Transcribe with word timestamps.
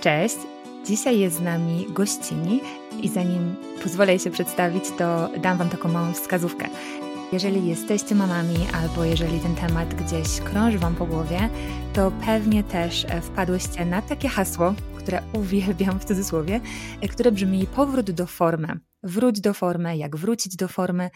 Cześć! 0.00 0.36
Dzisiaj 0.86 1.18
jest 1.18 1.36
z 1.36 1.40
nami 1.40 1.86
gościni 1.90 2.60
i 3.02 3.08
zanim 3.08 3.56
pozwolę 3.82 4.12
jej 4.12 4.18
się 4.18 4.30
przedstawić, 4.30 4.84
to 4.98 5.28
dam 5.42 5.58
Wam 5.58 5.68
taką 5.68 5.88
małą 5.88 6.12
wskazówkę. 6.12 6.68
Jeżeli 7.32 7.68
jesteście 7.68 8.14
mamami 8.14 8.56
albo 8.74 9.04
jeżeli 9.04 9.40
ten 9.40 9.54
temat 9.54 9.94
gdzieś 9.94 10.40
krąży 10.40 10.78
Wam 10.78 10.94
po 10.94 11.06
głowie, 11.06 11.48
to 11.94 12.12
pewnie 12.26 12.64
też 12.64 13.04
e, 13.04 13.20
wpadłyście 13.20 13.84
na 13.84 14.02
takie 14.02 14.28
hasło, 14.28 14.74
które 14.98 15.22
uwielbiam 15.40 16.00
w 16.00 16.04
cudzysłowie, 16.04 16.60
e, 17.00 17.08
które 17.08 17.32
brzmi 17.32 17.66
powrót 17.66 18.10
do 18.10 18.26
formy. 18.26 18.68
Wróć 19.02 19.40
do 19.40 19.54
formy, 19.54 19.96
jak 19.96 20.16
wrócić 20.16 20.56
do 20.56 20.68
formy. 20.68 21.10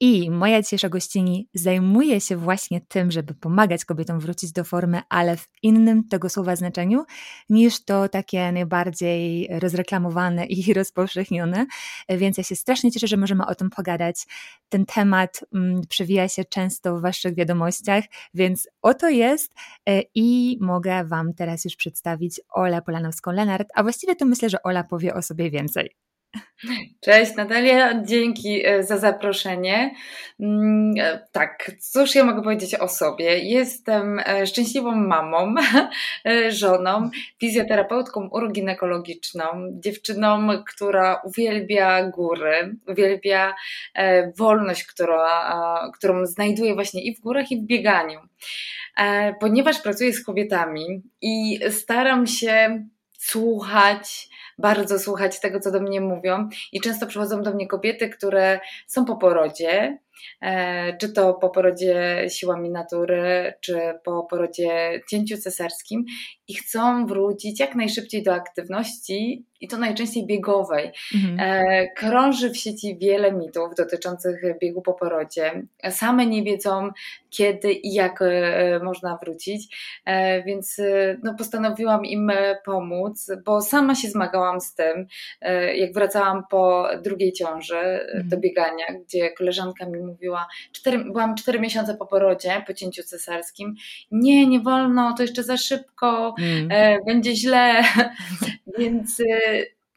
I 0.00 0.30
moja 0.30 0.62
dzisiejsza 0.62 0.88
gościni 0.88 1.48
zajmuje 1.54 2.20
się 2.20 2.36
właśnie 2.36 2.80
tym, 2.80 3.10
żeby 3.10 3.34
pomagać 3.34 3.84
kobietom 3.84 4.20
wrócić 4.20 4.52
do 4.52 4.64
formy, 4.64 5.00
ale 5.08 5.36
w 5.36 5.48
innym 5.62 6.08
tego 6.08 6.28
słowa 6.28 6.56
znaczeniu 6.56 7.04
niż 7.48 7.84
to 7.84 8.08
takie 8.08 8.52
najbardziej 8.52 9.48
rozreklamowane 9.50 10.46
i 10.46 10.72
rozpowszechnione. 10.74 11.66
Więc 12.08 12.38
ja 12.38 12.44
się 12.44 12.56
strasznie 12.56 12.90
cieszę, 12.90 13.06
że 13.06 13.16
możemy 13.16 13.46
o 13.46 13.54
tym 13.54 13.70
pogadać. 13.70 14.26
Ten 14.68 14.86
temat 14.86 15.44
mm, 15.54 15.82
przewija 15.88 16.28
się 16.28 16.44
często 16.44 16.96
w 16.96 17.00
Waszych 17.00 17.34
wiadomościach, 17.34 18.04
więc 18.34 18.68
oto 18.82 19.08
jest 19.08 19.54
e, 19.88 20.02
i 20.14 20.58
mogę 20.60 21.04
Wam 21.04 21.34
teraz 21.34 21.64
już 21.64 21.76
przedstawić 21.76 22.40
Olę 22.48 22.82
Polanowską-Lenart, 22.82 23.66
a 23.74 23.82
właściwie 23.82 24.16
to 24.16 24.26
myślę, 24.26 24.50
że 24.50 24.62
Ola 24.62 24.84
powie 24.84 25.14
o 25.14 25.22
sobie 25.22 25.50
więcej. 25.50 26.04
Cześć 27.00 27.36
Natalia, 27.36 28.02
dzięki 28.02 28.66
e, 28.66 28.82
za 28.82 28.98
zaproszenie. 28.98 29.94
Mm, 30.40 30.94
e, 30.98 31.26
tak, 31.32 31.70
cóż 31.80 32.14
ja 32.14 32.24
mogę 32.24 32.42
powiedzieć 32.42 32.74
o 32.74 32.88
sobie? 32.88 33.38
Jestem 33.38 34.20
e, 34.26 34.46
szczęśliwą 34.46 34.94
mamą, 34.94 35.54
żoną, 36.48 37.10
fizjoterapeutką 37.40 38.28
uroginekologiczną, 38.32 39.44
dziewczyną, 39.72 40.48
która 40.68 41.20
uwielbia 41.24 42.10
góry, 42.10 42.76
uwielbia 42.88 43.54
wolność, 44.38 44.84
która, 44.84 45.90
którą 45.94 46.26
znajduje 46.26 46.74
właśnie 46.74 47.02
i 47.02 47.16
w 47.16 47.20
górach, 47.20 47.50
i 47.50 47.60
w 47.60 47.66
bieganiu. 47.66 48.20
Ponieważ 49.40 49.80
pracuję 49.80 50.12
z 50.12 50.24
kobietami 50.24 51.02
i 51.22 51.60
staram 51.70 52.26
się 52.26 52.86
słuchać, 53.18 54.28
bardzo 54.58 54.98
słuchać 54.98 55.40
tego, 55.40 55.60
co 55.60 55.70
do 55.70 55.80
mnie 55.80 56.00
mówią. 56.00 56.48
I 56.72 56.80
często 56.80 57.06
przychodzą 57.06 57.42
do 57.42 57.54
mnie 57.54 57.66
kobiety, 57.66 58.08
które 58.08 58.60
są 58.86 59.04
po 59.04 59.16
porodzie, 59.16 59.98
e, 60.42 60.96
czy 60.96 61.12
to 61.12 61.34
po 61.34 61.50
porodzie 61.50 62.26
siłami 62.28 62.70
natury, 62.70 63.54
czy 63.60 63.78
po 64.04 64.22
porodzie 64.22 65.00
cięciu 65.10 65.36
cesarskim 65.36 66.04
i 66.48 66.54
chcą 66.54 67.06
wrócić 67.06 67.60
jak 67.60 67.74
najszybciej 67.74 68.22
do 68.22 68.34
aktywności 68.34 69.44
i 69.64 69.68
to 69.68 69.78
najczęściej 69.78 70.26
biegowej. 70.26 70.92
Mhm. 71.14 71.40
E, 71.40 71.88
krąży 71.88 72.50
w 72.50 72.56
sieci 72.56 72.98
wiele 73.00 73.32
mitów 73.32 73.74
dotyczących 73.76 74.42
biegu 74.62 74.82
po 74.82 74.94
porodzie. 74.94 75.62
Same 75.90 76.26
nie 76.26 76.42
wiedzą, 76.42 76.90
kiedy 77.30 77.72
i 77.72 77.94
jak 77.94 78.22
e, 78.22 78.80
można 78.82 79.18
wrócić, 79.22 79.76
e, 80.04 80.42
więc 80.42 80.80
no, 81.22 81.34
postanowiłam 81.34 82.04
im 82.04 82.32
pomóc, 82.64 83.30
bo 83.44 83.62
sama 83.62 83.94
się 83.94 84.08
zmagałam 84.08 84.60
z 84.60 84.74
tym, 84.74 85.06
jak 85.74 85.92
wracałam 85.94 86.42
po 86.50 86.88
drugiej 87.02 87.32
ciąży 87.32 87.78
mhm. 87.78 88.28
do 88.28 88.36
biegania, 88.36 88.84
gdzie 89.04 89.30
koleżanka 89.30 89.86
mi 89.86 90.00
mówiła, 90.00 90.46
cztery, 90.72 90.98
byłam 90.98 91.34
cztery 91.34 91.60
miesiące 91.60 91.94
po 91.94 92.06
porodzie, 92.06 92.62
po 92.66 92.74
cięciu 92.74 93.02
cesarskim, 93.02 93.74
nie, 94.10 94.46
nie 94.46 94.60
wolno, 94.60 95.14
to 95.16 95.22
jeszcze 95.22 95.42
za 95.42 95.56
szybko, 95.56 96.33
mhm. 96.38 97.04
będzie 97.06 97.36
źle, 97.36 97.82
więc 98.78 99.22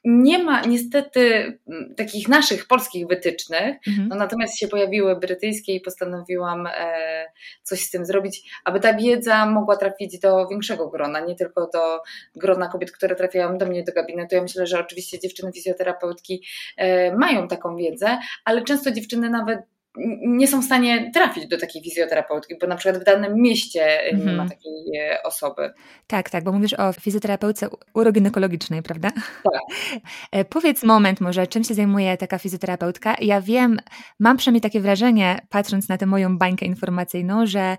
nie 0.07 0.43
ma 0.43 0.61
niestety 0.61 1.53
mm, 1.67 1.95
takich 1.95 2.27
naszych 2.27 2.67
polskich 2.67 3.07
wytycznych, 3.07 3.77
mhm. 3.87 4.07
no 4.07 4.15
natomiast 4.15 4.57
się 4.57 4.67
pojawiły 4.67 5.19
brytyjskie 5.19 5.75
i 5.75 5.81
postanowiłam 5.81 6.67
e, 6.67 7.25
coś 7.63 7.79
z 7.79 7.89
tym 7.89 8.05
zrobić, 8.05 8.61
aby 8.65 8.79
ta 8.79 8.93
wiedza 8.93 9.45
mogła 9.45 9.77
trafić 9.77 10.19
do 10.19 10.47
większego 10.47 10.89
grona, 10.89 11.19
nie 11.19 11.35
tylko 11.35 11.69
do 11.73 12.01
grona 12.35 12.67
kobiet, 12.67 12.91
które 12.91 13.15
trafiają 13.15 13.57
do 13.57 13.65
mnie 13.65 13.83
do 13.83 13.93
gabinetu. 13.93 14.35
Ja 14.35 14.41
myślę, 14.41 14.67
że 14.67 14.79
oczywiście 14.79 15.19
dziewczyny 15.19 15.51
fizjoterapeutki 15.53 16.43
e, 16.77 17.15
mają 17.17 17.47
taką 17.47 17.75
wiedzę, 17.75 18.17
ale 18.45 18.63
często 18.63 18.91
dziewczyny 18.91 19.29
nawet 19.29 19.59
nie 20.21 20.47
są 20.47 20.61
w 20.61 20.65
stanie 20.65 21.11
trafić 21.13 21.47
do 21.47 21.57
takiej 21.57 21.83
fizjoterapeutki, 21.83 22.55
bo 22.61 22.67
na 22.67 22.75
przykład 22.75 23.01
w 23.01 23.05
danym 23.05 23.41
mieście 23.41 23.99
nie 24.13 24.25
ma 24.25 24.31
mhm. 24.31 24.49
takiej 24.49 24.97
e, 24.99 25.23
osoby. 25.23 25.73
Tak, 26.07 26.29
tak, 26.29 26.43
bo 26.43 26.51
mówisz 26.51 26.73
o 26.73 26.93
fizjoterapeutce 26.93 27.67
uroginekologicznej, 27.93 28.83
prawda? 28.83 29.11
Tak. 29.43 29.61
E, 30.31 30.45
powiedz 30.45 30.83
moment 30.83 31.21
może, 31.21 31.47
czym 31.47 31.63
się 31.63 31.73
zajmuje 31.73 32.17
taka 32.17 32.37
fizjoterapeutka? 32.37 33.15
Ja 33.21 33.41
wiem, 33.41 33.79
mam 34.19 34.37
przynajmniej 34.37 34.61
takie 34.61 34.79
wrażenie, 34.79 35.39
patrząc 35.49 35.89
na 35.89 35.97
tę 35.97 36.05
moją 36.05 36.37
bańkę 36.37 36.65
informacyjną, 36.65 37.45
że 37.45 37.77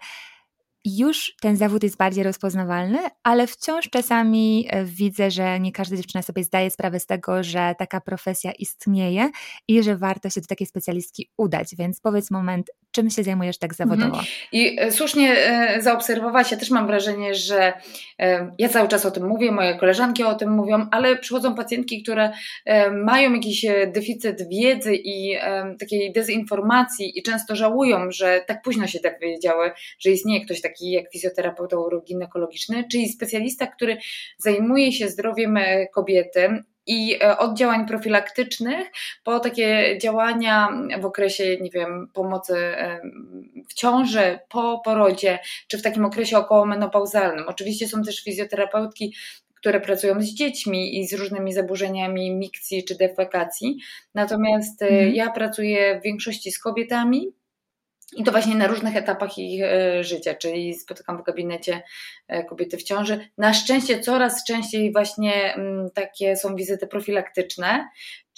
już 0.85 1.35
ten 1.41 1.57
zawód 1.57 1.83
jest 1.83 1.97
bardziej 1.97 2.25
rozpoznawalny, 2.25 2.99
ale 3.23 3.47
wciąż 3.47 3.91
czasami 3.91 4.67
e, 4.71 4.85
widzę, 4.85 5.31
że 5.31 5.61
nie 5.61 5.73
każda 5.73 5.97
dziewczyna 5.97 6.23
sobie 6.23 6.45
zdaje 6.45 6.71
sprawę 6.71 7.01
z 7.01 7.07
tego, 7.07 7.43
że 7.43 7.75
taka 7.79 8.01
profesja 8.01 8.53
istnieje 8.53 9.31
i 9.69 9.83
że 9.83 9.97
warto 9.97 10.31
się 10.31 10.41
do 10.41 10.47
takiej 10.47 10.67
specjalistki 10.67 11.31
udać. 11.37 11.69
Więc 11.79 12.01
powiedz 12.01 12.31
moment, 12.31 12.71
czym 12.91 13.11
się 13.11 13.23
zajmujesz 13.23 13.59
tak 13.59 13.75
zawodowo? 13.75 14.07
Mhm. 14.07 14.27
I 14.53 14.77
e, 14.81 14.93
słusznie 14.93 15.33
e, 15.33 15.83
zaobserwowałaś, 15.83 16.51
ja 16.51 16.57
też 16.57 16.71
mam 16.71 16.87
wrażenie, 16.87 17.35
że 17.35 17.73
ja 18.59 18.69
cały 18.69 18.89
czas 18.89 19.07
o 19.07 19.11
tym 19.11 19.29
mówię, 19.29 19.53
moje 19.53 19.79
koleżanki 19.79 20.25
o 20.25 20.35
tym 20.35 20.51
mówią, 20.53 20.87
ale 20.91 21.17
przychodzą 21.17 21.55
pacjentki, 21.55 22.03
które 22.03 22.33
mają 23.05 23.33
jakiś 23.33 23.67
deficyt 23.87 24.49
wiedzy 24.49 24.95
i 24.95 25.37
takiej 25.81 26.13
dezinformacji 26.13 27.19
i 27.19 27.23
często 27.23 27.57
żałują, 27.57 28.11
że 28.11 28.45
tak 28.47 28.63
późno 28.63 28.87
się 28.87 29.01
tak 29.01 29.21
wiedziały, 29.21 29.71
że 29.99 30.11
istnieje 30.11 30.45
ktoś 30.45 30.61
taki 30.61 30.68
taki 30.69 30.91
jak 30.91 31.11
fizjoterapeuta 31.13 31.77
uroginekologiczny, 31.77 32.85
czyli 32.93 33.09
specjalista, 33.09 33.67
który 33.67 33.97
zajmuje 34.39 34.93
się 34.93 35.09
zdrowiem 35.09 35.57
e, 35.57 35.87
kobiety 35.87 36.63
i 36.87 37.17
e, 37.23 37.39
od 37.39 37.57
działań 37.57 37.87
profilaktycznych 37.87 38.89
po 39.25 39.41
takie 39.41 39.99
działania 40.03 40.69
w 41.01 41.05
okresie, 41.05 41.57
nie 41.61 41.71
wiem, 41.71 42.09
pomocy 42.15 42.55
w 43.69 43.75
ciąży, 43.75 44.39
po 44.49 44.81
porodzie, 44.85 45.39
czy 45.69 45.79
w 45.79 45.83
takim 45.83 46.05
okresie 46.05 46.39
okołomenopauzalnym. 46.39 47.45
Oczywiście 47.49 47.89
są 47.89 48.03
też 48.03 48.25
fizjoterapeutki, 48.25 49.15
które 49.55 49.81
pracują 49.81 50.21
z 50.21 50.25
dziećmi 50.25 51.01
i 51.01 51.09
z 51.09 51.13
różnymi 51.13 51.53
zaburzeniami 51.53 52.37
mikcji 52.37 52.85
czy 52.85 52.95
defekacji. 52.97 53.79
Natomiast 54.15 54.83
mhm. 54.83 55.15
ja 55.15 55.31
pracuję 55.31 56.01
w 56.01 56.05
większości 56.05 56.53
z 56.53 56.59
kobietami, 56.59 57.33
i 58.17 58.25
to 58.25 58.33
właśnie 58.33 58.55
na 58.55 58.67
różnych 58.67 58.97
etapach 58.97 59.39
ich 59.39 59.63
e, 59.63 60.05
życia, 60.05 60.35
czyli 60.35 60.75
spotykam 60.75 61.19
w 61.19 61.23
gabinecie 61.23 61.83
e, 62.29 62.45
kobiety 62.45 62.77
w 62.77 62.83
ciąży. 62.83 63.29
Na 63.39 63.55
szczęście 63.55 64.01
coraz 64.01 64.45
częściej 64.45 64.93
właśnie 64.93 65.55
mm, 65.55 65.91
takie 65.91 66.37
są 66.37 66.57
wizyty 66.57 66.87
profilaktyczne, 66.87 67.89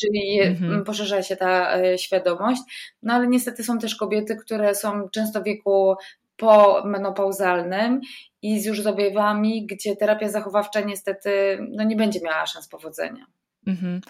czyli 0.01 0.41
mhm. 0.41 0.85
poszerza 0.85 1.23
się 1.23 1.37
ta 1.37 1.79
e, 1.79 1.99
świadomość. 1.99 2.63
No 3.03 3.15
ale 3.15 3.27
niestety 3.27 3.65
są 3.65 3.79
też 3.79 3.97
kobiety, 3.97 4.37
które 4.37 4.75
są 4.75 5.09
często 5.09 5.41
w 5.41 5.45
wieku 5.45 5.95
pomenopauzalnym 6.37 8.01
i 8.43 8.61
z 8.61 8.65
już 8.65 8.83
z 8.83 8.87
objawami, 8.87 9.67
gdzie 9.67 9.97
terapia 9.97 10.29
zachowawcza 10.29 10.81
niestety 10.81 11.59
no, 11.71 11.85
nie 11.85 11.97
będzie 11.97 12.21
miała 12.21 12.47
szans 12.47 12.69
powodzenia. 12.69 13.27
Mhm. 13.71 14.01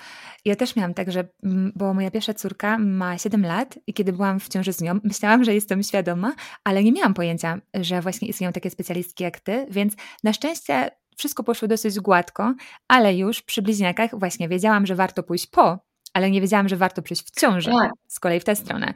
Ja 0.45 0.57
też 0.57 0.77
miałam 0.77 0.95
tak, 0.95 1.13
że 1.13 1.29
mm, 1.43 1.73
bo 1.77 1.95
moja 1.95 2.11
pierwsza 2.11 2.35
córka 2.35 2.79
ma 2.79 3.19
7 3.19 3.43
lat 3.47 3.79
i 3.87 3.95
kiedy 3.95 4.13
byłam 4.13 4.41
w 4.41 4.49
ciąży 4.49 4.73
z 4.73 4.81
nią, 4.81 5.01
myślałam, 5.05 5.45
że 5.45 5.55
jestem 5.55 5.83
świadoma, 5.83 6.35
ale 6.65 6.85
nie 6.85 6.93
miałam 6.93 7.15
pojęcia, 7.15 7.61
że 7.75 8.01
właśnie 8.01 8.29
istnieją 8.29 8.53
takie 8.53 8.71
specjalistki 8.71 9.25
jak 9.25 9.41
ty, 9.41 9.67
więc 9.71 9.95
na 10.25 10.33
szczęście 10.33 10.91
wszystko 11.17 11.45
poszło 11.45 11.69
dosyć 11.69 12.01
gładko, 12.01 12.55
ale 12.89 13.17
już 13.17 13.43
przy 13.43 13.63
bliźniakach 13.63 14.19
właśnie 14.19 14.49
wiedziałam, 14.49 14.87
że 14.87 14.95
warto 14.95 15.23
pójść 15.23 15.47
po, 15.47 15.79
ale 16.15 16.31
nie 16.31 16.41
wiedziałam, 16.41 16.69
że 16.69 16.77
warto 16.77 17.03
przyjść 17.03 17.23
w 17.27 17.41
ciąży, 17.41 17.71
tak. 17.71 17.91
z 18.09 18.21
kolei 18.21 18.41
w 18.41 18.45
tę 18.45 18.57
stronę. 18.57 18.95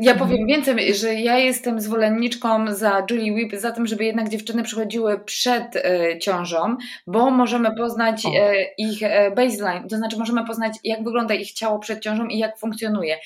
Ja 0.00 0.12
mhm. 0.12 0.30
powiem 0.30 0.46
więcej, 0.46 0.94
że 0.94 1.14
ja 1.14 1.38
jestem 1.38 1.80
zwolenniczką 1.80 2.74
za 2.74 3.06
Julie 3.10 3.32
Whip, 3.32 3.56
za 3.56 3.72
tym, 3.72 3.86
żeby 3.86 4.04
jednak 4.04 4.28
dziewczyny 4.28 4.62
przychodziły 4.62 5.20
przed 5.24 5.76
e, 5.76 6.18
ciążą, 6.18 6.76
bo 7.06 7.30
możemy 7.30 7.76
poznać 7.76 8.26
e, 8.26 8.64
ich 8.78 9.02
e, 9.02 9.30
baseline, 9.30 9.88
to 9.88 9.96
znaczy 9.96 10.18
możemy 10.18 10.46
poznać, 10.46 10.72
jak 10.84 11.04
wygląda 11.04 11.34
ich 11.34 11.52
ciało 11.52 11.78
przed 11.78 12.00
ciążą 12.00 12.26
i 12.26 12.38
jak 12.38 12.58
funkcjonuje. 12.58 13.18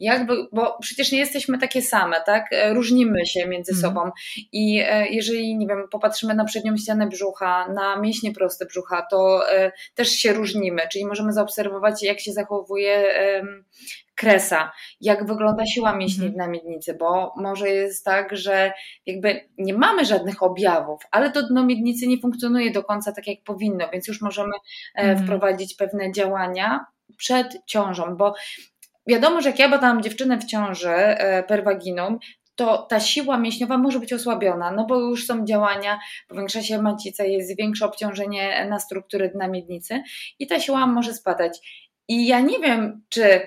Jakby, 0.00 0.34
bo 0.52 0.78
przecież 0.80 1.12
nie 1.12 1.18
jesteśmy 1.18 1.58
takie 1.58 1.82
same, 1.82 2.16
tak? 2.26 2.52
E, 2.52 2.74
różnimy 2.74 3.26
się 3.26 3.48
między 3.48 3.72
mhm. 3.72 3.94
sobą 3.94 4.10
i 4.52 4.82
e, 4.86 5.08
jeżeli, 5.08 5.56
nie 5.56 5.66
wiem, 5.66 5.88
popatrzymy 5.90 6.34
na 6.34 6.44
przednią 6.44 6.76
ścianę 6.76 7.06
brzucha, 7.06 7.72
na 7.72 8.00
mięśnie 8.00 8.32
proste 8.32 8.66
brzucha, 8.66 9.06
to 9.10 9.40
też 9.94 10.08
się 10.08 10.32
różnimy, 10.32 10.82
czyli 10.92 11.06
możemy 11.06 11.32
zaobserwować, 11.32 12.02
jak 12.02 12.20
się 12.20 12.32
zachowuje 12.32 13.14
kresa, 14.20 14.72
jak 15.00 15.26
wygląda 15.26 15.66
siła 15.66 15.96
mięśni 15.96 16.26
Mhm. 16.26 16.32
w 16.34 16.36
namiednicy, 16.36 16.94
bo 16.94 17.32
może 17.36 17.68
jest 17.68 18.04
tak, 18.04 18.36
że 18.36 18.72
jakby 19.06 19.48
nie 19.58 19.74
mamy 19.74 20.04
żadnych 20.04 20.42
objawów, 20.42 21.02
ale 21.10 21.30
to 21.32 21.42
dno 21.42 21.64
miednicy 21.64 22.06
nie 22.06 22.20
funkcjonuje 22.20 22.70
do 22.70 22.84
końca 22.84 23.12
tak, 23.12 23.26
jak 23.26 23.38
powinno, 23.44 23.88
więc 23.92 24.08
już 24.08 24.20
możemy 24.20 24.52
e, 24.94 24.98
Mhm. 24.98 25.18
wprowadzić 25.26 25.74
pewne 25.74 26.12
działania 26.12 26.86
przed 27.16 27.58
ciążą, 27.66 28.16
bo 28.16 28.34
wiadomo, 29.06 29.40
że 29.40 29.48
jak 29.48 29.58
ja 29.58 29.68
badałam 29.68 30.02
dziewczynę 30.02 30.38
w 30.38 30.44
ciąży 30.44 30.90
e, 30.90 31.42
perwaginą, 31.42 32.18
to 32.54 32.78
ta 32.78 33.00
siła 33.00 33.38
mięśniowa 33.38 33.78
może 33.78 34.00
być 34.00 34.12
osłabiona, 34.12 34.70
no 34.72 34.86
bo 34.86 35.00
już 35.00 35.26
są 35.26 35.44
działania, 35.44 35.98
powiększa 36.28 36.62
się 36.62 36.82
macica, 36.82 37.24
jest 37.24 37.56
większe 37.56 37.86
obciążenie 37.86 38.66
na 38.70 38.78
struktury 38.78 39.28
dna 39.28 39.48
miednicy 39.48 40.02
i 40.38 40.46
ta 40.46 40.60
siła 40.60 40.86
może 40.86 41.14
spadać. 41.14 41.58
I 42.08 42.26
ja 42.26 42.40
nie 42.40 42.58
wiem, 42.58 43.02
czy 43.08 43.40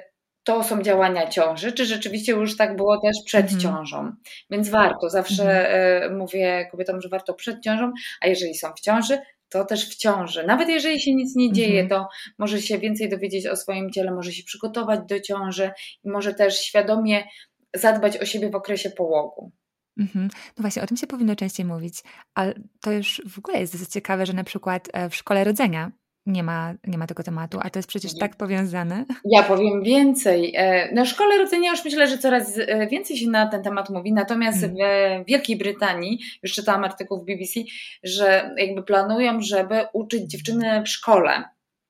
to 0.43 0.63
są 0.63 0.81
działania 0.81 1.27
ciąży, 1.27 1.71
czy 1.71 1.85
rzeczywiście 1.85 2.31
już 2.31 2.57
tak 2.57 2.75
było 2.75 3.01
też 3.01 3.17
przed 3.25 3.43
Mhm. 3.43 3.61
ciążą. 3.61 4.11
Więc 4.49 4.69
warto, 4.69 5.09
zawsze 5.09 5.69
e, 6.03 6.09
mówię 6.09 6.67
kobietom, 6.71 7.01
że 7.01 7.09
warto 7.09 7.33
przed 7.33 7.61
ciążą, 7.63 7.91
a 8.21 8.27
jeżeli 8.27 8.55
są 8.55 8.73
w 8.73 8.79
ciąży, 8.79 9.19
to 9.49 9.65
też 9.65 9.89
w 9.89 9.95
ciąży. 9.95 10.43
Nawet 10.47 10.69
jeżeli 10.69 11.01
się 11.01 11.15
nic 11.15 11.35
nie 11.35 11.51
dzieje, 11.51 11.81
Mhm. 11.81 11.89
to 11.89 12.09
może 12.37 12.61
się 12.61 12.77
więcej 12.77 13.09
dowiedzieć 13.09 13.47
o 13.47 13.55
swoim 13.55 13.91
ciele, 13.91 14.11
może 14.11 14.31
się 14.31 14.43
przygotować 14.43 14.99
do 15.09 15.19
ciąży 15.19 15.71
i 16.03 16.09
może 16.09 16.33
też 16.33 16.59
świadomie 16.59 17.23
zadbać 17.75 18.17
o 18.17 18.25
siebie 18.25 18.49
w 18.49 18.55
okresie 18.55 18.89
połogu. 18.89 19.51
Mhm. 19.99 20.29
No 20.57 20.61
właśnie, 20.61 20.81
o 20.81 20.87
tym 20.87 20.97
się 20.97 21.07
powinno 21.07 21.35
częściej 21.35 21.65
mówić, 21.65 21.95
ale 22.33 22.53
to 22.81 22.91
już 22.91 23.21
w 23.29 23.37
ogóle 23.39 23.59
jest 23.59 23.73
dosyć 23.73 23.89
ciekawe, 23.89 24.25
że 24.25 24.33
na 24.33 24.43
przykład 24.43 24.87
e, 24.93 25.09
w 25.09 25.15
szkole 25.15 25.43
rodzenia 25.43 25.91
nie 26.25 26.43
ma, 26.43 26.73
nie 26.87 26.97
ma 26.97 27.07
tego 27.07 27.23
tematu, 27.23 27.59
a 27.61 27.69
to 27.69 27.79
jest 27.79 27.89
przecież 27.89 28.11
tak 28.19 28.35
powiązane. 28.35 29.05
Ja 29.25 29.43
powiem 29.43 29.83
więcej. 29.83 30.53
E, 30.55 30.91
Na 30.93 31.05
szkole 31.05 31.37
rodzenia 31.37 31.71
już 31.71 31.85
myślę, 31.85 32.07
że 32.07 32.17
coraz 32.17 32.57
e, 32.57 32.87
więcej 32.87 33.17
się 33.17 33.29
na 33.29 33.47
ten 33.47 33.63
temat 33.63 33.89
mówi, 33.89 34.13
natomiast 34.13 34.63
Mm. 34.63 35.23
w 35.23 35.27
Wielkiej 35.27 35.57
Brytanii, 35.57 36.19
już 36.43 36.53
czytałam 36.53 36.83
artykuł 36.83 37.19
w 37.21 37.25
BBC, 37.25 37.59
że 38.03 38.51
jakby 38.57 38.83
planują, 38.83 39.41
żeby 39.41 39.85
uczyć 39.93 40.31
dziewczyny 40.31 40.81
w 40.85 40.89
szkole 40.89 41.43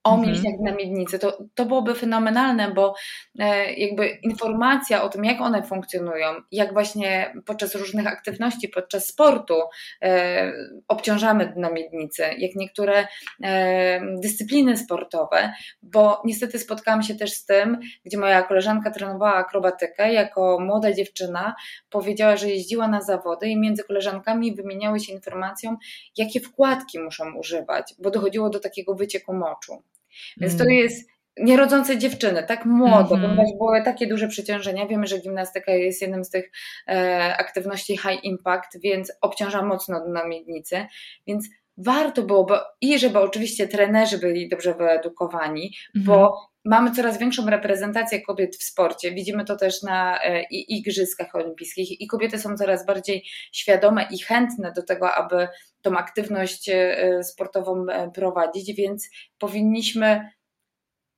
o 0.04 0.14
Mhm. 0.14 0.28
mięśniach 0.28 0.54
na 0.60 0.72
miednicy. 0.72 1.18
To, 1.18 1.38
to 1.54 1.64
byłoby 1.66 1.94
fenomenalne, 1.94 2.70
bo 2.74 2.94
e, 3.38 3.72
jakby 3.74 4.08
informacja 4.08 5.02
o 5.02 5.08
tym, 5.08 5.24
jak 5.24 5.40
one 5.40 5.62
funkcjonują, 5.62 6.26
jak 6.52 6.72
właśnie 6.72 7.34
podczas 7.46 7.74
różnych 7.74 8.06
aktywności, 8.06 8.68
podczas 8.68 9.06
sportu 9.06 9.54
e, 10.02 10.52
obciążamy 10.88 11.46
dno 11.56 11.72
miednicy, 11.72 12.22
jak 12.38 12.54
niektóre 12.56 13.06
e, 13.44 14.00
dyscypliny 14.20 14.76
sportowe, 14.76 15.52
bo 15.82 16.22
niestety 16.24 16.58
spotkałam 16.58 17.02
się 17.02 17.14
też 17.14 17.32
z 17.32 17.46
tym, 17.46 17.80
gdzie 18.04 18.18
moja 18.18 18.42
koleżanka 18.42 18.90
trenowała 18.90 19.34
akrobatykę, 19.34 20.12
jako 20.12 20.58
młoda 20.60 20.92
dziewczyna 20.92 21.54
powiedziała, 21.90 22.36
że 22.36 22.48
jeździła 22.48 22.88
na 22.88 23.00
zawody 23.02 23.48
i 23.48 23.56
między 23.60 23.84
koleżankami 23.84 24.54
wymieniały 24.54 25.00
się 25.00 25.12
informacją, 25.12 25.76
jakie 26.16 26.40
wkładki 26.40 26.98
muszą 27.00 27.34
używać, 27.34 27.94
bo 27.98 28.10
dochodziło 28.10 28.50
do 28.50 28.60
takiego 28.60 28.94
wycieku 28.94 29.34
moczu. 29.34 29.82
Więc 30.36 30.56
to 30.56 30.64
Mm. 30.64 30.74
jest 30.74 31.08
nierodzące 31.38 31.98
dziewczyny, 31.98 32.44
tak 32.48 32.64
młodo, 32.64 33.14
Mhm. 33.14 33.20
ponieważ 33.22 33.48
były 33.58 33.82
takie 33.82 34.06
duże 34.06 34.28
przeciążenia. 34.28 34.86
Wiemy, 34.86 35.06
że 35.06 35.18
gimnastyka 35.18 35.72
jest 35.72 36.02
jednym 36.02 36.24
z 36.24 36.30
tych 36.30 36.50
e, 36.88 37.34
aktywności 37.38 37.96
high 37.98 38.24
impact, 38.24 38.80
więc 38.80 39.12
obciąża 39.20 39.62
mocno 39.62 40.00
dno 40.06 40.28
miednicy, 40.28 40.86
więc 41.26 41.48
warto 41.76 42.22
byłoby 42.22 42.54
i 42.80 42.98
żeby 42.98 43.18
oczywiście 43.18 43.68
trenerzy 43.68 44.18
byli 44.18 44.48
dobrze 44.48 44.74
wyedukowani, 44.74 45.74
Mhm. 45.96 46.04
bo 46.06 46.36
mamy 46.64 46.90
coraz 46.90 47.18
większą 47.18 47.50
reprezentację 47.50 48.22
kobiet 48.22 48.56
w 48.56 48.64
sporcie. 48.64 49.12
Widzimy 49.12 49.44
to 49.44 49.56
też 49.56 49.82
na 49.82 50.22
e, 50.22 50.42
i- 50.42 50.78
Igrzyskach 50.78 51.34
Olimpijskich 51.34 52.00
i 52.00 52.06
kobiety 52.06 52.38
są 52.38 52.56
coraz 52.56 52.86
bardziej 52.86 53.24
świadome 53.52 54.06
i 54.10 54.18
chętne 54.18 54.72
do 54.72 54.82
tego, 54.82 55.14
aby 55.14 55.48
tą 55.82 55.96
aktywność 55.96 56.68
e, 56.68 57.22
sportową 57.24 57.86
e, 57.90 58.10
prowadzić, 58.10 58.72
więc 58.76 59.08
powinniśmy. 59.38 60.30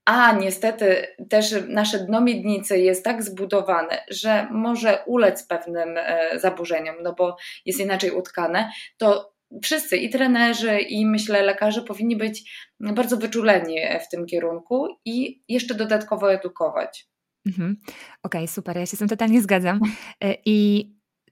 A 0.09 0.33
niestety 0.33 1.07
też 1.31 1.55
nasze 1.69 1.99
dno 1.99 2.21
miednicy 2.21 2.79
jest 2.79 3.05
tak 3.05 3.23
zbudowane, 3.23 4.05
że 4.11 4.49
może 4.51 5.03
ulec 5.07 5.47
pewnym 5.47 5.99
zaburzeniom, 6.37 6.97
no 7.03 7.15
bo 7.15 7.37
jest 7.65 7.81
inaczej 7.81 8.11
utkane. 8.11 8.71
To 8.97 9.36
wszyscy 9.63 9.97
i 9.97 10.11
trenerzy, 10.11 10.79
i 10.79 11.07
myślę 11.07 11.43
lekarze 11.43 11.83
powinni 11.83 12.17
być 12.17 12.67
bardzo 12.81 13.17
wyczuleni 13.17 13.77
w 14.07 14.09
tym 14.09 14.27
kierunku 14.27 14.89
i 15.05 15.43
jeszcze 15.49 15.75
dodatkowo 15.75 16.33
edukować. 16.33 17.09
Mhm. 17.47 17.77
Okej, 18.23 18.49
super, 18.49 18.77
ja 18.77 18.87
się 18.87 18.97
z 18.97 18.99
tym 18.99 19.09
totalnie 19.09 19.43
zgadzam. 19.43 19.81
E, 20.25 20.37
I 20.47 20.91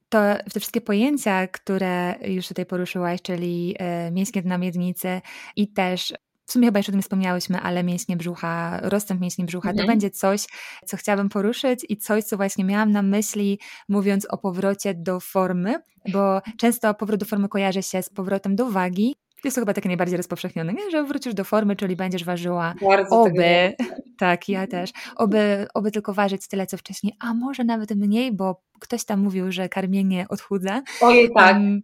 to 0.08 0.18
te 0.52 0.60
wszystkie 0.60 0.80
pojęcia, 0.80 1.46
które 1.46 2.14
już 2.26 2.48
tutaj 2.48 2.66
poruszyłaś, 2.66 3.22
czyli 3.22 3.74
e, 3.78 4.10
mięśnie 4.10 4.42
dna 4.42 4.58
miednicy 4.58 5.20
i 5.56 5.72
też 5.72 6.14
w 6.46 6.52
sumie 6.52 6.66
chyba 6.66 6.78
już 6.78 6.88
o 6.88 6.92
tym 6.92 7.02
wspomniałyśmy, 7.02 7.60
ale 7.60 7.84
mięśnie 7.84 8.16
brzucha, 8.16 8.80
rozstęp 8.82 9.20
mięśni 9.20 9.44
brzucha, 9.44 9.68
to 9.68 9.72
Mhm. 9.72 9.88
będzie 9.88 10.10
coś, 10.10 10.46
co 10.86 10.96
chciałabym 10.96 11.28
poruszyć 11.28 11.86
i 11.88 11.96
coś, 11.96 12.24
co 12.24 12.36
właśnie 12.36 12.64
miałam 12.64 12.92
na 12.92 13.02
myśli, 13.02 13.58
mówiąc 13.88 14.26
o 14.30 14.38
powrocie 14.38 14.94
do 14.94 15.20
formy, 15.20 15.74
bo 16.12 16.42
często 16.58 16.94
powrót 16.94 17.20
do 17.20 17.26
formy 17.26 17.48
kojarzy 17.48 17.82
się 17.82 18.02
z 18.02 18.08
powrotem 18.10 18.56
do 18.56 18.70
wagi. 18.70 19.14
Jest 19.44 19.54
to 19.54 19.60
chyba 19.60 19.74
takie 19.74 19.88
najbardziej 19.88 20.16
rozpowszechnione, 20.16 20.72
nie? 20.72 20.90
że 20.90 21.04
wrócisz 21.04 21.34
do 21.34 21.44
formy, 21.44 21.76
czyli 21.76 21.96
będziesz 21.96 22.24
ważyła 22.24 22.74
Bardzo 22.88 23.22
Oby, 23.22 23.72
tak, 24.18 24.48
ja 24.48 24.66
też. 24.66 24.90
Oby, 25.16 25.66
oby 25.74 25.90
tylko 25.90 26.14
ważyć 26.14 26.48
tyle, 26.48 26.66
co 26.66 26.76
wcześniej, 26.76 27.12
a 27.20 27.34
może 27.34 27.64
nawet 27.64 27.90
mniej, 27.90 28.32
bo 28.32 28.62
ktoś 28.80 29.04
tam 29.04 29.20
mówił, 29.20 29.52
że 29.52 29.68
karmienie 29.68 30.26
odchudza. 30.28 30.82
Ojej, 31.00 31.30
tak. 31.34 31.56
Em, 31.56 31.80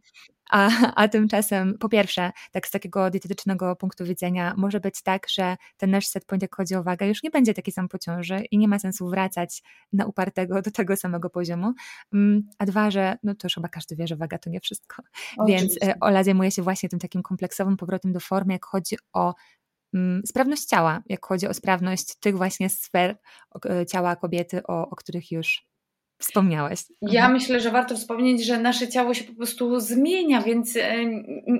a, 0.50 0.70
a 0.94 1.08
tymczasem, 1.08 1.78
po 1.78 1.88
pierwsze, 1.88 2.32
tak 2.52 2.66
z 2.66 2.70
takiego 2.70 3.10
dietetycznego 3.10 3.76
punktu 3.76 4.04
widzenia, 4.04 4.54
może 4.56 4.80
być 4.80 5.02
tak, 5.02 5.28
że 5.28 5.56
ten 5.76 5.90
nasz 5.90 6.06
set 6.06 6.24
point, 6.24 6.42
jak 6.42 6.54
chodzi 6.54 6.74
o 6.74 6.82
wagę, 6.82 7.06
już 7.06 7.22
nie 7.22 7.30
będzie 7.30 7.54
taki 7.54 7.72
sam 7.72 7.88
po 7.88 7.98
ciąży 7.98 8.40
i 8.50 8.58
nie 8.58 8.68
ma 8.68 8.78
sensu 8.78 9.08
wracać 9.08 9.62
na 9.92 10.06
upartego 10.06 10.62
do 10.62 10.70
tego 10.70 10.96
samego 10.96 11.30
poziomu. 11.30 11.72
Mm, 12.12 12.48
A 12.58 12.66
dwa, 12.66 12.90
że 12.90 13.16
no 13.22 13.34
to 13.34 13.46
już 13.46 13.54
chyba 13.54 13.68
każdy 13.68 13.96
wie, 13.96 14.06
że 14.06 14.16
waga 14.16 14.38
to 14.38 14.50
nie 14.50 14.60
wszystko. 14.60 15.02
Więc 15.48 15.62
Oczywiście. 15.62 15.94
e, 15.96 16.00
Ola 16.00 16.24
zajmuje 16.24 16.50
się 16.50 16.62
właśnie 16.62 16.88
tym 16.88 16.98
takim 16.98 17.22
kompleksowym 17.22 17.76
powrotem 17.76 18.12
do 18.12 18.20
formy, 18.20 18.52
jak 18.52 18.64
chodzi 18.64 18.96
o 19.12 19.34
mm, 19.94 20.22
sprawność 20.26 20.64
ciała, 20.64 21.02
jak 21.06 21.26
chodzi 21.26 21.48
o 21.48 21.54
sprawność 21.54 22.16
tych 22.20 22.36
właśnie 22.36 22.68
sfer 22.68 23.16
e, 23.70 23.86
ciała 23.86 24.16
kobiety, 24.16 24.62
o, 24.62 24.88
o 24.88 24.96
których 24.96 25.30
już 25.32 25.69
wspomniałaś. 26.20 26.78
Ja 27.02 27.20
Mhm. 27.20 27.32
myślę, 27.32 27.60
że 27.60 27.70
warto 27.70 27.94
wspomnieć, 27.96 28.44
że 28.44 28.58
nasze 28.60 28.88
ciało 28.88 29.14
się 29.14 29.24
po 29.24 29.34
prostu 29.34 29.80
zmienia, 29.80 30.42
więc 30.42 30.76
e, 30.76 31.04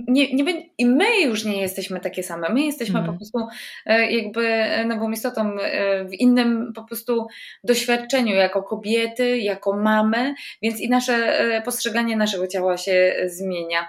nie, 0.09 0.33
nie, 0.33 0.69
i 0.79 0.87
my 0.87 1.21
już 1.21 1.45
nie 1.45 1.61
jesteśmy 1.61 2.01
takie 2.01 2.23
same. 2.23 2.49
My 2.49 2.61
jesteśmy 2.61 2.99
Mhm. 2.99 3.15
po 3.15 3.19
prostu 3.19 3.57
e, 3.87 4.13
jakby 4.13 4.67
nową 4.87 5.11
istotą 5.11 5.59
e, 5.61 6.05
w 6.05 6.13
innym 6.15 6.73
po 6.75 6.85
prostu 6.85 7.27
doświadczeniu 7.65 8.35
jako 8.35 8.63
kobiety, 8.63 9.39
jako 9.39 9.77
mamy, 9.77 10.35
więc 10.63 10.81
i 10.81 10.89
nasze 10.89 11.39
postrzeganie 11.65 12.17
naszego 12.17 12.47
ciała 12.47 12.77
się 12.77 13.15
zmienia. 13.27 13.89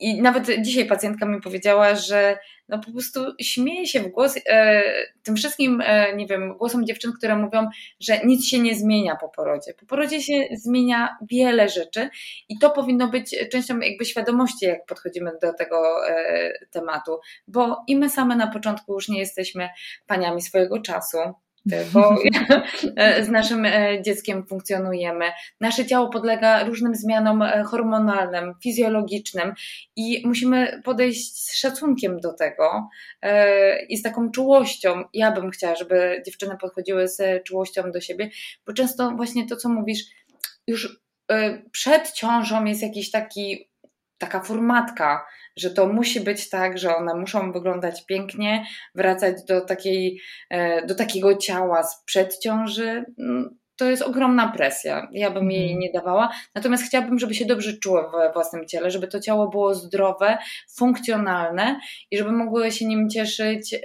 I 0.00 0.22
nawet 0.22 0.62
dzisiaj 0.62 0.86
pacjentka 0.86 1.26
mi 1.26 1.40
powiedziała, 1.40 1.94
że 1.94 2.38
no 2.68 2.78
po 2.78 2.92
prostu 2.92 3.20
śmieje 3.40 3.86
się 3.86 4.00
w 4.00 4.08
głos 4.08 4.34
e, 4.46 4.82
tym 5.22 5.36
wszystkim, 5.36 5.82
e, 5.84 6.16
nie 6.16 6.26
wiem, 6.26 6.56
głosom 6.56 6.86
dziewczyn, 6.86 7.12
które 7.12 7.36
mówią, 7.36 7.68
że 8.00 8.18
nic 8.24 8.46
się 8.46 8.58
nie 8.58 8.74
zmienia 8.74 9.16
po 9.16 9.28
porodzie. 9.28 9.74
Po 9.74 9.86
porodzie 9.86 10.22
się 10.22 10.44
zmienia 10.52 11.16
wiele 11.30 11.68
rzeczy 11.68 12.08
i 12.48 12.58
to 12.58 12.70
powinno 12.70 13.08
być 13.08 13.36
częścią 13.52 13.78
jakby 13.78 14.04
świadomości, 14.04 14.66
jak 14.66 14.86
podchodzimy 14.86 15.32
do 15.42 15.52
tego 15.52 16.08
e, 16.08 16.52
tematu, 16.70 17.18
bo 17.48 17.84
i 17.86 17.96
my 17.96 18.10
same 18.10 18.36
na 18.36 18.46
początku 18.46 18.92
już 18.94 19.08
nie 19.08 19.18
jesteśmy 19.18 19.68
paniami 20.06 20.42
swojego 20.42 20.80
czasu. 20.80 21.18
Bo 21.92 22.16
e, 22.96 23.24
z 23.24 23.28
naszym 23.28 23.64
e, 23.64 24.02
dzieckiem 24.02 24.46
funkcjonujemy. 24.46 25.24
Nasze 25.60 25.86
ciało 25.86 26.08
podlega 26.08 26.64
różnym 26.64 26.94
zmianom 26.94 27.42
e, 27.42 27.64
hormonalnym, 27.64 28.54
fizjologicznym 28.62 29.52
i 29.96 30.22
musimy 30.26 30.82
podejść 30.84 31.36
z 31.36 31.56
szacunkiem 31.56 32.20
do 32.20 32.32
tego 32.32 32.88
i 33.88 33.96
z 33.96 34.02
taką 34.02 34.30
czułością. 34.30 35.02
Ja 35.12 35.32
bym 35.32 35.50
chciała, 35.50 35.76
żeby 35.76 36.22
dziewczyny 36.26 36.56
podchodziły 36.60 37.08
z 37.08 37.44
czułością 37.44 37.90
do 37.92 38.00
siebie, 38.00 38.30
bo 38.66 38.72
często 38.72 39.10
właśnie 39.10 39.46
to, 39.46 39.56
co 39.56 39.68
mówisz, 39.68 40.00
już 40.66 41.00
przed 41.72 42.12
ciążą 42.12 42.64
jest 42.64 42.82
jakiś 42.82 43.10
taki, 43.10 43.70
taka 44.18 44.40
formatka, 44.40 45.26
że 45.60 45.70
to 45.70 45.86
musi 45.86 46.20
być 46.20 46.48
tak, 46.50 46.78
że 46.78 46.96
one 46.96 47.14
muszą 47.14 47.52
wyglądać 47.52 48.06
pięknie, 48.06 48.66
wracać 48.94 49.44
do, 49.44 49.60
takiej, 49.60 50.20
e, 50.50 50.86
do 50.86 50.94
takiego 50.94 51.36
ciała 51.36 51.82
sprzed 51.82 52.38
ciąży. 52.38 53.04
To 53.78 53.84
jest 53.84 54.02
ogromna 54.02 54.52
presja. 54.52 55.08
Ja 55.12 55.30
bym 55.30 55.50
jej 55.50 55.62
mhm. 55.62 55.80
nie 55.80 55.92
dawała. 55.92 56.30
Natomiast 56.54 56.84
chciałabym, 56.84 57.18
żeby 57.18 57.34
się 57.34 57.44
dobrze 57.44 57.72
czuło 57.72 58.10
we 58.10 58.32
własnym 58.32 58.66
ciele, 58.66 58.90
żeby 58.90 59.08
to 59.08 59.20
ciało 59.20 59.48
było 59.48 59.74
zdrowe, 59.74 60.38
funkcjonalne 60.76 61.80
i 62.10 62.18
żeby 62.18 62.32
mogły 62.32 62.72
się 62.72 62.86
nim 62.86 63.10
cieszyć 63.10 63.74
y, 63.74 63.78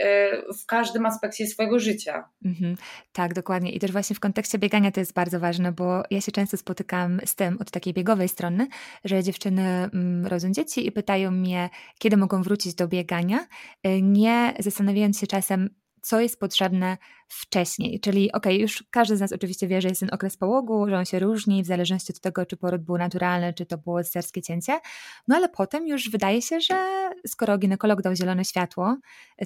w 0.62 0.66
każdym 0.66 1.06
aspekcie 1.06 1.48
swojego 1.48 1.80
życia. 1.80 2.30
Mhm. 2.46 2.78
Tak, 3.12 3.34
dokładnie. 3.34 3.72
I 3.72 3.80
też 3.80 3.92
właśnie 3.92 4.16
w 4.16 4.20
kontekście 4.20 4.60
biegania 4.60 4.92
to 4.92 5.00
jest 5.00 5.14
bardzo 5.14 5.40
ważne, 5.40 5.72
bo 5.72 6.04
ja 6.12 6.22
się 6.22 6.32
często 6.32 6.58
spotykam 6.58 7.20
z 7.26 7.36
tym 7.36 7.58
od 7.62 7.72
takiej 7.72 7.94
biegowej 7.94 8.30
strony, 8.30 8.68
że 9.06 9.24
dziewczyny 9.24 9.90
mm, 9.94 10.28
rodzą 10.28 10.52
dzieci 10.52 10.88
i 10.88 10.92
pytają 10.92 11.32
mnie, 11.32 11.70
kiedy 12.00 12.18
mogą 12.18 12.44
wrócić 12.44 12.76
do 12.76 12.88
biegania, 12.88 13.48
y, 13.88 14.02
nie 14.02 14.54
zastanawiając 14.60 15.20
się 15.20 15.28
czasem, 15.28 15.70
co 16.04 16.20
jest 16.20 16.40
potrzebne 16.40 16.98
wcześniej. 17.28 18.00
Czyli 18.00 18.32
okej, 18.32 18.54
okay, 18.54 18.62
już 18.62 18.84
każdy 18.92 19.18
z 19.18 19.20
nas 19.20 19.32
oczywiście 19.32 19.68
wie, 19.68 19.82
że 19.82 19.88
jest 19.88 20.00
ten 20.00 20.10
okres 20.14 20.38
połogu, 20.38 20.90
że 20.90 20.98
on 20.98 21.06
się 21.06 21.20
różni 21.20 21.64
w 21.64 21.66
zależności 21.66 22.14
od 22.14 22.20
tego, 22.20 22.46
czy 22.46 22.58
poród 22.58 22.82
był 22.82 22.98
naturalny, 22.98 23.54
czy 23.54 23.66
to 23.66 23.78
było 23.78 24.04
cesarskie 24.04 24.42
cięcie. 24.42 24.80
No 25.28 25.36
ale 25.36 25.50
potem 25.50 25.88
już 25.88 26.10
wydaje 26.10 26.42
się, 26.42 26.62
że 26.62 27.10
skoro 27.28 27.58
ginekolog 27.58 28.02
dał 28.02 28.16
zielone 28.16 28.46
światło, 28.46 28.98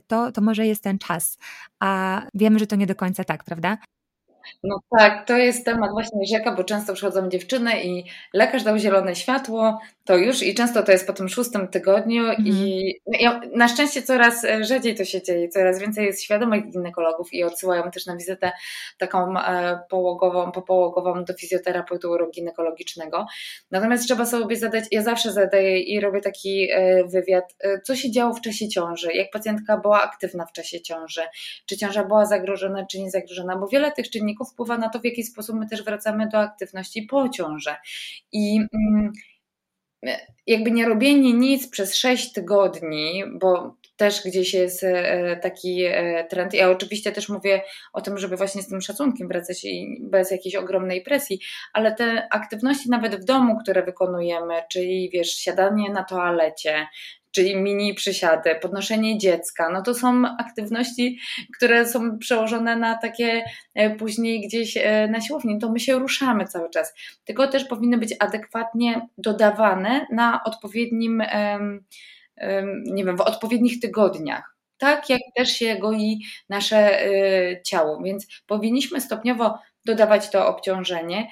to, 0.08 0.32
to 0.32 0.42
może 0.42 0.68
jest 0.68 0.84
ten 0.84 1.00
czas. 1.00 1.38
A 1.80 2.22
wiemy, 2.34 2.60
że 2.60 2.68
to 2.68 2.76
nie 2.76 2.88
do 2.88 2.96
końca 2.96 3.24
tak, 3.24 3.44
prawda? 3.44 3.78
No 4.64 4.80
tak, 4.98 5.28
to 5.28 5.38
jest 5.38 5.66
temat 5.66 5.92
właśnie 5.92 6.26
rzeka, 6.26 6.52
bo 6.52 6.64
często 6.64 6.94
przychodzą 6.94 7.30
dziewczyny 7.30 7.84
i 7.84 8.04
lekarz 8.34 8.64
dał 8.64 8.78
zielone 8.78 9.16
światło, 9.16 9.80
to 10.08 10.18
już 10.18 10.44
i 10.44 10.56
często 10.56 10.84
to 10.84 10.92
jest 10.92 11.08
po 11.08 11.14
tym 11.14 11.30
szóstym 11.30 11.68
tygodniu 11.68 12.24
mhm. 12.24 12.48
i 12.48 12.94
no, 13.24 13.40
na 13.56 13.68
szczęście 13.68 14.02
coraz 14.02 14.44
e, 14.44 14.64
rzadziej 14.64 14.96
to 14.96 15.06
się 15.06 15.22
dzieje, 15.22 15.50
coraz 15.50 15.80
więcej 15.80 16.06
jest 16.06 16.24
świadomych 16.24 16.72
ginekologów 16.72 17.34
i 17.34 17.44
odsyłają 17.44 17.92
też 17.92 18.06
na 18.06 18.18
wizytę 18.18 18.52
taką 18.98 19.40
e, 19.40 19.80
połogową, 19.90 20.52
popołogową 20.52 21.26
do 21.26 21.34
fizjoterapeuty 21.34 22.10
uroginekologicznego. 22.10 23.26
Natomiast 23.72 24.06
trzeba 24.06 24.26
sobie 24.26 24.56
zadać, 24.56 24.84
ja 24.92 25.02
zawsze 25.02 25.32
zadaję 25.32 25.80
i 25.80 26.00
robię 26.00 26.22
taki 26.22 26.72
e, 26.72 27.04
wywiad, 27.04 27.56
co 27.84 27.96
się 27.96 28.12
działo 28.12 28.34
w 28.34 28.42
czasie 28.42 28.70
ciąży, 28.70 29.14
jak 29.14 29.32
pacjentka 29.32 29.78
była 29.78 30.04
aktywna 30.04 30.46
w 30.46 30.52
czasie 30.52 30.82
ciąży, 30.82 31.22
czy 31.66 31.78
ciąża 31.78 32.04
była 32.04 32.26
zagrożona, 32.26 32.86
czy 32.86 33.00
nie 33.00 33.12
zagrożona, 33.12 33.58
bo 33.58 33.68
wiele 33.68 33.92
tych 33.92 34.10
czynników 34.10 34.37
wpływa 34.46 34.78
na 34.78 34.90
to, 34.90 35.00
w 35.00 35.06
jaki 35.06 35.24
sposób 35.24 35.56
my 35.56 35.68
też 35.68 35.84
wracamy 35.84 36.28
do 36.28 36.40
aktywności 36.40 37.02
po 37.02 37.30
ciąży. 37.30 37.76
I 38.32 38.60
mm, 38.74 39.14
jakby 40.48 40.72
nie 40.72 40.86
robienie 40.86 41.34
nic 41.34 41.70
przez 41.70 41.96
6 41.96 42.34
tygodni, 42.34 43.24
bo 43.34 43.76
też 43.98 44.24
gdzieś 44.26 44.54
jest 44.54 44.84
e, 44.84 45.38
taki 45.38 45.84
e, 45.84 46.26
trend. 46.30 46.54
Ja 46.54 46.70
oczywiście 46.70 47.12
też 47.12 47.30
mówię 47.30 47.62
o 47.94 48.02
tym, 48.02 48.18
żeby 48.18 48.38
właśnie 48.38 48.62
z 48.62 48.68
tym 48.68 48.82
szacunkiem 48.82 49.28
wracać 49.28 49.66
i 49.66 49.98
bez 50.02 50.32
jakiejś 50.32 50.56
ogromnej 50.56 51.02
presji, 51.02 51.40
ale 51.74 51.96
te 51.96 52.28
aktywności 52.32 52.90
nawet 52.90 53.16
w 53.16 53.26
domu, 53.26 53.58
które 53.58 53.84
wykonujemy, 53.84 54.54
czyli 54.72 55.10
wiesz, 55.14 55.30
siadanie 55.30 55.90
na 55.90 56.04
toalecie, 56.04 56.88
czyli 57.38 57.56
mini 57.56 57.94
przysiady, 57.94 58.56
podnoszenie 58.62 59.18
dziecka, 59.18 59.70
no 59.70 59.82
to 59.82 59.94
są 59.94 60.24
aktywności, 60.40 61.20
które 61.58 61.86
są 61.86 62.20
przełożone 62.20 62.76
na 62.76 62.98
takie 62.98 63.44
e, 63.76 63.96
później 63.96 64.48
gdzieś 64.48 64.78
e, 64.78 65.08
na 65.08 65.22
siłowni, 65.22 65.60
to 65.60 65.72
my 65.72 65.80
się 65.80 66.00
ruszamy 66.00 66.46
cały 66.46 66.70
czas. 66.70 66.94
Tylko 67.24 67.48
też 67.48 67.66
powinny 67.66 67.98
być 67.98 68.16
adekwatnie 68.20 69.08
dodawane 69.18 70.06
na 70.12 70.44
odpowiednim, 70.44 71.24
nie 72.86 73.06
wiem, 73.06 73.18
w 73.18 73.22
odpowiednich 73.22 73.80
tygodniach 73.80 74.58
tak 74.78 75.10
jak 75.10 75.22
też 75.36 75.50
się 75.50 75.76
goi 75.76 76.20
nasze 76.50 77.02
e, 77.02 77.62
ciało. 77.62 78.02
Więc 78.04 78.28
powinniśmy 78.48 79.02
stopniowo 79.02 79.60
dodawać 79.86 80.30
to 80.30 80.48
obciążenie. 80.48 81.28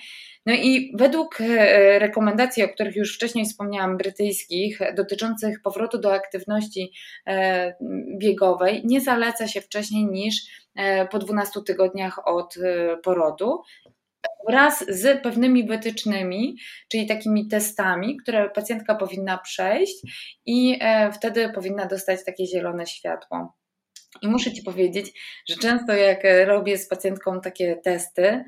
No 0.46 0.54
i 0.54 0.92
według 0.98 1.42
e, 1.42 2.00
rekomendacji, 2.00 2.64
o 2.64 2.70
których 2.70 2.96
już 2.96 3.16
wcześniej 3.16 3.46
wspomniałam, 3.46 3.98
brytyjskich, 3.98 4.80
dotyczących 4.96 5.62
powrotu 5.62 5.98
do 5.98 6.14
aktywności 6.14 6.92
e, 7.28 7.76
biegowej, 8.18 8.82
nie 8.86 9.02
zaleca 9.02 9.48
się 9.48 9.62
wcześniej 9.62 10.06
niż 10.06 10.36
e, 10.76 11.08
po 11.08 11.20
12 11.20 11.60
tygodniach 11.68 12.28
od 12.28 12.56
porodu 13.04 13.62
wraz 14.48 14.86
z 14.88 15.24
pewnymi 15.24 15.68
wytycznymi, 15.68 16.58
czyli 16.92 17.08
takimi 17.08 17.48
testami, 17.48 18.18
które 18.18 18.50
pacjentka 18.50 18.96
powinna 18.96 19.38
przejść 19.38 19.96
i 20.46 20.80
wtedy 21.14 21.50
powinna 21.50 21.86
dostać 21.86 22.26
takie 22.26 22.48
zielone 22.48 22.86
światło. 22.86 23.54
I 24.22 24.28
muszę 24.28 24.54
Ci 24.54 24.64
powiedzieć, 24.64 25.12
że 25.50 25.56
często 25.56 25.94
jak 25.94 26.20
robię 26.46 26.78
z 26.78 26.88
pacjentką 26.88 27.42
takie 27.42 27.76
testy, 27.76 28.44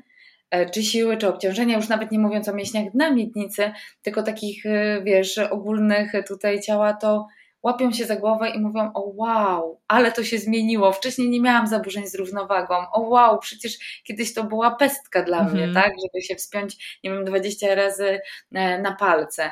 czy 0.72 0.82
siły, 0.82 1.16
czy 1.16 1.28
obciążenia, 1.28 1.76
już 1.76 1.88
nawet 1.88 2.12
nie 2.12 2.18
mówiąc 2.18 2.48
o 2.48 2.54
mięśniach 2.54 2.92
dna 2.92 3.10
miednicy, 3.10 3.72
tylko 4.02 4.22
takich, 4.22 4.66
e, 4.66 5.02
wiesz, 5.02 5.38
ogólnych 5.38 6.12
tutaj 6.28 6.60
ciała, 6.60 6.92
to 6.92 7.26
łapią 7.62 7.92
się 7.92 8.04
za 8.04 8.16
głowę 8.16 8.50
i 8.50 8.60
mówią: 8.60 8.90
O 8.94 9.12
wow, 9.16 9.80
ale 9.88 10.12
to 10.12 10.24
się 10.24 10.38
zmieniło. 10.38 10.92
Wcześniej 10.92 11.30
nie 11.30 11.40
miałam 11.40 11.66
zaburzeń 11.66 12.06
z 12.06 12.14
równowagą. 12.14 12.74
O 12.92 13.00
wow, 13.00 13.38
przecież 13.38 14.02
kiedyś 14.04 14.34
to 14.34 14.44
była 14.44 14.70
pestka 14.70 15.22
dla 15.22 15.44
mnie, 15.44 15.64
mhm. 15.64 15.74
tak? 15.74 15.92
Żeby 16.02 16.24
się 16.24 16.34
wspiąć, 16.34 16.98
nie 17.04 17.10
wiem, 17.10 17.24
20 17.24 17.74
razy 17.74 18.20
e, 18.54 18.82
na 18.82 18.94
palce. 18.94 19.50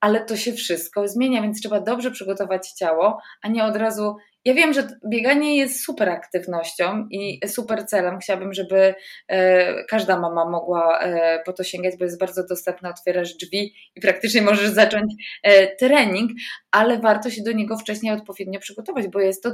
Ale 0.00 0.24
to 0.24 0.36
się 0.36 0.52
wszystko 0.52 1.08
zmienia, 1.08 1.42
więc 1.42 1.60
trzeba 1.60 1.80
dobrze 1.80 2.10
przygotować 2.10 2.70
ciało, 2.70 3.18
a 3.42 3.48
nie 3.48 3.64
od 3.64 3.76
razu 3.76 4.16
ja 4.46 4.54
wiem, 4.54 4.72
że 4.72 4.88
bieganie 5.08 5.56
jest 5.56 5.84
super 5.84 6.08
aktywnością 6.08 7.08
i 7.10 7.40
super 7.46 7.86
celem. 7.86 8.18
Chciałabym, 8.18 8.52
żeby 8.52 8.94
e, 9.28 9.84
każda 9.84 10.20
mama 10.20 10.50
mogła 10.50 11.00
e, 11.00 11.42
po 11.46 11.52
to 11.52 11.64
sięgać, 11.64 11.96
bo 11.98 12.04
jest 12.04 12.20
bardzo 12.20 12.46
dostępne. 12.46 12.90
Otwierasz 12.90 13.34
drzwi 13.34 13.74
i 13.96 14.00
praktycznie 14.00 14.42
możesz 14.42 14.70
zacząć 14.70 15.14
e, 15.42 15.76
trening, 15.76 16.30
ale 16.70 16.98
warto 16.98 17.30
się 17.30 17.42
do 17.42 17.52
niego 17.52 17.76
wcześniej 17.76 18.12
odpowiednio 18.12 18.60
przygotować, 18.60 19.08
bo 19.08 19.20
jest 19.20 19.42
to 19.42 19.50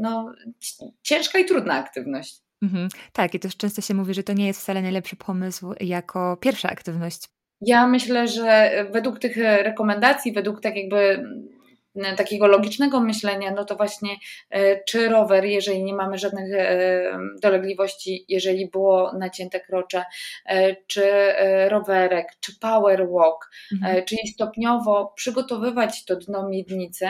no, 0.00 0.32
ciężka 1.02 1.38
i 1.38 1.44
trudna 1.44 1.74
aktywność. 1.74 2.36
Mhm. 2.62 2.88
Tak, 3.12 3.34
i 3.34 3.40
też 3.40 3.56
często 3.56 3.82
się 3.82 3.94
mówi, 3.94 4.14
że 4.14 4.22
to 4.22 4.32
nie 4.32 4.46
jest 4.46 4.60
wcale 4.60 4.82
najlepszy 4.82 5.16
pomysł 5.16 5.74
jako 5.80 6.36
pierwsza 6.40 6.68
aktywność. 6.68 7.28
Ja 7.60 7.86
myślę, 7.86 8.28
że 8.28 8.70
według 8.90 9.18
tych 9.18 9.36
rekomendacji, 9.36 10.32
według 10.32 10.60
tak 10.60 10.76
jakby 10.76 11.24
takiego 12.16 12.46
logicznego 12.46 13.00
myślenia, 13.00 13.50
no 13.50 13.64
to 13.64 13.76
właśnie 13.76 14.16
e, 14.50 14.84
czy 14.84 15.08
rower, 15.08 15.44
jeżeli 15.44 15.84
nie 15.84 15.94
mamy 15.94 16.18
żadnych 16.18 16.54
e, 16.54 17.18
dolegliwości, 17.42 18.24
jeżeli 18.28 18.70
było 18.70 19.12
nacięte 19.18 19.60
krocze, 19.60 20.04
e, 20.46 20.76
czy 20.86 21.04
rowerek, 21.68 22.26
czy 22.40 22.58
power 22.58 23.08
walk, 23.10 23.50
mhm. 23.72 24.04
czyli 24.04 24.28
stopniowo 24.28 25.12
przygotowywać 25.16 26.04
to 26.04 26.16
dno 26.16 26.48
miednicy, 26.48 27.08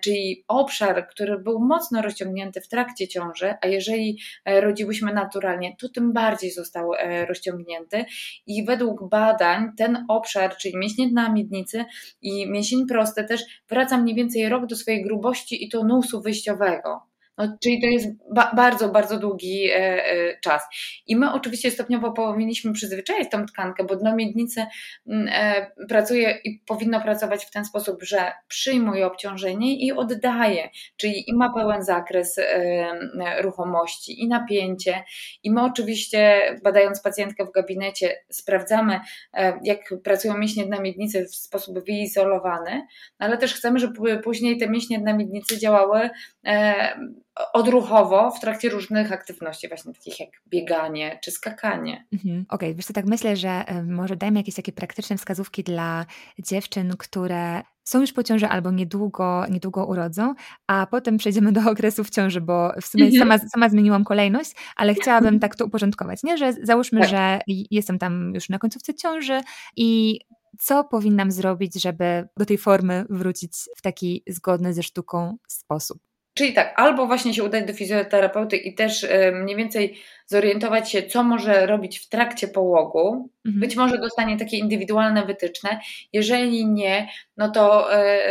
czyli 0.00 0.44
obszar, 0.48 1.08
który 1.08 1.38
był 1.38 1.60
mocno 1.60 2.02
rozciągnięty 2.02 2.60
w 2.60 2.68
trakcie 2.68 3.08
ciąży, 3.08 3.54
a 3.62 3.66
jeżeli 3.66 4.18
rodziłyśmy 4.46 5.12
naturalnie, 5.12 5.76
to 5.80 5.88
tym 5.88 6.12
bardziej 6.12 6.50
został 6.50 6.90
rozciągnięty 7.28 8.04
i 8.46 8.64
według 8.64 9.08
badań 9.08 9.72
ten 9.76 10.04
obszar, 10.08 10.56
czyli 10.56 10.76
mięśnie 10.76 11.08
dna 11.08 11.32
miednicy 11.32 11.84
i 12.22 12.50
mięsień 12.50 12.86
prosty 12.86 13.24
też 13.24 13.44
wraca 13.80 13.98
mniej 13.98 14.14
więcej 14.14 14.48
rok 14.48 14.66
do 14.66 14.76
swojej 14.76 15.02
grubości 15.02 15.64
i 15.64 15.68
to 15.68 15.84
nusu 15.84 16.22
wyjściowego. 16.22 17.09
No, 17.40 17.56
czyli 17.62 17.80
to 17.80 17.86
jest 17.86 18.06
ba 18.34 18.52
bardzo, 18.56 18.88
bardzo 18.88 19.18
długi 19.18 19.70
e, 19.70 19.76
e, 19.76 20.40
czas. 20.40 20.62
I 21.06 21.16
my 21.16 21.32
oczywiście 21.32 21.70
stopniowo 21.70 22.12
powinniśmy 22.12 22.72
przyzwyczaić 22.72 23.30
tą 23.30 23.46
tkankę, 23.46 23.84
bo 23.84 23.96
dno 23.96 24.16
miednicy 24.16 24.66
mm, 25.06 25.28
e, 25.32 25.86
pracuje 25.88 26.38
i 26.44 26.62
powinno 26.66 27.00
pracować 27.00 27.44
w 27.44 27.50
ten 27.50 27.64
sposób, 27.64 28.02
że 28.02 28.32
przyjmuje 28.48 29.06
obciążenie 29.06 29.86
i 29.86 29.92
oddaje, 29.92 30.68
czyli 30.96 31.30
i 31.30 31.34
ma 31.34 31.54
pełen 31.54 31.82
zakres 31.82 32.38
e, 32.38 33.42
ruchomości 33.42 34.22
i 34.22 34.28
napięcie. 34.28 35.04
I 35.42 35.50
my 35.50 35.62
oczywiście, 35.62 36.40
badając 36.64 37.00
pacjentkę 37.00 37.44
w 37.44 37.52
gabinecie, 37.52 38.16
sprawdzamy, 38.30 39.00
e, 39.34 39.60
jak 39.64 39.94
pracują 40.04 40.38
mięśnie 40.38 40.66
dna 40.66 40.80
miednicy 40.80 41.24
w 41.24 41.34
sposób 41.34 41.84
wyizolowany, 41.86 42.86
ale 43.18 43.38
też 43.38 43.54
chcemy, 43.54 43.78
żeby 43.78 44.18
później 44.18 44.58
te 44.58 44.68
mięśnie 44.68 44.98
dna 44.98 45.12
miednicy 45.12 45.58
działały 45.58 46.10
e, 46.46 47.20
odruchowo 47.52 48.30
w 48.30 48.40
trakcie 48.40 48.68
różnych 48.68 49.12
aktywności, 49.12 49.68
właśnie 49.68 49.92
takich 49.92 50.20
jak 50.20 50.30
bieganie 50.48 51.18
czy 51.24 51.30
skakanie. 51.30 52.06
Mhm. 52.12 52.44
Okej, 52.48 52.68
okay, 52.68 52.74
wiesz 52.74 52.86
co, 52.86 52.92
tak 52.92 53.06
myślę, 53.06 53.36
że 53.36 53.64
może 53.86 54.16
dajmy 54.16 54.40
jakieś 54.40 54.54
takie 54.54 54.72
praktyczne 54.72 55.16
wskazówki 55.16 55.64
dla 55.64 56.06
dziewczyn, 56.38 56.96
które 56.98 57.62
są 57.84 58.00
już 58.00 58.12
po 58.12 58.22
ciąży 58.22 58.46
albo 58.46 58.70
niedługo, 58.70 59.46
niedługo 59.50 59.86
urodzą, 59.86 60.34
a 60.66 60.86
potem 60.90 61.16
przejdziemy 61.16 61.52
do 61.52 61.70
okresu 61.70 62.04
w 62.04 62.10
ciąży, 62.10 62.40
bo 62.40 62.72
w 62.82 62.86
sumie 62.86 63.04
mhm. 63.04 63.20
sama, 63.20 63.48
sama 63.52 63.68
zmieniłam 63.68 64.04
kolejność, 64.04 64.52
ale 64.76 64.94
chciałabym 64.94 65.40
tak 65.40 65.56
to 65.56 65.66
uporządkować, 65.66 66.22
nie? 66.22 66.38
Że 66.38 66.52
załóżmy, 66.62 67.00
tak. 67.00 67.10
że 67.10 67.40
jestem 67.70 67.98
tam 67.98 68.34
już 68.34 68.48
na 68.48 68.58
końcówce 68.58 68.94
ciąży 68.94 69.40
i 69.76 70.20
co 70.58 70.84
powinnam 70.84 71.30
zrobić, 71.30 71.82
żeby 71.82 72.28
do 72.36 72.46
tej 72.46 72.58
formy 72.58 73.04
wrócić 73.10 73.52
w 73.76 73.82
taki 73.82 74.22
zgodny 74.28 74.74
ze 74.74 74.82
sztuką 74.82 75.36
sposób? 75.48 76.09
Czyli 76.34 76.52
tak, 76.52 76.72
albo 76.76 77.06
właśnie 77.06 77.34
się 77.34 77.44
udać 77.44 77.64
do 77.64 77.74
fizjoterapeuty 77.74 78.56
i 78.56 78.74
też 78.74 79.06
mniej 79.32 79.56
więcej 79.56 80.00
zorientować 80.30 80.90
się, 80.90 81.02
co 81.02 81.22
może 81.22 81.66
robić 81.66 81.98
w 81.98 82.08
trakcie 82.08 82.48
połogu. 82.48 83.30
Mhm. 83.46 83.60
Być 83.60 83.76
może 83.76 83.98
dostanie 83.98 84.38
takie 84.38 84.56
indywidualne 84.56 85.26
wytyczne. 85.26 85.80
Jeżeli 86.12 86.66
nie, 86.66 87.08
no 87.36 87.50
to 87.50 87.94
e, 87.94 88.22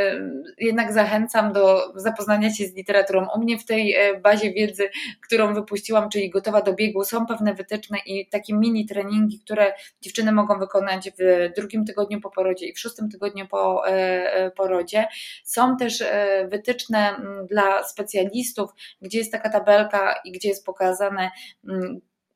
jednak 0.58 0.94
zachęcam 0.94 1.54
do 1.54 1.94
zapoznania 1.96 2.54
się 2.54 2.68
z 2.68 2.76
literaturą. 2.76 3.28
U 3.36 3.40
mnie 3.40 3.58
w 3.58 3.66
tej 3.66 3.96
e, 3.96 4.20
bazie 4.20 4.54
wiedzy, 4.54 4.90
którą 5.22 5.54
wypuściłam, 5.54 6.10
czyli 6.10 6.30
gotowa 6.30 6.62
do 6.62 6.74
biegu, 6.74 7.04
są 7.04 7.26
pewne 7.26 7.54
wytyczne 7.54 7.98
i 8.06 8.28
takie 8.28 8.54
mini 8.54 8.86
treningi, 8.86 9.40
które 9.40 9.74
dziewczyny 10.02 10.32
mogą 10.32 10.60
wykonać 10.60 11.10
w 11.20 11.50
drugim 11.56 11.86
tygodniu 11.86 12.22
po 12.22 12.30
porodzie 12.30 12.66
i 12.68 12.74
w 12.74 12.80
szóstym 12.80 13.10
tygodniu 13.10 13.48
po 13.48 13.88
e, 13.88 14.52
porodzie. 14.52 15.08
Są 15.44 15.78
też 15.78 16.04
wytyczne 16.48 17.16
dla 17.50 17.84
specjalistów, 17.84 18.70
gdzie 19.02 19.18
jest 19.18 19.32
taka 19.32 19.50
tabelka 19.50 20.16
i 20.26 20.32
gdzie 20.32 20.50
jest 20.50 20.66
pokazane, 20.66 21.32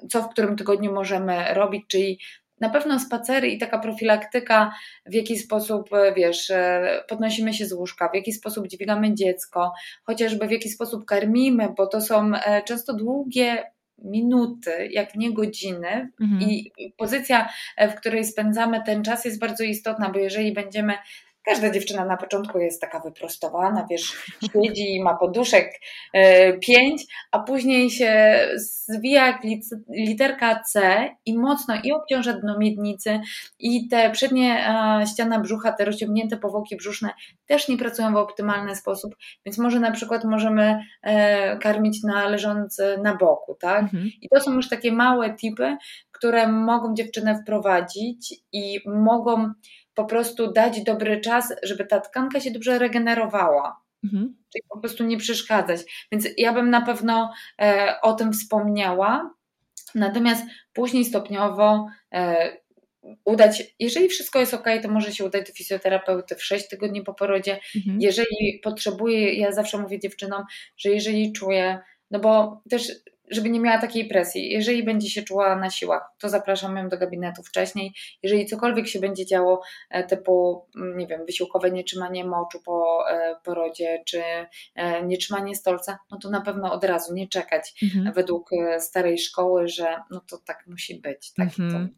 co 0.10 0.22
w 0.22 0.30
którym 0.30 0.56
tygodniu 0.56 0.94
możemy 0.94 1.54
robić, 1.54 1.84
czyli 1.88 2.20
na 2.60 2.70
pewno 2.70 3.00
spacery 3.00 3.48
i 3.48 3.58
taka 3.58 3.80
profilaktyka, 3.80 4.74
w 5.06 5.14
jaki 5.14 5.38
sposób, 5.38 5.94
e, 5.94 6.14
wiesz, 6.14 6.50
e, 6.50 7.04
podnosimy 7.10 7.54
się 7.54 7.66
z 7.66 7.74
łóżka, 7.74 8.10
w 8.10 8.16
jaki 8.16 8.34
sposób 8.34 8.68
dźwigamy 8.68 9.14
dziecko, 9.14 9.74
chociażby 10.04 10.48
w 10.48 10.52
jaki 10.52 10.70
sposób 10.70 11.06
karmimy, 11.06 11.70
bo 11.78 11.88
to 11.88 12.02
są 12.02 12.32
e, 12.36 12.62
często 12.64 12.94
długie 12.94 13.64
minuty, 13.98 14.90
jak 14.92 15.16
nie 15.16 15.34
godziny, 15.34 16.10
mhm. 16.22 16.42
i 16.42 16.72
pozycja, 16.98 17.50
w 17.78 17.94
której 17.96 18.26
spędzamy 18.26 18.82
ten 18.86 19.04
czas, 19.04 19.26
jest 19.26 19.40
bardzo 19.40 19.64
istotna, 19.64 20.10
bo 20.10 20.20
jeżeli 20.20 20.54
będziemy 20.54 20.94
Każda 21.46 21.70
dziewczyna 21.70 22.06
na 22.06 22.18
początku 22.18 22.60
jest 22.60 22.82
taka 22.82 23.00
wyprostowana, 23.00 23.88
wiesz, 23.90 24.18
siedzi 24.54 24.96
i 24.96 25.04
ma 25.04 25.16
poduszek 25.16 25.80
e, 26.14 26.54
pięć, 26.58 27.04
a 27.32 27.40
później 27.40 27.90
się 27.90 28.40
zwija 28.56 29.28
jak 29.28 29.42
literka 29.90 30.60
C 30.60 31.10
i 31.26 31.38
mocno 31.38 31.76
i 31.84 31.92
obciąża 31.92 32.34
dno 32.34 32.58
miednicy 32.60 33.20
i 33.60 33.88
te 33.88 34.12
przednie 34.12 34.66
ściana 35.12 35.40
brzucha, 35.40 35.72
te 35.72 35.86
rozciągnięte 35.86 36.38
powłoki 36.38 36.76
brzuszne 36.76 37.10
też 37.46 37.68
nie 37.68 37.78
pracują 37.78 38.14
w 38.14 38.18
optymalny 38.18 38.76
sposób, 38.76 39.16
więc 39.46 39.58
może 39.58 39.80
na 39.80 39.92
przykład 39.92 40.24
możemy 40.24 40.80
e, 41.02 41.58
karmić 41.58 42.04
na 42.04 42.30
leżąc 42.30 42.82
na 43.04 43.16
boku, 43.16 43.56
tak? 43.60 43.84
Mhm. 43.84 44.10
I 44.22 44.30
to 44.30 44.40
są 44.40 44.54
już 44.54 44.70
takie 44.70 44.92
małe 44.92 45.36
tipy, 45.36 45.78
które 46.12 46.48
mogą 46.48 46.94
dziewczynę 46.94 47.40
wprowadzić 47.42 48.34
i 48.52 48.80
mogą 48.86 49.54
po 49.94 50.06
prostu 50.06 50.52
dać 50.52 50.84
dobry 50.84 51.22
czas, 51.22 51.54
żeby 51.64 51.86
ta 51.86 52.00
tkanka 52.00 52.40
się 52.40 52.52
dobrze 52.52 52.80
regenerowała. 52.80 53.84
Mhm. 54.04 54.36
Czyli 54.54 54.64
po 54.70 54.80
prostu 54.80 55.04
nie 55.04 55.18
przeszkadzać. 55.18 56.08
Więc 56.12 56.28
ja 56.38 56.54
bym 56.54 56.70
na 56.70 56.82
pewno 56.82 57.32
e, 57.62 57.96
o 58.02 58.14
tym 58.14 58.34
wspomniała. 58.34 59.34
Natomiast 59.96 60.46
później 60.74 61.06
stopniowo 61.06 61.88
e, 62.14 62.52
udać, 63.26 63.64
jeżeli 63.80 64.10
wszystko 64.10 64.40
jest 64.40 64.54
ok, 64.54 64.66
to 64.82 64.90
może 64.90 65.14
się 65.14 65.26
udać 65.26 65.48
do 65.48 65.54
fizjoterapeuty 65.54 66.36
w 66.36 66.44
6 66.44 66.70
tygodni 66.70 67.02
po 67.02 67.14
porodzie. 67.14 67.60
Mhm. 67.76 68.02
Jeżeli 68.02 68.60
potrzebuje, 68.64 69.34
ja 69.34 69.52
zawsze 69.52 69.78
mówię 69.78 70.00
dziewczynom, 70.00 70.44
że 70.78 70.90
jeżeli 70.90 71.34
czuję, 71.34 71.80
no 72.12 72.20
bo 72.20 72.62
też 72.70 72.92
żeby 73.34 73.50
nie 73.50 73.60
miała 73.60 73.78
takiej 73.78 74.08
presji. 74.08 74.52
Jeżeli 74.52 74.84
będzie 74.84 75.10
się 75.10 75.24
czuła 75.24 75.56
na 75.56 75.70
siłach, 75.70 76.10
to 76.20 76.30
zapraszam 76.30 76.78
ją 76.78 76.90
do 76.90 76.98
gabinetu 76.98 77.44
wcześniej. 77.44 77.94
Jeżeli 78.24 78.46
cokolwiek 78.46 78.88
się 78.88 79.00
będzie 79.00 79.26
działo, 79.26 79.62
e, 79.90 80.04
typu, 80.04 80.66
mm, 80.76 80.98
nie 80.98 81.08
wiem, 81.08 81.26
wysiłkowe 81.26 81.72
nietrzymanie 81.72 82.26
moczu 82.26 82.62
po 82.66 83.04
e, 83.10 83.36
porodzie, 83.44 84.04
czy 84.06 84.24
e, 84.76 85.06
nietrzymanie 85.06 85.56
stolca, 85.56 85.98
no 86.12 86.18
to 86.18 86.30
na 86.30 86.42
pewno 86.42 86.74
od 86.74 86.84
razu 86.84 87.14
nie 87.14 87.28
czekać 87.28 87.74
mhm. 87.84 88.14
według 88.14 88.50
starej 88.80 89.20
szkoły, 89.20 89.68
że 89.68 90.02
no 90.12 90.22
to 90.30 90.38
tak 90.38 90.68
musi 90.68 91.00
być. 91.00 91.34
Tak, 91.34 91.48
mhm. 91.48 91.90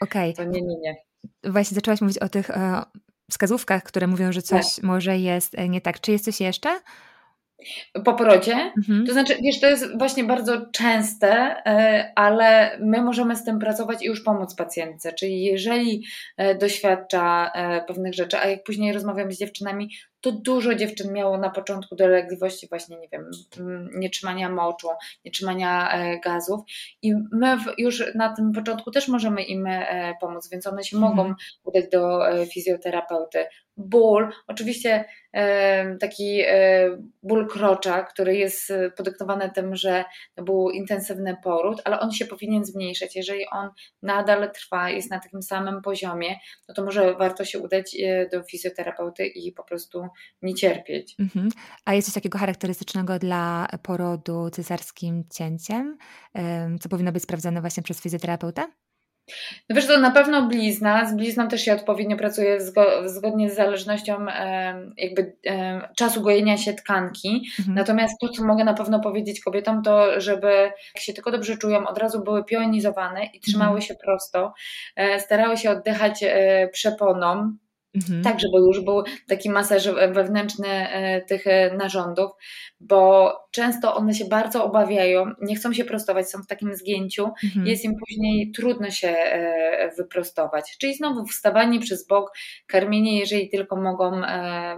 to, 0.00 0.04
okay. 0.04 0.32
to 0.32 0.44
nie, 0.44 0.62
nie, 0.62 0.76
nie. 0.80 0.94
Właśnie 1.44 1.74
zaczęłaś 1.74 2.00
mówić 2.00 2.18
o 2.18 2.28
tych 2.28 2.50
wskazówkach, 3.30 3.82
które 3.82 4.06
mówią, 4.06 4.32
że 4.32 4.42
coś 4.42 4.74
tak. 4.74 4.84
może 4.84 5.18
jest 5.18 5.56
nie 5.68 5.80
tak. 5.80 6.00
Czy 6.00 6.12
jest 6.12 6.24
coś 6.24 6.40
jeszcze? 6.40 6.80
Po 8.04 8.14
porodzie. 8.14 8.72
Mhm. 8.78 9.06
To 9.06 9.12
znaczy, 9.12 9.34
wiesz, 9.42 9.60
to 9.60 9.66
jest 9.66 9.98
właśnie 9.98 10.24
bardzo 10.24 10.66
częste, 10.72 11.28
e, 11.66 12.12
ale 12.14 12.78
my 12.80 13.02
możemy 13.02 13.36
z 13.36 13.44
tym 13.44 13.58
pracować 13.58 14.02
i 14.02 14.06
już 14.06 14.22
pomóc 14.22 14.54
pacjentce. 14.54 15.12
Czyli 15.12 15.44
jeżeli 15.44 16.04
e, 16.36 16.54
doświadcza 16.54 17.50
e, 17.54 17.84
pewnych 17.84 18.14
rzeczy, 18.14 18.38
a 18.38 18.46
jak 18.46 18.64
później 18.64 18.92
rozmawiam 18.92 19.32
z 19.32 19.38
dziewczynami, 19.38 19.90
to 20.26 20.32
dużo 20.32 20.74
dziewczyn 20.74 21.12
miało 21.12 21.38
na 21.38 21.50
początku 21.50 21.96
dolegliwości 21.96 22.68
właśnie, 22.68 22.96
nie 22.98 23.08
wiem, 23.08 23.30
nietrzymania 23.94 24.48
moczu, 24.48 24.88
nietrzymania 25.24 25.98
gazów 26.24 26.60
i 27.02 27.14
my 27.32 27.56
już 27.78 28.14
na 28.14 28.34
tym 28.34 28.52
początku 28.52 28.90
też 28.90 29.08
możemy 29.08 29.42
im 29.42 29.68
pomóc, 30.20 30.48
więc 30.50 30.66
one 30.66 30.84
się 30.84 30.96
mhm. 30.96 31.16
mogą 31.16 31.34
udać 31.64 31.84
do 31.88 32.20
fizjoterapeuty. 32.52 33.44
Ból, 33.78 34.32
oczywiście 34.46 35.04
taki 36.00 36.42
ból 37.22 37.48
krocza, 37.48 38.02
który 38.02 38.36
jest 38.36 38.72
podyktowany 38.96 39.50
tym, 39.50 39.76
że 39.76 40.04
był 40.36 40.70
intensywny 40.70 41.36
poród, 41.42 41.82
ale 41.84 42.00
on 42.00 42.12
się 42.12 42.26
powinien 42.26 42.64
zmniejszać. 42.64 43.16
Jeżeli 43.16 43.46
on 43.46 43.70
nadal 44.02 44.52
trwa, 44.52 44.90
jest 44.90 45.10
na 45.10 45.20
takim 45.20 45.42
samym 45.42 45.82
poziomie, 45.82 46.36
no 46.68 46.74
to 46.74 46.84
może 46.84 47.14
warto 47.14 47.44
się 47.44 47.58
udać 47.58 47.96
e, 48.04 48.28
do 48.28 48.42
fizjoterapeuty 48.42 49.26
i 49.26 49.52
po 49.52 49.64
prostu 49.64 50.08
nie 50.42 50.54
cierpieć. 50.54 51.14
Mhm. 51.18 51.48
A 51.84 51.94
jest 51.94 52.06
coś 52.06 52.14
takiego 52.14 52.38
charakterystycznego 52.38 53.18
dla 53.18 53.68
porodu 53.82 54.50
cesarskim 54.50 55.24
cięciem, 55.32 55.98
co 56.80 56.88
powinno 56.88 57.12
być 57.12 57.22
sprawdzane 57.22 57.60
właśnie 57.60 57.82
przez 57.82 58.00
fizjoterapeutę? 58.00 58.66
No 59.68 59.76
wiesz, 59.76 59.86
to 59.86 59.98
na 59.98 60.10
pewno 60.10 60.48
blizna. 60.48 61.06
Z 61.06 61.16
blizną 61.16 61.48
też 61.48 61.64
się 61.64 61.74
odpowiednio 61.74 62.16
pracuje 62.16 62.58
zgodnie 63.04 63.50
z 63.50 63.56
zależnością 63.56 64.26
jakby 64.96 65.36
czasu 65.96 66.22
gojenia 66.22 66.56
się 66.56 66.74
tkanki. 66.74 67.42
Mhm. 67.58 67.74
Natomiast 67.74 68.20
to, 68.20 68.28
co 68.28 68.44
mogę 68.44 68.64
na 68.64 68.74
pewno 68.74 69.00
powiedzieć 69.00 69.40
kobietom, 69.40 69.82
to 69.82 70.20
żeby 70.20 70.52
jak 70.94 71.02
się 71.04 71.12
tylko 71.12 71.30
dobrze 71.30 71.56
czują, 71.56 71.86
od 71.86 71.98
razu 71.98 72.24
były 72.24 72.44
pionizowane 72.44 73.24
i 73.24 73.40
trzymały 73.40 73.76
mhm. 73.76 73.82
się 73.82 73.94
prosto, 73.94 74.52
e, 74.96 75.20
starały 75.20 75.56
się 75.56 75.70
oddychać 75.70 76.22
e, 76.22 76.68
przeponą, 76.68 77.56
Mhm. 77.96 78.22
Tak, 78.22 78.40
żeby 78.40 78.58
już 78.66 78.80
był 78.80 79.02
taki 79.28 79.50
masaż 79.50 79.88
wewnętrzny 79.88 80.68
e, 80.68 81.20
tych 81.20 81.46
e, 81.46 81.76
narządów, 81.76 82.30
bo 82.80 83.32
często 83.50 83.94
one 83.94 84.14
się 84.14 84.24
bardzo 84.24 84.64
obawiają, 84.64 85.32
nie 85.42 85.56
chcą 85.56 85.72
się 85.72 85.84
prostować, 85.84 86.30
są 86.30 86.42
w 86.42 86.46
takim 86.46 86.74
zgięciu, 86.74 87.30
mhm. 87.44 87.66
jest 87.66 87.84
im 87.84 87.92
później 88.06 88.50
trudno 88.50 88.90
się 88.90 89.08
e, 89.08 89.90
wyprostować. 89.96 90.76
Czyli 90.80 90.94
znowu 90.94 91.26
wstawanie 91.26 91.80
przez 91.80 92.06
bok, 92.06 92.32
karmienie, 92.66 93.18
jeżeli 93.18 93.48
tylko 93.48 93.76
mogą 93.76 94.22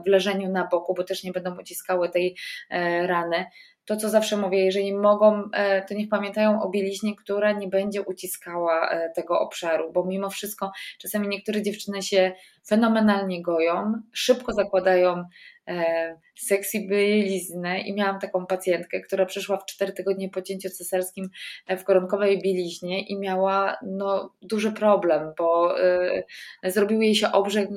w 0.05 0.07
leżeniu 0.07 0.53
na 0.53 0.67
boku, 0.67 0.95
bo 0.95 1.05
też 1.05 1.25
nie 1.25 1.33
będą 1.33 1.59
uciskały 1.61 2.09
tej 2.09 2.37
rany 3.03 3.47
to, 3.89 3.97
co 3.97 4.09
zawsze 4.09 4.37
mówię, 4.37 4.65
jeżeli 4.65 4.95
mogą, 4.95 5.51
e, 5.53 5.83
to 5.83 5.95
niech 5.95 6.09
pamiętają 6.09 6.63
o 6.63 6.71
bieliźnie, 6.71 7.17
która 7.17 7.53
nie 7.53 7.69
będzie 7.69 8.03
uciskała 8.03 8.89
e, 8.91 9.11
tego 9.11 9.41
obszaru, 9.41 9.93
bo 9.93 10.05
mimo 10.05 10.31
wszystko 10.31 10.73
czasami 10.99 11.29
niektóre 11.29 11.63
dziewczyny 11.63 12.03
się 12.03 12.33
fenomenalnie 12.67 13.43
goją, 13.43 13.93
szybko 14.13 14.53
zakładają 14.53 15.25
e, 15.69 16.17
sexy 16.39 16.81
bieliznę. 16.81 17.81
I 17.81 17.95
miałam 17.95 18.21
taką 18.21 18.47
pacjentkę, 18.47 19.01
która 19.01 19.27
przyszła 19.27 19.57
w 19.57 19.65
4 19.65 19.93
tygodnie 19.93 20.29
po 20.29 20.43
cięciu 20.43 20.71
cesarskim 20.71 21.29
w 21.79 21.85
koronkowej 21.85 22.43
bieliźnie 22.43 23.03
i 23.03 23.19
miała 23.19 23.77
no, 23.87 24.35
duży 24.43 24.73
problem, 24.73 25.33
bo 25.39 25.75
zrobił 26.65 27.03
jej 27.03 27.15
się 27.15 27.33
obrzeg 27.33 27.69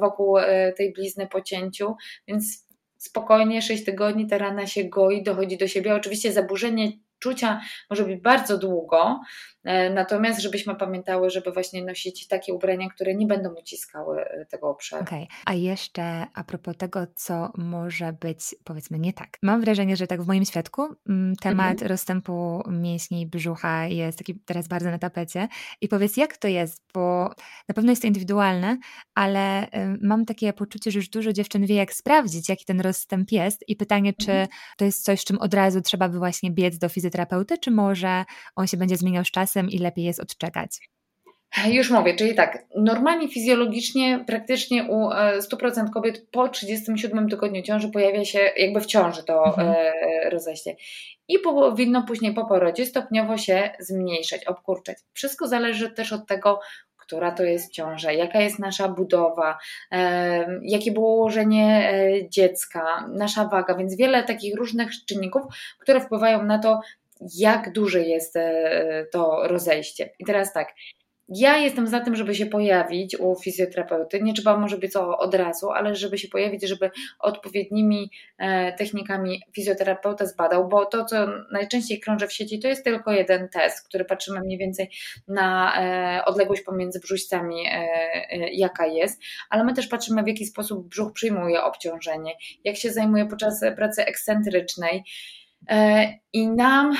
wokół 0.00 0.36
tej 0.76 0.92
blizny 0.92 1.26
po 1.26 1.40
cięciu, 1.40 1.94
więc 2.28 2.67
spokojnie 2.98 3.62
6 3.62 3.84
tygodni 3.84 4.26
ta 4.26 4.38
rana 4.38 4.66
się 4.66 4.84
goi, 4.84 5.22
dochodzi 5.22 5.58
do 5.58 5.68
siebie. 5.68 5.94
Oczywiście 5.94 6.32
zaburzenie 6.32 6.92
czucia 7.18 7.60
może 7.90 8.04
być 8.04 8.20
bardzo 8.20 8.58
długo, 8.58 9.20
E, 9.68 9.90
natomiast 9.90 10.40
żebyśmy 10.40 10.74
pamiętały, 10.74 11.30
żeby 11.30 11.52
właśnie 11.52 11.84
nosić 11.84 12.28
takie 12.28 12.54
ubrania, 12.54 12.88
które 12.88 13.14
nie 13.14 13.26
będą 13.26 13.54
uciskały 13.54 14.20
e, 14.20 14.46
tego 14.46 14.70
obszaru. 14.70 15.02
Okej, 15.02 15.22
okay. 15.22 15.36
a 15.44 15.54
jeszcze 15.54 16.26
a 16.34 16.44
propos 16.44 16.76
tego, 16.76 17.06
co 17.14 17.52
może 17.56 18.12
być 18.12 18.40
powiedzmy 18.64 18.98
nie 18.98 19.12
tak. 19.12 19.38
Mam 19.42 19.60
wrażenie, 19.60 19.96
że 19.96 20.06
tak 20.06 20.22
w 20.22 20.26
moim 20.26 20.44
świadku 20.44 20.88
mm, 21.08 21.36
temat 21.36 21.72
mhm. 21.72 21.88
rozstępu 21.88 22.62
mięśni 22.70 23.26
brzucha 23.26 23.86
jest 23.86 24.18
taki 24.18 24.34
teraz 24.34 24.68
bardzo 24.68 24.90
na 24.90 24.98
tapecie 24.98 25.48
i 25.80 25.88
powiedz 25.88 26.16
jak 26.16 26.36
to 26.36 26.48
jest, 26.48 26.82
bo 26.94 27.30
na 27.68 27.74
pewno 27.74 27.92
jest 27.92 28.02
to 28.02 28.08
indywidualne, 28.08 28.78
ale 29.14 29.66
mam 30.02 30.24
takie 30.24 30.52
poczucie, 30.52 30.90
że 30.90 30.98
już 30.98 31.08
dużo 31.08 31.32
dziewczyn 31.32 31.66
wie 31.66 31.74
jak 31.74 31.92
sprawdzić, 31.92 32.48
jaki 32.48 32.64
ten 32.64 32.80
rozstęp 32.80 33.32
jest 33.32 33.68
i 33.68 33.76
pytanie, 33.76 34.12
czy 34.12 34.30
mhm. 34.30 34.48
to 34.76 34.84
jest 34.84 35.04
coś, 35.04 35.24
czym 35.24 35.38
od 35.38 35.54
razu 35.54 35.80
trzeba 35.80 36.08
by 36.08 36.18
właśnie 36.18 36.50
biec 36.50 36.78
do 36.78 36.88
fizjoterapeuty, 37.08 37.58
czy 37.58 37.70
może 37.70 38.24
on 38.56 38.66
się 38.66 38.76
będzie 38.76 38.96
zmieniał 38.96 39.24
z 39.24 39.30
czasem, 39.30 39.70
i 39.70 39.78
lepiej 39.78 40.04
jest 40.04 40.20
odczekać? 40.20 40.70
Już 41.66 41.90
mówię, 41.90 42.14
czyli 42.14 42.34
tak, 42.34 42.64
normalnie 42.76 43.28
fizjologicznie 43.28 44.24
praktycznie 44.26 44.84
u 44.84 45.08
100% 45.08 45.86
e, 45.86 45.90
kobiet 45.94 46.26
po 46.30 46.48
37 46.48 47.28
tygodniu 47.28 47.62
ciąży 47.62 47.88
pojawia 47.88 48.24
się 48.24 48.38
jakby 48.56 48.80
w 48.80 48.86
ciąży 48.86 49.24
to 49.24 49.44
mhm. 49.46 49.68
E, 49.68 50.30
rozejście 50.30 50.76
i 51.28 51.38
powinno 51.38 52.02
później 52.02 52.34
po 52.34 52.46
porodzie 52.46 52.86
stopniowo 52.86 53.36
się 53.36 53.70
zmniejszać, 53.78 54.44
obkurczać. 54.44 54.98
Wszystko 55.12 55.48
zależy 55.48 55.90
też 55.90 56.12
od 56.12 56.26
tego, 56.26 56.60
która 57.08 57.30
to 57.30 57.42
jest 57.44 57.72
ciąża, 57.72 58.12
jaka 58.12 58.40
jest 58.40 58.58
nasza 58.58 58.88
budowa, 58.88 59.58
e, 59.92 60.60
jakie 60.62 60.92
było 60.92 61.14
ułożenie 61.14 61.92
dziecka, 62.30 63.06
nasza 63.08 63.44
waga, 63.44 63.74
więc 63.74 63.96
wiele 63.96 64.24
takich 64.24 64.54
różnych 64.56 64.90
czynników, 65.04 65.42
które 65.78 66.00
wpływają 66.00 66.44
na 66.44 66.58
to, 66.58 66.80
jak 67.36 67.72
duże 67.72 68.00
jest 68.02 68.34
to 69.12 69.48
rozejście. 69.48 70.10
I 70.18 70.24
teraz 70.24 70.52
tak, 70.52 70.68
ja 71.28 71.56
jestem 71.56 71.86
za 71.86 72.00
tym, 72.00 72.16
żeby 72.16 72.34
się 72.34 72.46
pojawić 72.46 73.16
u 73.20 73.36
fizjoterapeuty. 73.36 74.22
Nie 74.22 74.34
trzeba 74.34 74.56
może 74.56 74.78
być 74.78 74.92
to 74.92 75.18
od 75.18 75.34
razu, 75.34 75.70
ale 75.70 75.96
żeby 75.96 76.18
się 76.18 76.28
pojawić, 76.28 76.68
żeby 76.68 76.90
odpowiednimi 77.18 78.10
e, 78.38 78.72
technikami 78.72 79.42
fizjoterapeuta 79.54 80.26
zbadał, 80.26 80.68
bo 80.68 80.86
to, 80.86 81.04
co 81.04 81.26
najczęściej 81.52 82.00
krąży 82.00 82.26
w 82.26 82.32
sieci, 82.32 82.60
to 82.60 82.68
jest 82.68 82.84
tylko 82.84 83.12
jeden 83.12 83.48
test, 83.48 83.88
który 83.88 84.04
patrzymy 84.04 84.40
mniej 84.40 84.58
więcej 84.58 84.90
na 85.28 85.74
e, 85.82 86.24
odległość 86.24 86.62
pomiędzy 86.62 87.00
brzuścami, 87.00 87.66
e, 87.66 87.86
jaka 88.52 88.86
jest, 88.86 89.22
ale 89.50 89.64
my 89.64 89.74
też 89.74 89.86
patrzymy, 89.86 90.22
w 90.22 90.28
jaki 90.28 90.46
sposób 90.46 90.88
brzuch 90.88 91.12
przyjmuje 91.12 91.62
obciążenie, 91.62 92.32
jak 92.64 92.76
się 92.76 92.92
zajmuje 92.92 93.26
podczas 93.26 93.60
pracy 93.76 94.04
ekscentrycznej. 94.04 95.04
I 96.32 96.48
nam 96.48 96.96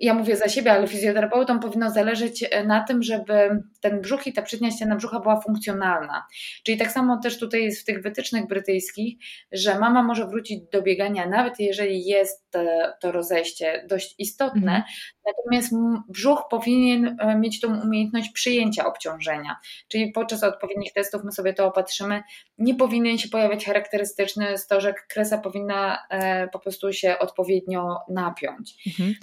ja 0.00 0.14
mówię 0.14 0.36
za 0.36 0.48
siebie, 0.48 0.72
ale 0.72 0.86
fizjoterapeutom 0.86 1.60
powinno 1.60 1.90
zależeć 1.90 2.44
e, 2.50 2.64
na 2.64 2.84
tym, 2.84 3.02
żeby 3.02 3.62
ten 3.80 4.00
brzuch 4.00 4.26
i 4.26 4.32
ta 4.32 4.42
przednia 4.42 4.70
ściana 4.70 4.96
brzucha 4.96 5.20
była 5.20 5.40
funkcjonalna. 5.40 6.26
Czyli 6.62 6.78
tak 6.78 6.92
samo 6.92 7.20
też 7.22 7.38
tutaj 7.38 7.64
jest 7.64 7.80
w 7.80 7.84
tych 7.84 8.02
wytycznych 8.02 8.46
brytyjskich, 8.46 9.18
że 9.52 9.78
mama 9.78 10.02
może 10.02 10.26
wrócić 10.26 10.60
do 10.72 10.82
biegania, 10.82 11.28
nawet 11.28 11.60
jeżeli 11.60 12.04
jest 12.04 12.56
e, 12.56 12.92
to 13.00 13.12
rozejście 13.12 13.84
dość 13.88 14.14
istotne, 14.18 14.72
mm. 14.72 14.82
Natomiast 15.26 15.74
brzuch 16.08 16.42
powinien 16.50 17.16
e, 17.20 17.38
mieć 17.38 17.60
tą 17.60 17.80
umiejętność 17.80 18.30
przyjęcia 18.30 18.86
obciążenia. 18.86 19.56
Czyli 19.88 20.12
podczas 20.12 20.42
odpowiednich 20.42 20.92
testów 20.92 21.24
my 21.24 21.32
sobie 21.32 21.54
to 21.54 21.66
opatrzymy. 21.66 22.22
Nie 22.58 22.74
powinien 22.74 23.18
się 23.18 23.28
pojawiać 23.28 23.64
charakterystyczny 23.64 24.58
stożek, 24.58 25.06
kresa 25.08 25.38
powinna 25.38 26.06
po 26.52 26.58
prostu 26.58 26.92
się 26.92 27.18
odpowiednio 27.18 27.98
napiąć. 28.08 28.94
Mm. 29.00 29.14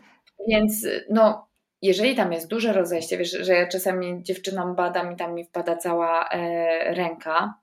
Więc 0.48 0.88
no, 1.10 1.48
jeżeli 1.82 2.16
tam 2.16 2.34
jest 2.34 2.48
duże 2.48 2.74
rozejście, 2.74 3.18
wiesz, 3.18 3.32
że 3.32 3.54
ja 3.54 3.68
czasami 3.68 4.24
dziewczynom 4.24 4.76
badam 4.76 5.14
i 5.14 5.16
tam 5.16 5.36
mi 5.36 5.46
wpada 5.46 5.76
cała 5.76 6.30
e, 6.30 6.94
ręka, 6.94 7.54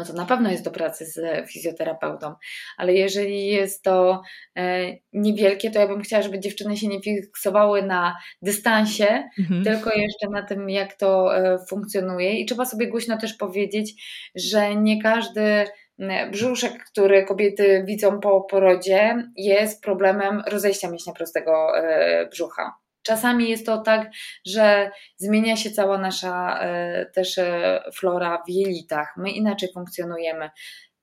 no 0.00 0.06
to 0.06 0.12
na 0.12 0.26
pewno 0.26 0.50
jest 0.50 0.64
do 0.64 0.70
pracy 0.70 1.06
z 1.06 1.48
fizjoterapeutą, 1.50 2.34
ale 2.76 2.94
jeżeli 2.94 3.46
jest 3.46 3.82
to 3.82 4.22
e, 4.56 4.86
niewielkie, 5.12 5.70
to 5.70 5.80
ja 5.80 5.86
bym 5.86 6.00
chciała, 6.00 6.22
żeby 6.22 6.40
dziewczyny 6.40 6.76
się 6.76 6.88
nie 6.88 7.02
fiksowały 7.02 7.82
na 7.82 8.16
dystansie, 8.42 9.28
mhm. 9.38 9.64
tylko 9.64 9.90
jeszcze 9.90 10.28
na 10.30 10.42
tym, 10.42 10.70
jak 10.70 10.96
to 10.96 11.36
e, 11.36 11.58
funkcjonuje. 11.68 12.40
I 12.40 12.46
trzeba 12.46 12.64
sobie 12.64 12.88
głośno 12.88 13.18
też 13.18 13.34
powiedzieć, 13.34 14.04
że 14.34 14.76
nie 14.76 15.02
każdy 15.02 15.64
brzuszek, 16.30 16.84
który 16.84 17.24
kobiety 17.24 17.84
widzą 17.86 18.20
po 18.20 18.40
porodzie, 18.40 19.28
jest 19.36 19.82
problemem 19.82 20.42
rozejścia 20.46 20.90
mięśnia 20.90 21.12
prostego 21.12 21.78
e, 21.78 22.26
brzucha. 22.26 22.74
Czasami 23.10 23.50
jest 23.50 23.66
to 23.66 23.78
tak, 23.78 24.10
że 24.46 24.90
zmienia 25.16 25.56
się 25.56 25.70
cała 25.70 25.98
nasza 25.98 26.60
e, 26.60 27.06
też 27.06 27.38
e, 27.38 27.82
flora 27.94 28.42
w 28.46 28.50
jelitach. 28.50 29.14
My 29.16 29.30
inaczej 29.30 29.68
funkcjonujemy. 29.74 30.50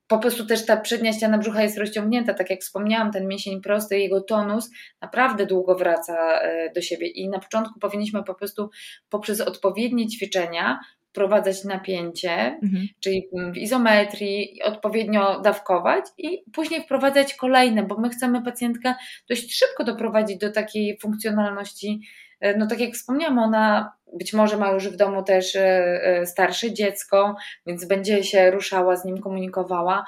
Po 0.07 0.19
prostu 0.19 0.45
też 0.45 0.65
ta 0.65 0.77
przednia 0.77 1.13
ściana 1.13 1.37
brzucha 1.37 1.63
jest 1.63 1.77
rozciągnięta, 1.77 2.33
tak 2.33 2.49
jak 2.49 2.59
wspomniałam, 2.59 3.11
ten 3.11 3.27
mięsień 3.27 3.61
prosty, 3.61 3.99
jego 3.99 4.21
tonus 4.21 4.69
naprawdę 5.01 5.45
długo 5.45 5.75
wraca 5.75 6.39
do 6.75 6.81
siebie 6.81 7.07
i 7.07 7.29
na 7.29 7.39
początku 7.39 7.79
powinniśmy 7.79 8.23
po 8.23 8.35
prostu 8.35 8.69
poprzez 9.09 9.41
odpowiednie 9.41 10.07
ćwiczenia 10.07 10.79
wprowadzać 11.17 11.63
napięcie, 11.63 12.59
mhm. 12.63 12.87
czyli 12.99 13.27
w 13.53 13.57
izometrii, 13.57 14.59
odpowiednio 14.63 15.41
dawkować 15.41 16.05
i 16.17 16.43
później 16.53 16.81
wprowadzać 16.81 17.33
kolejne, 17.33 17.83
bo 17.83 17.97
my 17.97 18.09
chcemy 18.09 18.43
pacjentkę 18.43 18.95
dość 19.29 19.59
szybko 19.59 19.83
doprowadzić 19.83 20.37
do 20.37 20.51
takiej 20.51 20.97
funkcjonalności. 21.01 22.01
E, 22.39 22.57
no 22.57 22.67
tak 22.67 22.79
jak 22.79 22.93
wspomniałam, 22.93 23.39
ona 23.39 23.97
być 24.13 24.33
może 24.33 24.57
ma 24.57 24.71
już 24.71 24.89
w 24.89 24.95
domu 24.95 25.23
też 25.23 25.55
e, 25.55 25.61
e, 26.03 26.25
starsze 26.25 26.73
dziecko, 26.73 27.35
więc 27.65 27.85
będzie 27.85 28.23
się 28.23 28.51
ruszała, 28.51 28.95
z 28.95 29.05
nim 29.05 29.17
komunikowała. 29.17 30.05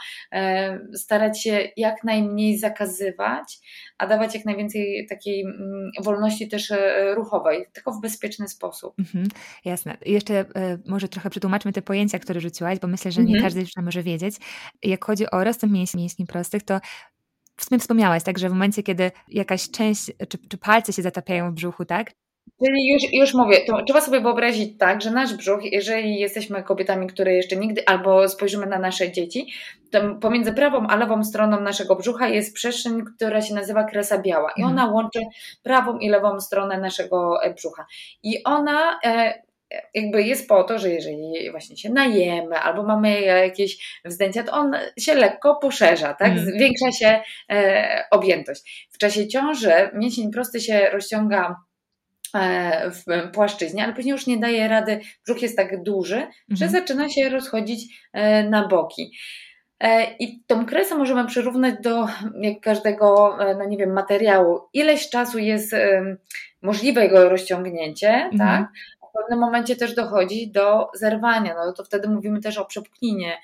Starać 0.96 1.44
się 1.44 1.70
jak 1.78 2.04
najmniej 2.04 2.58
zakazywać, 2.58 3.60
a 3.98 4.08
dawać 4.08 4.36
jak 4.36 4.46
najwięcej 4.46 5.08
takiej 5.10 5.42
mm, 5.42 5.92
wolności 6.04 6.48
też 6.48 6.74
ruchowej, 7.16 7.66
tylko 7.74 7.92
w 7.92 8.02
bezpieczny 8.02 8.48
sposób. 8.48 8.94
Mhm, 9.00 9.28
jasne. 9.66 9.98
Jeszcze 10.06 10.46
może 10.86 11.08
trochę 11.08 11.30
przetłumaczmy 11.30 11.74
te 11.74 11.82
pojęcia, 11.82 12.20
które 12.20 12.42
rzuciłaś, 12.42 12.80
bo 12.80 12.88
myślę, 12.88 13.12
że 13.12 13.22
nie 13.22 13.36
mhm. 13.36 13.44
każdy 13.44 13.60
dziewczyna 13.60 13.86
może 13.86 14.04
wiedzieć. 14.04 14.36
Jak 14.84 15.06
chodzi 15.06 15.32
o 15.32 15.44
rozstęp 15.44 15.74
mięśni, 15.74 16.02
mięśni 16.02 16.26
prostych, 16.26 16.64
to 16.64 16.80
w 17.62 17.64
sumie 17.64 17.80
wspomniałaś, 17.80 18.24
tak, 18.24 18.40
że 18.40 18.50
w 18.50 18.52
momencie, 18.52 18.84
kiedy 18.84 19.12
jakaś 19.28 19.70
część, 19.70 20.06
czy, 20.30 20.38
czy 20.50 20.58
palce 20.58 20.94
się 20.94 21.02
zatapiają 21.02 21.52
w 21.52 21.54
brzuchu, 21.54 21.86
tak, 21.86 22.12
Czyli 22.66 22.88
już, 22.88 23.14
już 23.14 23.34
mówię, 23.34 23.58
to 23.68 23.84
trzeba 23.84 24.02
sobie 24.02 24.22
wyobrazić 24.22 24.78
tak, 24.78 25.02
że 25.02 25.12
nasz 25.12 25.34
brzuch, 25.34 25.60
jeżeli 25.64 26.20
jesteśmy 26.20 26.64
kobietami, 26.64 27.08
które 27.08 27.34
jeszcze 27.34 27.56
nigdy, 27.56 27.88
albo 27.88 28.30
spojrzymy 28.30 28.66
na 28.66 28.80
nasze 28.80 29.12
dzieci, 29.12 29.54
to 29.92 30.16
pomiędzy 30.16 30.54
prawą 30.54 30.88
a 30.88 30.96
lewą 30.96 31.24
stroną 31.24 31.62
naszego 31.62 31.96
brzucha 31.96 32.28
jest 32.28 32.54
przestrzeń, 32.54 33.02
która 33.16 33.42
się 33.42 33.54
nazywa 33.54 33.84
kresa 33.84 34.18
biała 34.22 34.52
i 34.58 34.64
ona 34.64 34.84
mhm. 34.84 34.94
łączy 34.94 35.20
prawą 35.64 35.98
i 35.98 36.10
lewą 36.10 36.40
stronę 36.40 36.78
naszego 36.78 37.44
e, 37.44 37.54
brzucha. 37.54 37.86
I 38.24 38.44
ona 38.44 39.00
e, 39.06 39.42
jakby 39.94 40.24
jest 40.24 40.48
po 40.48 40.64
to, 40.64 40.80
że 40.80 40.90
jeżeli 40.90 41.52
właśnie 41.52 41.78
się 41.78 41.90
najemy 41.90 42.56
albo 42.56 42.84
mamy 42.84 43.22
jakieś 43.22 44.00
wzdęcia, 44.06 44.44
to 44.44 44.52
on 44.52 44.72
się 45.00 45.14
lekko 45.16 45.56
poszerza, 45.56 46.14
tak? 46.14 46.32
Mm. 46.32 46.46
Zwiększa 46.46 46.92
się 46.92 47.22
e, 47.52 48.04
objętość. 48.12 48.88
W 48.92 48.98
czasie 48.98 49.28
ciąży 49.28 49.90
mięsień 49.94 50.32
prosty 50.32 50.62
się 50.62 50.90
rozciąga 50.90 51.56
E, 52.36 52.92
w 52.92 53.32
płaszczyźnie, 53.34 53.84
ale 53.84 53.94
później 53.94 54.12
już 54.12 54.28
nie 54.28 54.38
daje 54.38 54.68
rady, 54.68 55.00
brzuch 55.26 55.42
jest 55.42 55.58
tak 55.58 55.84
duży, 55.84 56.16
mhm. 56.16 56.32
że 56.52 56.70
zaczyna 56.70 57.10
się 57.10 57.30
rozchodzić 57.30 58.08
e, 58.14 58.44
na 58.44 58.68
boki. 58.68 59.12
E, 59.80 60.16
I 60.20 60.44
tą 60.48 60.66
kresę 60.66 60.96
możemy 60.96 61.26
przyrównać 61.26 61.76
do 61.84 62.08
jak 62.42 62.60
każdego, 62.62 63.38
no 63.58 63.66
nie 63.66 63.78
wiem, 63.78 63.94
materiału. 63.94 64.60
Ileś 64.74 65.10
czasu 65.10 65.40
jest 65.40 65.76
możliwe 66.62 67.04
jego 67.04 67.30
rozciągnięcie, 67.30 68.10
mhm. 68.10 68.38
tak? 68.38 68.68
Pewnym 69.22 69.40
momencie 69.40 69.76
też 69.76 69.96
dochodzi 69.96 70.52
do 70.52 70.88
zerwania, 70.94 71.56
no 71.56 71.74
to 71.74 71.84
wtedy 71.84 72.08
mówimy 72.08 72.42
też 72.42 72.58
o 72.58 72.66
przepuklinie 72.66 73.38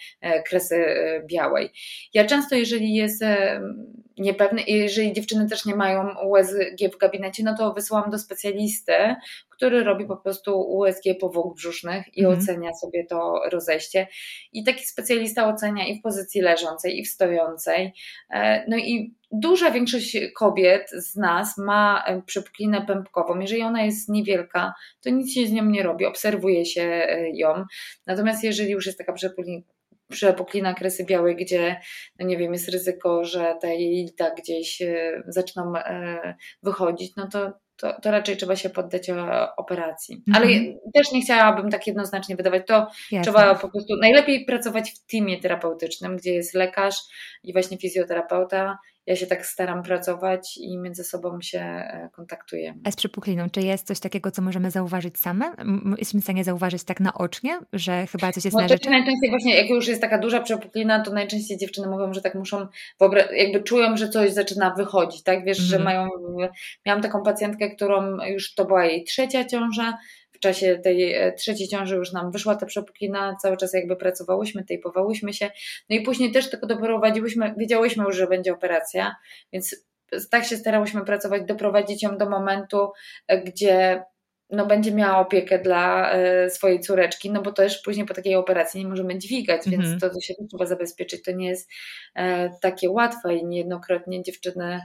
kresy 0.45 0.85
białej. 1.25 1.69
Ja 2.13 2.25
często, 2.25 2.55
jeżeli 2.55 2.93
jest 2.93 3.23
niepewny. 4.17 4.61
I 4.61 4.73
jeżeli 4.73 5.13
dziewczyny 5.13 5.49
też 5.49 5.65
nie 5.65 5.75
mają 5.75 6.15
USG 6.27 6.93
w 6.93 6.97
gabinecie, 6.97 7.43
no 7.43 7.57
to 7.57 7.73
wysyłam 7.73 8.09
do 8.09 8.19
specjalisty, 8.19 9.15
który 9.55 9.83
robi 9.83 10.05
po 10.05 10.17
prostu 10.17 10.61
USG 10.61 11.03
powłok 11.19 11.55
brzusznych 11.55 12.17
i 12.17 12.25
mm. 12.25 12.39
ocenia 12.39 12.73
sobie 12.73 13.05
to 13.05 13.41
rozejście. 13.51 14.07
I 14.53 14.63
taki 14.63 14.85
specjalista 14.85 15.47
ocenia 15.47 15.87
i 15.87 15.99
w 15.99 16.01
pozycji 16.01 16.41
leżącej, 16.41 16.99
i 16.99 17.05
w 17.05 17.07
stojącej. 17.07 17.93
E, 18.33 18.65
no 18.69 18.77
i 18.77 19.15
duża 19.31 19.71
większość 19.71 20.17
kobiet 20.35 20.89
z 20.91 21.15
nas 21.15 21.57
ma 21.57 22.03
e, 22.07 22.21
przepuklinę 22.21 22.85
pępkową. 22.85 23.39
Jeżeli 23.39 23.61
ona 23.61 23.83
jest 23.83 24.09
niewielka, 24.09 24.73
to 25.03 25.09
nic 25.09 25.33
się 25.33 25.47
z 25.47 25.51
nią 25.51 25.65
nie 25.65 25.83
robi, 25.83 26.05
obserwuje 26.05 26.65
się 26.65 26.81
e, 26.81 27.29
ją. 27.29 27.65
Natomiast 28.07 28.43
jeżeli 28.43 28.71
już 28.71 28.85
jest 28.85 28.97
taka 28.97 29.13
przepuklina, 29.13 29.61
przepuklina 30.09 30.73
kresy 30.73 31.05
białej, 31.05 31.35
gdzie, 31.35 31.81
no 32.19 32.25
nie 32.25 32.37
wiem, 32.37 32.53
jest 32.53 32.69
ryzyko, 32.69 33.23
że 33.23 33.55
te 33.61 33.75
jelita 33.75 34.31
gdzieś 34.31 34.81
zaczną 35.27 35.73
wychodzić, 36.63 37.15
no 37.15 37.27
to 37.27 37.64
to, 37.77 38.01
to 38.01 38.11
raczej 38.11 38.37
trzeba 38.37 38.55
się 38.55 38.69
poddać 38.69 39.07
operacji. 39.57 40.23
Ale 40.33 40.45
mhm. 40.45 40.75
też 40.93 41.11
nie 41.11 41.21
chciałabym 41.21 41.71
tak 41.71 41.87
jednoznacznie 41.87 42.35
wydawać. 42.35 42.63
To 42.67 42.73
Jasne. 43.11 43.21
trzeba 43.21 43.55
po 43.55 43.69
prostu 43.69 43.97
najlepiej 44.01 44.45
pracować 44.45 44.91
w 44.91 45.05
teamie 45.11 45.41
terapeutycznym, 45.41 46.17
gdzie 46.17 46.33
jest 46.33 46.53
lekarz 46.53 46.95
i 47.43 47.53
właśnie 47.53 47.77
fizjoterapeuta 47.77 48.77
ja 49.07 49.15
się 49.15 49.27
tak 49.27 49.45
staram 49.45 49.83
pracować 49.83 50.57
i 50.57 50.77
między 50.77 51.03
sobą 51.03 51.41
się 51.41 51.59
e, 51.59 52.09
kontaktujemy. 52.11 52.79
A 52.83 52.91
z 52.91 52.95
przepukliną, 52.95 53.49
czy 53.49 53.61
jest 53.61 53.87
coś 53.87 53.99
takiego, 53.99 54.31
co 54.31 54.41
możemy 54.41 54.71
zauważyć 54.71 55.17
same? 55.17 55.51
Jesteśmy 55.97 56.21
w 56.21 56.23
stanie 56.23 56.43
zauważyć 56.43 56.83
tak 56.83 56.99
naocznie, 56.99 57.59
że 57.73 58.07
chyba 58.07 58.31
coś 58.31 58.45
jest 58.45 58.55
no, 58.55 58.61
na 58.61 58.67
rzeczy? 58.67 58.89
Najczęściej 58.89 59.29
właśnie, 59.29 59.55
jak 59.55 59.69
już 59.69 59.87
jest 59.87 60.01
taka 60.01 60.17
duża 60.17 60.41
przepuklina, 60.41 61.03
to 61.03 61.13
najczęściej 61.13 61.57
dziewczyny 61.57 61.87
mówią, 61.87 62.13
że 62.13 62.21
tak 62.21 62.35
muszą, 62.35 62.67
jakby 63.31 63.63
czują, 63.63 63.97
że 63.97 64.09
coś 64.09 64.31
zaczyna 64.31 64.73
wychodzić, 64.73 65.23
tak? 65.23 65.45
Wiesz, 65.45 65.59
mm. 65.59 65.69
że 65.69 65.75
mhm. 65.77 65.95
mają, 65.97 66.09
miałam 66.85 67.01
taką 67.01 67.23
pacjentkę, 67.23 67.69
którą 67.69 68.25
już 68.25 68.53
to 68.53 68.65
była 68.65 68.85
jej 68.85 69.03
trzecia 69.03 69.45
ciąża, 69.45 69.97
w 70.35 70.39
czasie 70.39 70.79
tej 70.83 71.13
e, 71.13 71.33
trzeciej 71.33 71.67
ciąży 71.67 71.95
już 71.95 72.11
nam 72.11 72.31
wyszła 72.31 72.55
ta 72.55 72.65
przepukina, 72.65 73.35
cały 73.41 73.57
czas 73.57 73.73
jakby 73.73 73.95
pracowałyśmy, 73.95 74.63
tejpowałyśmy 74.63 75.33
się, 75.33 75.51
no 75.89 75.95
i 75.95 76.01
później 76.01 76.31
też 76.31 76.49
tylko 76.49 76.67
doprowadziłyśmy, 76.67 77.53
wiedziałyśmy 77.57 78.03
już, 78.03 78.15
że 78.15 78.27
będzie 78.27 78.53
operacja, 78.53 79.15
więc 79.53 79.85
tak 80.31 80.45
się 80.45 80.57
starałyśmy 80.57 81.05
pracować, 81.05 81.43
doprowadzić 81.45 82.03
ją 82.03 82.17
do 82.17 82.29
momentu, 82.29 82.91
e, 83.27 83.41
gdzie 83.41 84.03
no, 84.49 84.65
będzie 84.65 84.91
miała 84.91 85.17
opiekę 85.19 85.59
dla 85.59 86.11
e, 86.11 86.49
swojej 86.49 86.79
córeczki, 86.79 87.31
no 87.31 87.41
bo 87.41 87.51
też 87.51 87.81
później 87.81 88.05
po 88.05 88.13
takiej 88.13 88.35
operacji 88.35 88.81
nie 88.81 88.89
możemy 88.89 89.17
dźwigać, 89.17 89.61
więc 89.69 89.85
mm 89.85 89.97
-hmm. 89.97 90.13
to, 90.13 90.21
się 90.21 90.33
trzeba 90.49 90.65
zabezpieczyć. 90.65 91.23
To 91.23 91.31
nie 91.31 91.49
jest 91.49 91.69
takie 92.61 92.89
łatwe 92.89 93.35
i 93.35 93.45
niejednokrotnie 93.45 94.23
dziewczyny 94.23 94.81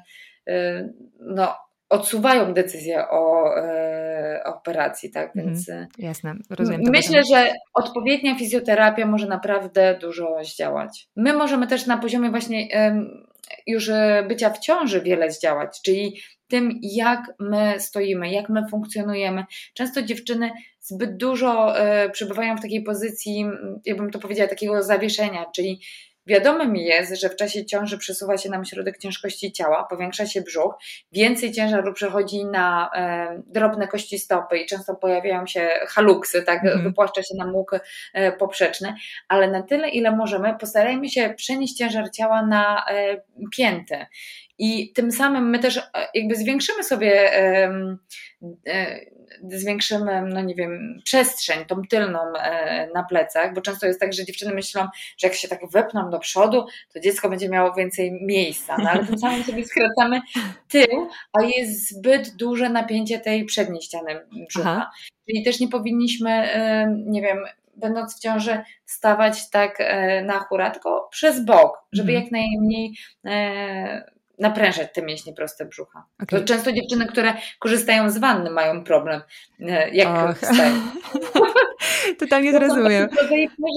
no, 1.21 1.55
odsuwają 1.90 2.55
decyzję 2.55 3.09
o, 3.09 3.55
e, 3.57 4.42
operacji, 4.44 5.11
tak? 5.11 5.37
Mhm. 5.37 5.46
Więc 5.46 5.68
mm, 5.68 5.87
jasne, 5.98 6.35
rozumiem. 6.50 6.81
Myślę, 6.90 7.22
że 7.31 7.53
odpowiednia 7.74 8.35
fizjoterapia 8.35 9.07
może 9.07 9.26
naprawdę 9.26 9.98
dużo 10.00 10.37
zdziałać. 10.44 11.09
My 11.16 11.33
możemy 11.33 11.66
też 11.66 11.87
na 11.87 11.98
poziomie 11.98 12.31
właśnie 12.31 12.68
już 13.66 13.88
e, 13.88 14.24
bycia 14.29 14.50
w 14.50 14.59
ciąży 14.59 15.00
wiele 15.00 15.31
zdziałać, 15.31 15.81
czyli 15.85 16.20
tym, 16.48 16.79
jak 16.83 17.20
my 17.40 17.81
stoimy, 17.81 18.31
jak 18.33 18.48
my 18.48 18.68
funkcjonujemy. 18.70 19.44
Często 19.74 20.03
dziewczyny 20.03 20.50
zbyt 20.81 21.16
dużo 21.16 21.81
y, 22.07 22.11
przebywają 22.11 22.57
w 22.57 22.62
takiej 22.62 22.83
pozycji, 22.83 23.46
ja 23.85 23.94
bym 23.94 24.11
to 24.11 24.18
powiedziała, 24.18 24.48
takiego 24.48 24.83
zawieszenia, 24.83 25.46
czyli 25.55 25.81
Wiadome 26.31 26.66
mi 26.66 26.85
jest, 26.85 27.21
że 27.21 27.29
w 27.29 27.37
czasie 27.37 27.66
ciąży 27.66 27.99
przesuwa 27.99 28.38
się 28.38 28.51
nam 28.51 28.64
środek 28.64 28.99
ciężkości 28.99 29.53
ciała, 29.53 29.87
powiększa 29.90 30.27
się 30.27 30.43
brzuch, 30.43 30.75
więcej 31.12 31.53
ciężaru 31.53 31.93
przechodzi 31.93 32.45
na 32.45 32.90
e, 32.95 33.43
drobne 33.47 33.88
kości 33.88 34.19
stopy 34.19 34.59
i 34.59 34.66
często 34.66 34.95
pojawiają 34.95 35.47
się 35.47 35.71
haluksy, 35.88 36.43
tak, 36.43 36.64
mm. 36.64 36.83
wypłaszcza 36.83 37.23
się 37.23 37.35
nam 37.38 37.55
łuk 37.55 37.71
e, 38.12 38.33
poprzeczny, 38.33 38.95
ale 39.29 39.51
na 39.51 39.62
tyle, 39.62 39.88
ile 39.88 40.16
możemy, 40.16 40.55
postarajmy 40.61 41.09
się 41.09 41.35
przenieść 41.37 41.75
ciężar 41.75 42.11
ciała 42.11 42.47
na 42.47 42.85
e, 42.90 43.23
pięty. 43.57 44.07
I 44.61 44.92
tym 44.92 45.12
samym 45.12 45.51
my 45.51 45.59
też 45.59 45.77
e, 45.77 45.83
jakby 46.14 46.37
zwiększymy 46.37 46.85
sobie, 46.85 47.35
e, 47.37 47.70
zwiększymy, 49.51 50.23
no 50.23 50.40
nie 50.40 50.55
wiem, 50.55 51.01
przestrzeń, 51.05 51.64
tą 51.64 51.83
tylną 51.90 52.18
e, 52.37 52.88
na 52.94 53.05
plecach, 53.05 53.55
bo 53.55 53.61
często 53.61 53.87
jest 53.87 54.01
tak, 54.01 54.12
że 54.12 54.25
dziewczyny 54.25 54.55
myślą, 54.55 54.87
że 55.18 55.27
jak 55.27 55.37
się 55.37 55.49
tak 55.49 55.70
wepną 55.70 56.11
do 56.11 56.18
przodu, 56.18 56.66
to 56.94 57.01
dziecko 57.01 57.31
będzie 57.31 57.49
miało 57.49 57.75
więcej 57.75 58.12
miejsca, 58.23 58.77
no 58.79 58.90
ale 58.90 59.07
tym 59.07 59.18
samym 59.18 59.44
sobie 59.44 59.64
skracamy 59.64 60.20
tył, 60.68 61.09
a 61.33 61.42
jest 61.42 61.90
zbyt 61.90 62.37
duże 62.37 62.70
napięcie 62.70 63.20
tej 63.20 63.44
przedniej 63.44 63.83
ściany 63.83 64.20
brzucha. 64.49 64.70
Aha. 64.70 64.90
Czyli 65.29 65.44
też 65.44 65.61
nie 65.61 65.68
powinniśmy, 65.68 66.49
nie 67.07 67.23
wiem, 67.23 67.38
będąc 67.77 68.16
w 68.16 68.20
ciąży, 68.20 68.61
stawać 68.87 69.51
tak 69.51 69.79
na 70.25 70.38
chóra, 70.38 70.70
tylko 70.70 71.09
przez 71.11 71.44
bok, 71.44 71.79
żeby 71.92 72.12
mhm. 72.12 72.25
jak 72.25 72.33
najmniej 72.33 72.94
naprężać 74.40 74.88
te 74.94 75.03
mięśnie 75.03 75.33
proste 75.33 75.64
brzucha. 75.64 76.05
Okay. 76.22 76.40
To 76.40 76.46
często 76.46 76.72
dziewczyny, 76.72 77.07
które 77.07 77.35
korzystają 77.59 78.11
z 78.11 78.18
wanny 78.18 78.50
mają 78.50 78.85
problem, 78.85 79.22
e, 79.61 79.90
jak 79.90 80.37
wstają. 80.37 80.74
Totalnie. 82.18 82.53
To 82.53 82.68
są 82.68 82.74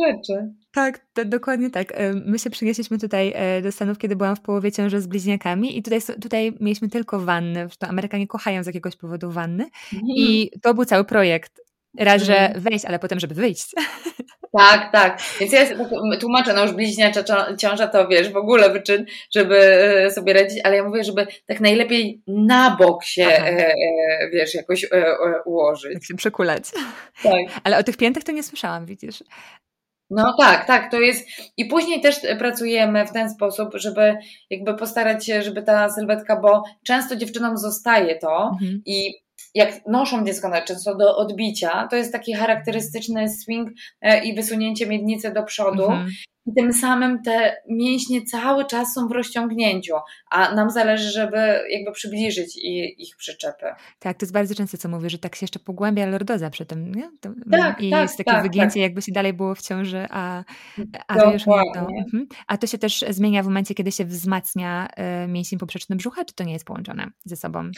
rzeczy. 0.07 0.53
Tak, 0.73 0.99
to, 1.13 1.25
dokładnie 1.25 1.69
tak. 1.69 1.91
E, 1.91 2.13
my 2.13 2.39
się 2.39 2.49
przynieśliśmy 2.49 2.99
tutaj 2.99 3.33
e, 3.35 3.61
do 3.61 3.71
Stanów, 3.71 3.97
kiedy 3.97 4.15
byłam 4.15 4.35
w 4.35 4.41
połowie 4.41 4.71
ciąży 4.71 5.01
z 5.01 5.07
bliźniakami 5.07 5.77
i 5.77 5.83
tutaj, 5.83 5.99
tutaj 6.21 6.57
mieliśmy 6.59 6.89
tylko 6.89 7.19
wanny. 7.19 7.67
To 7.79 7.87
Amerykanie 7.87 8.27
kochają 8.27 8.63
z 8.63 8.67
jakiegoś 8.67 8.95
powodu 8.95 9.31
wanny 9.31 9.63
mhm. 9.63 10.11
i 10.17 10.51
to 10.61 10.73
był 10.73 10.85
cały 10.85 11.03
projekt. 11.03 11.61
Raz, 11.99 12.23
że 12.23 12.39
mhm. 12.39 12.61
wejść, 12.61 12.85
ale 12.85 12.99
potem, 12.99 13.19
żeby 13.19 13.35
wyjść. 13.35 13.71
Tak, 14.57 14.91
tak. 14.91 15.21
Więc 15.39 15.53
ja 15.53 15.65
tłumaczę, 16.19 16.53
no 16.53 16.63
już 16.63 16.71
bliźniacza 16.71 17.23
ciąża 17.57 17.87
to 17.87 18.07
wiesz, 18.07 18.29
w 18.29 18.37
ogóle 18.37 18.69
wyczyn, 18.69 19.05
żeby 19.35 19.57
e, 19.57 20.11
sobie 20.11 20.33
radzić, 20.33 20.59
ale 20.63 20.75
ja 20.75 20.83
mówię, 20.83 21.03
żeby 21.03 21.27
tak 21.45 21.59
najlepiej 21.59 22.21
na 22.27 22.75
bok 22.75 23.03
się, 23.03 23.27
e, 23.27 23.67
e, 23.67 24.29
wiesz, 24.33 24.53
jakoś 24.53 24.83
e, 24.83 24.87
e, 24.91 25.43
ułożyć. 25.45 25.93
Tak 25.93 26.03
się 26.03 26.15
przekulać. 26.15 26.63
Tak. 27.23 27.33
Ale 27.63 27.77
o 27.77 27.83
tych 27.83 27.97
piętach 27.97 28.23
to 28.23 28.31
nie 28.31 28.43
słyszałam, 28.43 28.85
widzisz. 28.85 29.23
No 30.09 30.35
tak, 30.39 30.67
tak, 30.67 30.91
to 30.91 30.99
jest. 30.99 31.27
I 31.57 31.65
później 31.65 32.01
też 32.01 32.15
pracujemy 32.39 33.05
w 33.07 33.11
ten 33.11 33.29
sposób, 33.29 33.69
żeby 33.73 34.15
jakby 34.49 34.73
postarać 34.73 35.25
się, 35.25 35.41
żeby 35.41 35.63
ta 35.63 35.89
sylwetka, 35.89 36.39
bo 36.41 36.63
często 36.85 37.15
dziewczynom 37.15 37.57
zostaje 37.57 38.19
to 38.19 38.49
mhm. 38.53 38.81
i 38.85 39.22
jak 39.53 39.87
noszą 39.87 40.25
dziecko 40.25 40.51
często 40.65 40.95
do 40.95 41.17
odbicia, 41.17 41.87
to 41.87 41.95
jest 41.95 42.11
taki 42.11 42.33
charakterystyczny 42.33 43.29
swing 43.29 43.69
e, 44.01 44.25
i 44.25 44.35
wysunięcie 44.35 44.87
miednicy 44.87 45.31
do 45.31 45.43
przodu. 45.43 45.83
Mhm. 45.83 46.09
I 46.45 46.53
tym 46.53 46.73
samym 46.73 47.21
te 47.21 47.57
mięśnie 47.69 48.25
cały 48.25 48.65
czas 48.65 48.93
są 48.93 49.07
w 49.07 49.11
rozciągnięciu, 49.11 49.93
a 50.31 50.55
nam 50.55 50.69
zależy, 50.69 51.11
żeby 51.11 51.37
jakby 51.69 51.91
przybliżyć 51.91 52.57
ich 52.97 53.15
przyczepy. 53.17 53.65
Tak, 53.99 54.17
to 54.17 54.25
jest 54.25 54.33
bardzo 54.33 54.55
często, 54.55 54.77
co 54.77 54.89
mówię, 54.89 55.09
że 55.09 55.17
tak 55.17 55.35
się 55.35 55.43
jeszcze 55.43 55.59
pogłębia 55.59 56.05
lordoza 56.05 56.49
przy 56.49 56.65
tym, 56.65 56.95
nie? 56.95 57.11
To, 57.21 57.29
tak, 57.51 57.81
I 57.81 57.89
tak, 57.89 58.01
jest 58.01 58.17
takie 58.17 58.31
tak, 58.31 58.43
wygięcie, 58.43 58.73
tak. 58.73 58.81
jakby 58.81 59.01
się 59.01 59.11
dalej 59.11 59.33
było 59.33 59.55
w 59.55 59.61
ciąży, 59.61 60.07
a, 60.09 60.43
a 61.07 61.31
wiesz, 61.31 61.47
nie 61.47 61.61
to. 61.73 61.79
Mhm. 61.79 62.27
A 62.47 62.57
to 62.57 62.67
się 62.67 62.77
też 62.77 63.05
zmienia 63.09 63.43
w 63.43 63.45
momencie, 63.45 63.75
kiedy 63.75 63.91
się 63.91 64.05
wzmacnia 64.05 64.87
y, 65.23 65.27
mięsień 65.27 65.59
poprzeczny 65.59 65.95
brzucha, 65.95 66.25
czy 66.25 66.35
to 66.35 66.43
nie 66.43 66.53
jest 66.53 66.65
połączone 66.65 67.07
ze 67.25 67.35
sobą? 67.35 67.71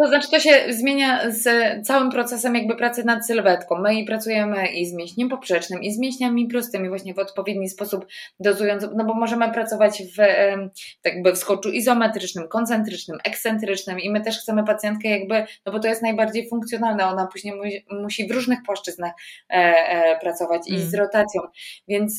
To 0.00 0.08
znaczy, 0.08 0.30
to 0.30 0.40
się 0.40 0.64
zmienia 0.68 1.30
z 1.30 1.46
całym 1.86 2.10
procesem 2.10 2.54
jakby 2.54 2.76
pracy 2.76 3.04
nad 3.04 3.26
sylwetką. 3.26 3.78
My 3.78 4.04
pracujemy 4.06 4.66
i 4.66 4.86
z 4.86 4.92
mięśniem 4.92 5.28
poprzecznym, 5.28 5.82
i 5.82 5.92
z 5.92 5.98
mięśniami 5.98 6.48
prostymi, 6.48 6.88
właśnie 6.88 7.14
w 7.14 7.18
odpowiedni 7.18 7.68
sposób 7.68 8.06
dozując, 8.38 8.86
no 8.96 9.04
bo 9.04 9.14
możemy 9.14 9.52
pracować 9.52 10.02
w 10.02 10.16
tak 11.02 11.14
jakby 11.14 11.32
w 11.32 11.38
skoczu 11.38 11.70
izometrycznym, 11.70 12.48
koncentrycznym, 12.48 13.18
ekscentrycznym 13.24 14.00
i 14.00 14.10
my 14.10 14.20
też 14.20 14.38
chcemy 14.38 14.64
pacjentkę 14.64 15.08
jakby, 15.08 15.44
no 15.66 15.72
bo 15.72 15.80
to 15.80 15.88
jest 15.88 16.02
najbardziej 16.02 16.48
funkcjonalne, 16.48 17.06
ona 17.06 17.26
później 17.26 17.54
mu, 17.54 17.62
musi 18.02 18.28
w 18.28 18.30
różnych 18.30 18.58
płaszczyznach 18.66 19.12
e, 19.50 19.54
e, 19.54 20.18
pracować 20.20 20.62
mm. 20.68 20.80
i 20.80 20.84
z 20.84 20.94
rotacją, 20.94 21.42
więc 21.88 22.18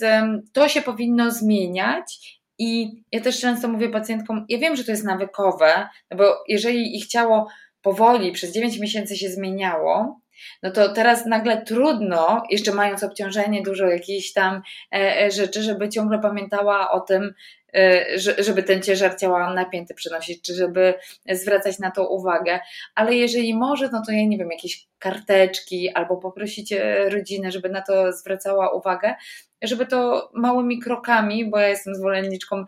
to 0.54 0.68
się 0.68 0.82
powinno 0.82 1.32
zmieniać 1.32 2.42
i 2.60 3.04
ja 3.12 3.22
też 3.22 3.40
często 3.40 3.68
mówię 3.68 3.90
pacjentkom, 3.90 4.46
ja 4.50 4.58
wiem, 4.58 4.76
że 4.76 4.84
to 4.84 4.92
jest 4.92 5.04
nawykowe, 5.04 5.90
no 6.12 6.18
bo 6.18 6.44
jeżeli 6.48 6.98
ich 6.98 7.08
ciało 7.08 7.48
powoli 7.82 8.32
przez 8.32 8.52
9 8.52 8.80
miesięcy 8.80 9.18
się 9.18 9.30
zmieniało, 9.30 10.22
no 10.64 10.72
to 10.72 10.94
teraz 10.94 11.26
nagle 11.26 11.62
trudno, 11.62 12.44
jeszcze 12.50 12.72
mając 12.72 13.04
obciążenie, 13.04 13.62
dużo 13.62 13.88
jakichś 13.88 14.34
tam 14.34 14.62
e, 14.94 15.26
e, 15.26 15.32
rzeczy, 15.32 15.62
żeby 15.64 15.90
ciągle 15.90 16.20
pamiętała 16.20 16.92
o 16.92 17.00
tym, 17.00 17.34
e, 17.76 18.20
żeby 18.20 18.64
ten 18.64 18.82
ciężar 18.82 19.20
ciała 19.20 19.54
napięty 19.54 19.94
przynosić, 19.94 20.42
czy 20.42 20.54
żeby 20.54 20.94
zwracać 21.32 21.80
na 21.80 21.92
to 21.92 22.10
uwagę. 22.10 22.60
Ale 22.96 23.16
jeżeli 23.16 23.54
może, 23.54 23.90
no 23.92 24.04
to 24.06 24.12
ja 24.12 24.26
nie 24.26 24.38
wiem, 24.38 24.52
jakieś 24.52 24.88
karteczki 25.00 25.90
albo 25.90 26.18
poprosić 26.18 26.74
rodzinę, 27.10 27.52
żeby 27.52 27.70
na 27.70 27.82
to 27.82 28.12
zwracała 28.14 28.74
uwagę, 28.74 29.16
żeby 29.62 29.86
to 29.86 30.30
małymi 30.34 30.80
krokami, 30.80 31.50
bo 31.50 31.60
ja 31.60 31.68
jestem 31.68 31.96
zwolenniczką 31.96 32.66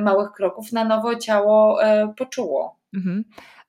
małych 0.00 0.32
kroków, 0.32 0.72
na 0.72 0.84
nowo 0.84 1.16
ciało 1.16 1.78
poczuło. 2.16 2.78
Mhm. 2.94 3.24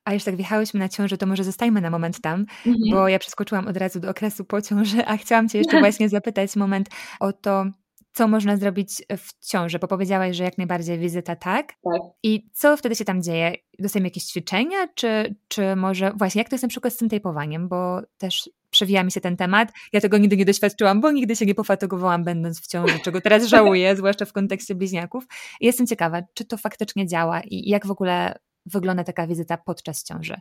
A 0.08 0.14
już 0.14 0.24
tak 0.24 0.36
wjechałyśmy 0.36 0.80
na 0.80 0.90
ciążę, 0.90 1.18
to 1.18 1.26
może 1.26 1.44
zostajmy 1.44 1.82
na 1.82 1.90
moment 1.90 2.22
tam, 2.22 2.46
mhm. 2.66 2.76
bo 2.92 3.08
ja 3.08 3.20
przeskoczyłam 3.20 3.68
od 3.68 3.78
razu 3.78 4.00
do 4.00 4.10
okresu 4.10 4.46
po 4.46 4.62
ciąży, 4.62 5.06
a 5.06 5.18
chciałam 5.18 5.50
Cię 5.50 5.58
jeszcze 5.58 5.80
właśnie 5.80 6.10
zapytać 6.18 6.56
moment 6.56 6.90
o 7.20 7.34
to, 7.34 7.66
co 8.14 8.28
można 8.28 8.58
zrobić 8.58 9.04
w 9.18 9.46
ciąży, 9.46 9.80
bo 9.80 9.88
powiedziałaś, 9.88 10.36
że 10.36 10.44
jak 10.44 10.58
najbardziej 10.58 11.00
wizyta 11.00 11.36
tak. 11.36 11.68
tak. 11.68 12.02
I 12.24 12.50
co 12.54 12.78
wtedy 12.78 12.96
się 12.96 13.06
tam 13.06 13.22
dzieje? 13.24 13.54
Dostajemy 13.80 14.08
jakieś 14.08 14.24
ćwiczenia, 14.24 14.88
czy, 14.96 15.36
czy 15.48 15.76
może 15.76 16.12
właśnie 16.16 16.40
jak 16.40 16.50
to 16.50 16.56
jest 16.56 16.64
na 16.64 16.70
przykład 16.70 16.94
z 16.94 16.98
tym 16.98 17.10
tejpowaniem, 17.10 17.68
bo 17.68 18.02
też 18.18 18.50
przewija 18.70 19.04
mi 19.04 19.12
się 19.12 19.22
ten 19.22 19.38
temat. 19.38 19.72
Ja 19.94 20.02
tego 20.02 20.18
nigdy 20.18 20.38
nie 20.38 20.46
doświadczyłam, 20.46 21.02
bo 21.02 21.12
nigdy 21.12 21.36
się 21.36 21.46
nie 21.46 21.56
pofatygowałam 21.56 22.24
będąc 22.24 22.62
w 22.62 22.68
ciąży, 22.68 23.00
czego 23.00 23.22
teraz 23.22 23.46
żałuję, 23.56 23.96
zwłaszcza 23.96 24.26
w 24.26 24.34
kontekście 24.34 24.76
bliźniaków. 24.76 25.24
I 25.62 25.66
jestem 25.66 25.88
ciekawa, 25.88 26.22
czy 26.34 26.46
to 26.46 26.58
faktycznie 26.58 27.08
działa 27.08 27.42
i 27.42 27.70
jak 27.70 27.88
w 27.88 27.92
ogóle 27.92 28.40
wygląda 28.68 29.04
taka 29.04 29.28
wizyta 29.28 29.58
podczas 29.58 30.04
ciąży? 30.04 30.40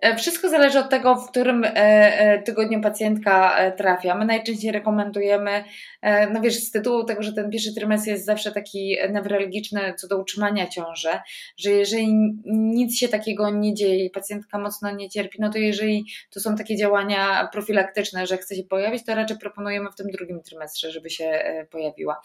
E, 0.00 0.16
wszystko 0.16 0.48
zależy 0.48 0.78
od 0.78 0.90
tego, 0.90 1.16
w 1.16 1.30
którym 1.30 1.64
e, 1.64 1.70
e, 1.74 2.42
tygodniu 2.42 2.80
pacjentka 2.80 3.56
trafia. 3.76 4.14
My 4.14 4.24
najczęściej 4.24 4.72
rekomendujemy, 4.72 5.64
no 6.32 6.40
wiesz, 6.40 6.54
z 6.54 6.70
tytułu 6.70 7.04
tego, 7.04 7.22
że 7.22 7.32
ten 7.32 7.50
pierwszy 7.50 7.74
trymestr 7.74 8.08
jest 8.08 8.24
zawsze 8.24 8.52
taki 8.52 8.96
newralgiczny 9.12 9.94
co 9.96 10.08
do 10.08 10.18
utrzymania 10.18 10.66
ciąży, 10.66 11.08
że 11.56 11.70
jeżeli 11.70 12.08
nic 12.46 12.98
się 12.98 13.08
takiego 13.08 13.50
nie 13.50 13.74
dzieje 13.74 14.04
i 14.04 14.10
pacjentka 14.10 14.58
mocno 14.58 14.90
nie 14.90 15.10
cierpi, 15.10 15.38
no 15.40 15.50
to 15.50 15.58
jeżeli 15.58 16.06
to 16.30 16.40
są 16.40 16.56
takie 16.56 16.76
działania 16.76 17.48
profilaktyczne, 17.52 18.26
że 18.26 18.36
chce 18.36 18.56
się 18.56 18.62
pojawić, 18.62 19.04
to 19.04 19.14
raczej 19.14 19.38
proponujemy 19.38 19.90
w 19.90 19.94
tym 19.94 20.06
drugim 20.10 20.42
trymestrze, 20.42 20.90
żeby 20.90 21.10
się 21.10 21.40
pojawiła. 21.70 22.20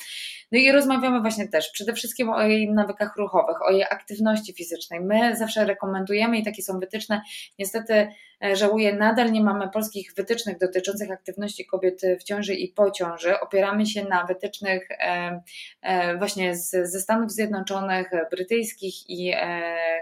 No 0.52 0.60
i 0.60 0.72
rozmawiamy 0.72 1.22
właśnie 1.22 1.48
też 1.48 1.70
przede 1.70 1.94
wszystkim 1.94 2.30
o 2.30 2.42
jej 2.42 2.72
nawykach 2.72 3.18
ruchowych, 3.18 3.62
o 3.62 3.72
jej 3.72 3.84
aktywności 3.84 4.54
fizycznej. 4.54 5.02
My 5.02 5.36
zawsze 5.36 5.66
rekomendujemy 5.66 6.38
i 6.38 6.44
takie 6.44 6.62
są 6.62 6.80
wytyczne, 6.80 7.22
niestety 7.64 8.08
E, 8.44 8.56
żałuję, 8.56 8.94
nadal 8.94 9.32
nie 9.32 9.44
mamy 9.44 9.70
polskich 9.70 10.14
wytycznych 10.18 10.58
dotyczących 10.58 11.12
aktywności 11.12 11.66
kobiet 11.66 12.02
w 12.20 12.24
ciąży 12.24 12.54
i 12.56 12.68
po 12.68 12.92
ciąży. 12.92 13.40
Opieramy 13.40 13.86
się 13.86 14.04
na 14.04 14.26
wytycznych 14.26 14.92
e, 14.92 15.42
e, 15.82 16.18
właśnie 16.18 16.56
z, 16.56 16.70
ze 16.92 17.00
Stanów 17.00 17.32
Zjednoczonych, 17.32 18.10
brytyjskich 18.32 19.10
i 19.10 19.34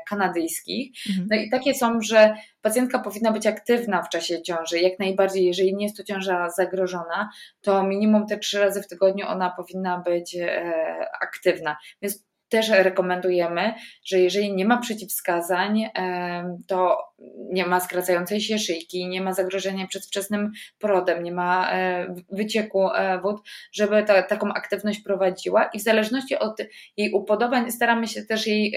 kanadyjskich. 0.09 0.91
Mhm. 1.09 1.27
No 1.31 1.37
i 1.37 1.49
takie 1.49 1.73
są, 1.73 2.01
że 2.01 2.35
pacjentka 2.61 2.99
powinna 2.99 3.31
być 3.31 3.47
aktywna 3.47 4.03
w 4.03 4.09
czasie 4.09 4.41
ciąży, 4.41 4.79
jak 4.79 4.99
najbardziej, 4.99 5.45
jeżeli 5.45 5.75
nie 5.75 5.85
jest 5.85 5.97
to 5.97 6.03
ciąża 6.03 6.49
zagrożona, 6.49 7.29
to 7.61 7.83
minimum 7.83 8.27
te 8.27 8.37
trzy 8.37 8.59
razy 8.59 8.81
w 8.81 8.87
tygodniu 8.87 9.27
ona 9.27 9.49
powinna 9.49 9.97
być 9.99 10.37
aktywna. 11.21 11.77
Więc 12.01 12.30
też 12.51 12.69
rekomendujemy, 12.69 13.73
że 14.05 14.19
jeżeli 14.19 14.55
nie 14.55 14.65
ma 14.65 14.77
przeciwwskazań, 14.77 15.89
to 16.67 16.97
nie 17.51 17.65
ma 17.65 17.79
skracającej 17.79 18.41
się 18.41 18.59
szyjki, 18.59 19.07
nie 19.07 19.21
ma 19.21 19.33
zagrożenia 19.33 19.87
przedwczesnym 19.87 20.51
porodem, 20.79 21.23
nie 21.23 21.31
ma 21.31 21.71
e, 21.71 22.15
wycieku 22.31 22.89
e, 22.91 23.21
wód, 23.21 23.37
żeby 23.71 24.03
ta, 24.03 24.23
taką 24.23 24.53
aktywność 24.53 24.99
prowadziła 24.99 25.63
i 25.63 25.79
w 25.79 25.83
zależności 25.83 26.35
od 26.35 26.61
jej 26.97 27.11
upodobań 27.13 27.71
staramy 27.71 28.07
się 28.07 28.25
też 28.25 28.47
jej 28.47 28.75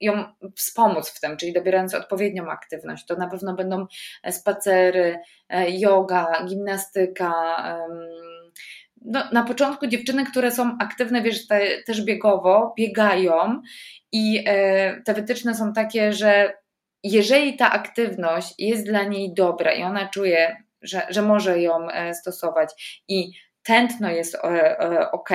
ją 0.00 0.24
wspomóc 0.56 1.10
w 1.10 1.20
tym, 1.20 1.36
czyli 1.36 1.52
dobierając 1.52 1.94
odpowiednią 1.94 2.50
aktywność. 2.50 3.06
To 3.06 3.16
na 3.16 3.30
pewno 3.30 3.54
będą 3.54 3.86
spacery, 4.30 5.18
e, 5.48 5.70
yoga, 5.70 6.44
gimnastyka, 6.46 7.32
no, 9.04 9.24
na 9.32 9.44
początku 9.44 9.86
dziewczyny, 9.86 10.24
które 10.26 10.50
są 10.50 10.76
aktywne, 10.80 11.22
wiesz, 11.22 11.46
te, 11.46 11.60
też 11.86 12.02
biegowo, 12.02 12.74
biegają 12.76 13.62
i 14.12 14.44
e, 14.46 15.02
te 15.02 15.14
wytyczne 15.14 15.54
są 15.54 15.72
takie, 15.72 16.12
że 16.12 16.52
jeżeli 17.04 17.56
ta 17.56 17.72
aktywność 17.72 18.54
jest 18.58 18.84
dla 18.84 19.02
niej 19.04 19.34
dobra 19.34 19.72
i 19.72 19.82
ona 19.82 20.08
czuje, 20.08 20.56
że, 20.82 21.06
że 21.10 21.22
może 21.22 21.60
ją 21.60 21.90
e, 21.90 22.14
stosować 22.14 23.02
i 23.08 23.32
tętno 23.62 24.10
jest 24.10 24.34
e, 24.34 24.38
e, 24.80 25.10
ok, 25.10 25.30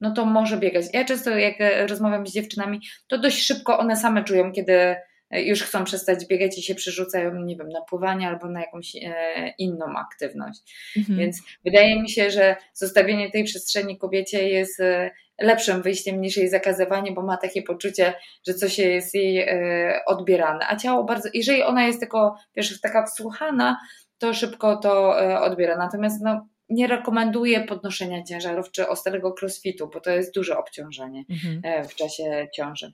no 0.00 0.10
to 0.10 0.24
może 0.24 0.56
biegać. 0.56 0.86
Ja 0.92 1.04
często 1.04 1.30
jak 1.30 1.54
rozmawiam 1.88 2.26
z 2.26 2.32
dziewczynami, 2.32 2.80
to 3.06 3.18
dość 3.18 3.46
szybko 3.46 3.78
one 3.78 3.96
same 3.96 4.24
czują, 4.24 4.52
kiedy 4.52 4.96
już 5.30 5.62
chcą 5.62 5.84
przestać 5.84 6.26
biegać 6.26 6.58
i 6.58 6.62
się 6.62 6.74
przerzucają, 6.74 7.34
nie 7.34 7.56
wiem, 7.56 7.68
na 7.68 7.80
pływanie 7.80 8.28
albo 8.28 8.48
na 8.48 8.60
jakąś 8.60 8.96
e, 8.96 9.54
inną 9.58 9.86
aktywność. 9.96 10.60
Mhm. 10.96 11.18
Więc 11.18 11.42
wydaje 11.64 12.02
mi 12.02 12.10
się, 12.10 12.30
że 12.30 12.56
zostawienie 12.74 13.30
tej 13.30 13.44
przestrzeni 13.44 13.98
kobiecie 13.98 14.48
jest 14.48 14.80
e, 14.80 15.10
lepszym 15.38 15.82
wyjściem 15.82 16.20
niż 16.20 16.36
jej 16.36 16.48
zakazywanie, 16.48 17.12
bo 17.12 17.22
ma 17.22 17.36
takie 17.36 17.62
poczucie, 17.62 18.14
że 18.46 18.54
coś 18.54 18.78
jest 18.78 19.14
jej 19.14 19.38
e, 19.38 20.00
odbierane. 20.06 20.66
A 20.68 20.76
ciało 20.76 21.04
bardzo, 21.04 21.28
jeżeli 21.34 21.62
ona 21.62 21.86
jest 21.86 22.00
tylko, 22.00 22.36
wiesz, 22.56 22.80
taka 22.80 23.06
wsłuchana, 23.06 23.80
to 24.18 24.34
szybko 24.34 24.76
to 24.76 25.16
odbiera. 25.40 25.76
Natomiast 25.76 26.22
no, 26.22 26.48
nie 26.68 26.86
rekomenduję 26.86 27.60
podnoszenia 27.60 28.22
ciężarów 28.22 28.70
czy 28.70 28.88
ostrego 28.88 29.34
crossfitu, 29.40 29.90
bo 29.94 30.00
to 30.00 30.10
jest 30.10 30.34
duże 30.34 30.58
obciążenie 30.58 31.24
mhm. 31.30 31.88
w 31.88 31.94
czasie 31.94 32.48
ciąży. 32.54 32.92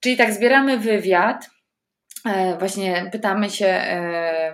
Czyli 0.00 0.16
tak, 0.16 0.32
zbieramy 0.32 0.78
wywiad, 0.78 1.50
e, 2.24 2.58
właśnie 2.58 3.08
pytamy 3.12 3.50
się, 3.50 3.66
e, 3.66 4.52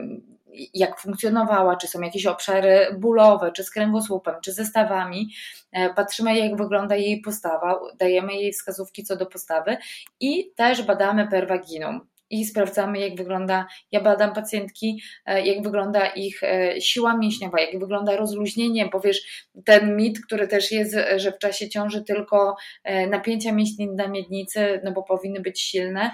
jak 0.75 1.01
funkcjonowała, 1.01 1.77
czy 1.77 1.89
są 1.89 2.01
jakieś 2.01 2.27
obszary 2.27 2.87
bólowe, 2.99 3.53
czy 3.53 3.65
z 3.65 3.71
kręgosłupem, 3.71 4.35
czy 4.45 4.53
ze 4.53 4.65
stawami. 4.65 5.31
E, 5.73 5.95
patrzymy, 5.95 6.39
jak 6.39 6.57
wygląda 6.57 6.97
jej 6.97 7.21
postawa, 7.21 7.81
dajemy 7.99 8.35
jej 8.35 8.53
wskazówki 8.53 9.05
co 9.05 9.17
do 9.17 9.27
postawy 9.27 9.77
i 10.21 10.53
też 10.57 10.83
badamy 10.83 11.29
perwaginum 11.29 12.01
i 12.31 12.45
sprawdzamy, 12.45 12.99
jak 12.99 13.17
wygląda, 13.17 13.67
ja 13.93 14.01
badam 14.01 14.33
pacjentki, 14.33 15.03
jak 15.45 15.63
wygląda 15.63 16.07
ich 16.07 16.41
siła 16.81 17.17
mięśniowa, 17.17 17.61
jak 17.61 17.81
wygląda 17.81 18.17
rozluźnienie, 18.17 18.89
bo 18.93 19.01
wiesz, 19.01 19.49
ten 19.65 19.97
mit, 19.97 20.27
który 20.27 20.49
też 20.49 20.73
jest, 20.73 20.97
że 21.17 21.33
w 21.33 21.39
czasie 21.39 21.69
ciąży 21.69 22.05
tylko 22.05 22.57
napięcia 23.11 23.53
mięśni 23.53 23.89
na 23.89 24.09
miednicy, 24.09 24.81
no 24.85 24.93
bo 24.93 25.03
powinny 25.03 25.41
być 25.41 25.61
silne, 25.61 26.11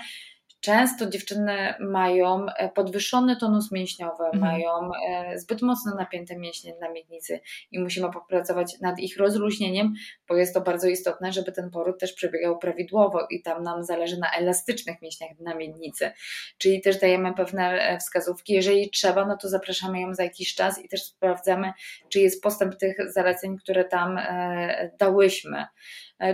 Często 0.62 1.06
dziewczyny 1.06 1.74
mają 1.80 2.46
e, 2.46 2.68
podwyższony 2.68 3.36
tonus 3.36 3.72
mięśniowy, 3.72 4.24
mhm. 4.24 4.40
mają 4.40 4.90
e, 5.08 5.38
zbyt 5.38 5.62
mocno 5.62 5.94
napięte 5.94 6.36
mięśnie 6.36 6.74
na 6.80 6.90
miednicy 6.90 7.40
i 7.70 7.80
musimy 7.80 8.10
popracować 8.10 8.80
nad 8.80 8.98
ich 8.98 9.16
rozluźnieniem, 9.16 9.94
bo 10.28 10.36
jest 10.36 10.54
to 10.54 10.60
bardzo 10.60 10.88
istotne, 10.88 11.32
żeby 11.32 11.52
ten 11.52 11.70
poród 11.70 12.00
też 12.00 12.12
przebiegał 12.12 12.58
prawidłowo 12.58 13.26
i 13.30 13.42
tam 13.42 13.62
nam 13.62 13.84
zależy 13.84 14.18
na 14.18 14.30
elastycznych 14.30 15.02
mięśniach 15.02 15.30
na 15.40 15.54
miednicy. 15.54 16.10
Czyli 16.58 16.80
też 16.80 17.00
dajemy 17.00 17.34
pewne 17.34 17.72
e, 17.72 17.98
wskazówki. 17.98 18.52
Jeżeli 18.52 18.90
trzeba, 18.90 19.26
no 19.26 19.36
to 19.36 19.48
zapraszamy 19.48 20.00
ją 20.00 20.14
za 20.14 20.24
jakiś 20.24 20.54
czas 20.54 20.84
i 20.84 20.88
też 20.88 21.04
sprawdzamy, 21.04 21.72
czy 22.08 22.20
jest 22.20 22.42
postęp 22.42 22.76
tych 22.76 22.96
zaleceń, 23.12 23.56
które 23.58 23.84
tam 23.84 24.18
dałyśmy. 24.98 25.66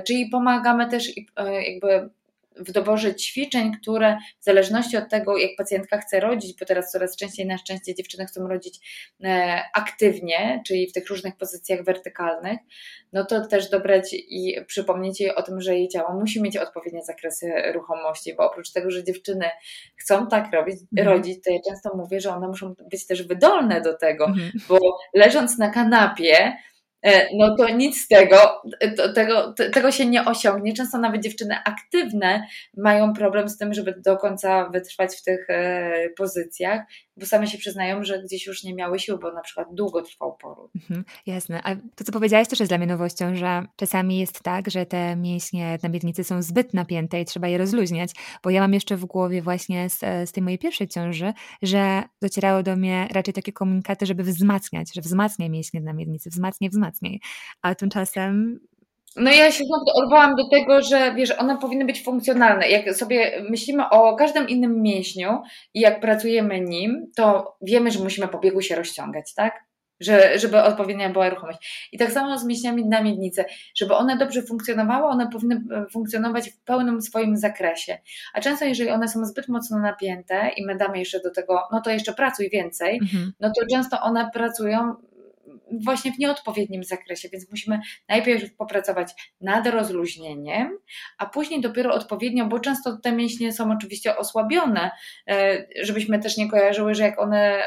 Czyli 0.05 0.29
pomagamy 0.31 0.89
też 0.89 1.13
jakby 1.37 2.11
w 2.59 2.73
doborze 2.73 3.15
ćwiczeń, 3.15 3.73
które 3.83 4.17
w 4.41 4.45
zależności 4.45 4.97
od 4.97 5.09
tego, 5.09 5.39
jak 5.39 5.51
pacjentka 5.57 5.99
chce 5.99 6.21
rodzić, 6.21 6.59
bo 6.61 6.67
teraz 6.67 6.93
coraz 6.93 7.17
częściej 7.17 7.47
na 7.47 7.59
szczęście 7.59 7.95
dziewczyny 7.95 8.27
chcą 8.27 8.49
rodzić 8.49 8.81
e, 9.25 9.63
aktywnie, 9.75 10.63
czyli 10.67 10.91
w 10.91 10.93
tych 10.93 11.09
różnych 11.09 11.37
pozycjach 11.37 11.85
wertykalnych, 11.85 12.59
no 13.13 13.25
to 13.25 13.47
też 13.47 13.71
dobrać 13.71 14.05
i 14.13 14.57
przypomnieć 14.67 15.21
jej 15.21 15.35
o 15.35 15.43
tym, 15.43 15.61
że 15.61 15.75
jej 15.75 15.89
ciało 15.89 16.21
musi 16.21 16.43
mieć 16.43 16.57
odpowiednie 16.57 17.05
zakresy 17.05 17.53
ruchomości, 17.75 18.35
bo 18.35 18.51
oprócz 18.51 18.73
tego, 18.73 18.91
że 18.91 19.05
dziewczyny 19.05 19.51
chcą 19.97 20.27
tak 20.27 20.53
robić, 20.53 20.77
mhm. 20.99 21.09
rodzić, 21.17 21.45
to 21.45 21.53
ja 21.53 21.59
często 21.69 21.97
mówię, 21.97 22.21
że 22.21 22.31
one 22.31 22.49
muszą 22.49 22.75
być 22.91 23.07
też 23.07 23.23
wydolne 23.23 23.81
do 23.81 23.97
tego, 23.97 24.27
mhm. 24.27 24.51
bo 24.69 24.79
leżąc 25.15 25.59
na 25.59 25.71
kanapie, 25.71 26.57
no 27.35 27.57
to 27.57 27.69
nic 27.69 28.05
z 28.05 28.09
tego, 28.09 28.63
to, 28.97 29.13
tego, 29.13 29.55
tego 29.73 29.91
się 29.91 30.07
nie 30.07 30.25
osiągnie. 30.25 30.73
Często 30.73 30.99
nawet 30.99 31.23
dziewczyny 31.23 31.57
aktywne 31.65 32.47
mają 32.77 33.13
problem 33.13 33.49
z 33.49 33.57
tym, 33.59 33.75
żeby 33.75 33.95
do 34.05 34.17
końca 34.17 34.69
wytrwać 34.69 35.17
w 35.17 35.23
tych 35.23 35.51
e, 35.51 36.11
pozycjach, 36.17 36.81
bo 37.17 37.27
same 37.27 37.47
się 37.47 37.59
przyznają, 37.59 38.05
że 38.05 38.23
gdzieś 38.23 38.47
już 38.47 38.65
nie 38.65 38.75
miały 38.75 38.99
sił, 38.99 39.19
bo 39.19 39.33
na 39.33 39.41
przykład 39.41 39.69
długo 39.73 40.03
trwał 40.03 40.37
poród. 40.37 40.71
Mhm, 40.77 41.05
jasne. 41.27 41.61
A 41.65 41.75
to, 41.75 42.05
co 42.05 42.13
powiedziałaś, 42.13 42.49
też 42.49 42.61
jest 42.61 42.71
dla 42.71 42.79
mnie 42.79 42.87
nowością, 42.87 43.37
że 43.37 43.63
czasami 43.77 44.19
jest 44.19 44.43
tak, 44.43 44.71
że 44.71 44.87
te 44.87 45.17
mięśnie 45.17 45.79
na 45.83 45.89
miednicy 45.89 46.25
są 46.25 46.43
zbyt 46.43 46.75
napięte 46.75 47.21
i 47.21 47.25
trzeba 47.25 47.49
je 47.49 47.59
rozluźniać, 47.59 48.11
bo 48.43 48.51
ja 48.51 48.61
mam 48.61 48.75
jeszcze 48.75 48.97
w 48.97 49.05
głowie 49.05 49.43
właśnie 49.43 49.91
z, 49.91 49.99
z 49.99 50.33
tej 50.33 50.43
mojej 50.43 50.59
pierwszej 50.59 50.89
ciąży, 50.89 51.33
że 51.63 52.03
docierały 52.23 52.63
do 52.63 52.77
mnie 52.77 53.09
raczej 53.13 53.35
takie 53.35 53.53
komunikaty, 53.53 54.07
żeby 54.07 54.23
wzmacniać, 54.23 54.95
że 54.95 55.01
wzmacnia 55.01 55.49
mięśnie 55.49 55.81
na 55.81 55.93
miednicy, 55.93 56.31
wzmacnia, 56.31 56.69
wzmacnia. 56.69 56.88
A 57.63 57.75
tymczasem 57.75 58.61
no 59.19 59.31
ja 59.31 59.53
się 59.53 59.65
znowu 59.65 60.05
odwołam 60.05 60.35
do 60.37 60.49
tego, 60.49 60.83
że 60.83 61.15
wiesz, 61.15 61.31
one 61.31 61.59
powinny 61.59 61.85
być 61.85 62.03
funkcjonalne. 62.03 62.69
Jak 62.69 62.95
sobie 62.95 63.43
myślimy 63.51 63.89
o 63.89 64.17
każdym 64.17 64.49
innym 64.49 64.83
mięśniu 64.83 65.43
i 65.75 65.81
jak 65.81 66.01
pracujemy 66.01 66.61
nim, 66.61 67.07
to 67.17 67.57
wiemy, 67.63 67.91
że 67.91 67.99
musimy 68.03 68.29
po 68.29 68.39
biegu 68.39 68.61
się 68.61 68.77
rozciągać, 68.77 69.35
tak? 69.35 69.69
Że, 70.01 70.39
żeby 70.39 70.63
odpowiednia 70.63 71.11
była 71.11 71.31
ruchomość. 71.31 71.89
I 71.93 71.99
tak 71.99 72.13
samo 72.13 72.39
z 72.39 72.45
mięśniami 72.45 72.87
na 72.87 73.03
miednicy. 73.03 73.45
Żeby 73.75 73.95
one 73.95 74.17
dobrze 74.17 74.43
funkcjonowały, 74.43 75.07
one 75.07 75.31
powinny 75.31 75.63
e, 75.73 75.87
funkcjonować 75.93 76.51
w 76.51 76.61
pełnym 76.61 77.03
swoim 77.03 77.37
zakresie. 77.37 77.99
A 78.35 78.41
często, 78.41 78.65
jeżeli 78.65 78.91
one 78.91 79.09
są 79.09 79.25
zbyt 79.25 79.49
mocno 79.49 79.79
napięte 79.79 80.51
i 80.57 80.67
my 80.67 80.77
damy 80.77 80.99
jeszcze 80.99 81.21
do 81.21 81.31
tego, 81.31 81.63
no 81.73 81.81
to 81.81 81.91
jeszcze 81.91 82.13
pracuj 82.13 82.51
więcej, 82.51 82.99
mhm. 83.03 83.33
no 83.41 83.49
to 83.49 83.67
często 83.77 84.01
one 84.01 84.31
pracują 84.35 84.95
właśnie 85.85 86.13
w 86.13 86.19
nieodpowiednim 86.19 86.85
zakresie, 86.85 87.29
więc 87.33 87.51
musimy 87.51 87.81
najpierw 88.09 88.57
popracować 88.57 89.33
nad 89.41 89.67
rozluźnieniem, 89.67 90.79
a 91.19 91.27
później 91.27 91.61
dopiero 91.61 91.95
odpowiednio, 91.95 92.47
bo 92.47 92.61
często 92.61 92.97
te 92.97 93.13
mięśnie 93.13 93.53
są 93.53 93.73
oczywiście 93.73 94.17
osłabione, 94.17 94.91
e, 95.29 95.67
żebyśmy 95.83 96.19
też 96.19 96.37
nie 96.37 96.51
kojarzyły, 96.51 96.95
że 96.95 97.03
jak 97.03 97.21
one 97.21 97.63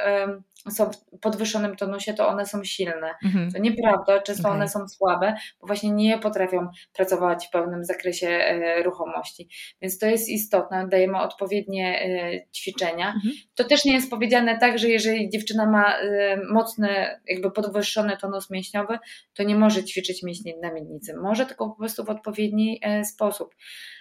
są 0.70 0.92
w 0.92 1.20
podwyższonym 1.20 1.76
tonusie, 1.76 2.14
to 2.14 2.28
one 2.28 2.46
są 2.46 2.64
silne. 2.64 3.16
Mhm. 3.26 3.52
To 3.52 3.60
nieprawda, 3.60 4.22
często 4.22 4.44
okay. 4.44 4.56
one 4.58 4.70
są 4.70 4.88
słabe, 4.88 5.36
bo 5.62 5.68
właśnie 5.68 5.92
nie 5.92 6.18
potrafią 6.20 6.68
pracować 6.94 7.48
w 7.48 7.50
pełnym 7.50 7.86
zakresie 7.86 8.28
e, 8.28 8.84
ruchomości. 8.84 9.50
Więc 9.82 9.98
to 9.98 10.06
jest 10.06 10.30
istotne, 10.30 10.88
dajemy 10.88 11.18
odpowiednie 11.18 12.02
e, 12.02 12.32
ćwiczenia. 12.52 13.08
Mhm. 13.08 13.34
To 13.56 13.64
też 13.64 13.86
nie 13.86 13.94
jest 13.94 14.10
powiedziane 14.10 14.58
tak, 14.58 14.80
że 14.80 14.90
jeżeli 14.90 15.30
dziewczyna 15.30 15.66
ma 15.66 15.98
e, 15.98 16.38
mocny, 16.52 17.20
jakby 17.28 17.52
podwyższony 17.52 18.18
tonus 18.18 18.50
mięśniowy, 18.50 19.00
to 19.34 19.44
nie 19.44 19.56
może 19.56 19.84
ćwiczyć 19.84 20.24
mięśni 20.24 20.54
na 20.62 20.74
miednicy. 20.74 21.14
Może 21.14 21.46
tylko 21.46 21.70
po 21.70 21.76
prostu 21.76 22.04
w 22.04 22.10
odpowiedni 22.10 22.82
sposób. 23.04 23.56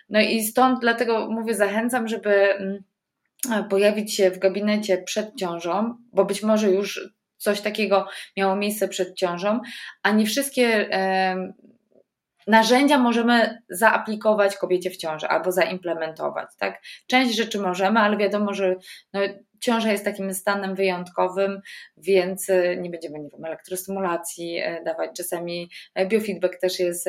No 0.08 0.20
i 0.20 0.42
stąd 0.42 0.80
dlatego 0.80 1.30
mówię, 1.30 1.54
zachęcam, 1.54 2.08
żeby 2.08 2.30
mm, 2.30 2.82
pojawić 3.70 4.14
się 4.14 4.30
w 4.30 4.38
gabinecie 4.38 4.98
przed 4.98 5.34
ciążą, 5.34 5.94
bo 6.12 6.24
być 6.24 6.42
może 6.42 6.70
już 6.70 7.00
coś 7.36 7.60
takiego 7.60 8.06
miało 8.36 8.56
miejsce 8.56 8.88
przed 8.88 9.14
ciążą, 9.14 9.60
a 10.02 10.10
nie 10.10 10.26
wszystkie 10.26 10.88
narzędzia 12.46 12.98
możemy 12.98 13.62
zaaplikować 13.70 14.56
kobiecie 14.56 14.90
w 14.90 14.96
ciąży 14.96 15.28
albo 15.28 15.52
zaimplementować. 15.52 16.48
Tak? 16.58 16.82
Część 17.06 17.36
rzeczy 17.36 17.60
możemy, 17.60 18.00
ale 18.00 18.16
wiadomo, 18.16 18.54
że 18.54 18.76
no, 19.12 19.20
ciąża 19.60 19.92
jest 19.92 20.04
takim 20.04 20.34
stanem 20.34 20.74
wyjątkowym, 20.74 21.60
więc 21.96 22.48
nie 22.78 22.90
będziemy, 22.90 23.18
nie 23.18 23.28
wiem, 23.32 23.44
elektrostymulacji 23.44 24.60
dawać. 24.84 25.10
Czasami 25.16 25.70
biofeedback 26.08 26.60
też 26.60 26.78
jest 26.78 27.08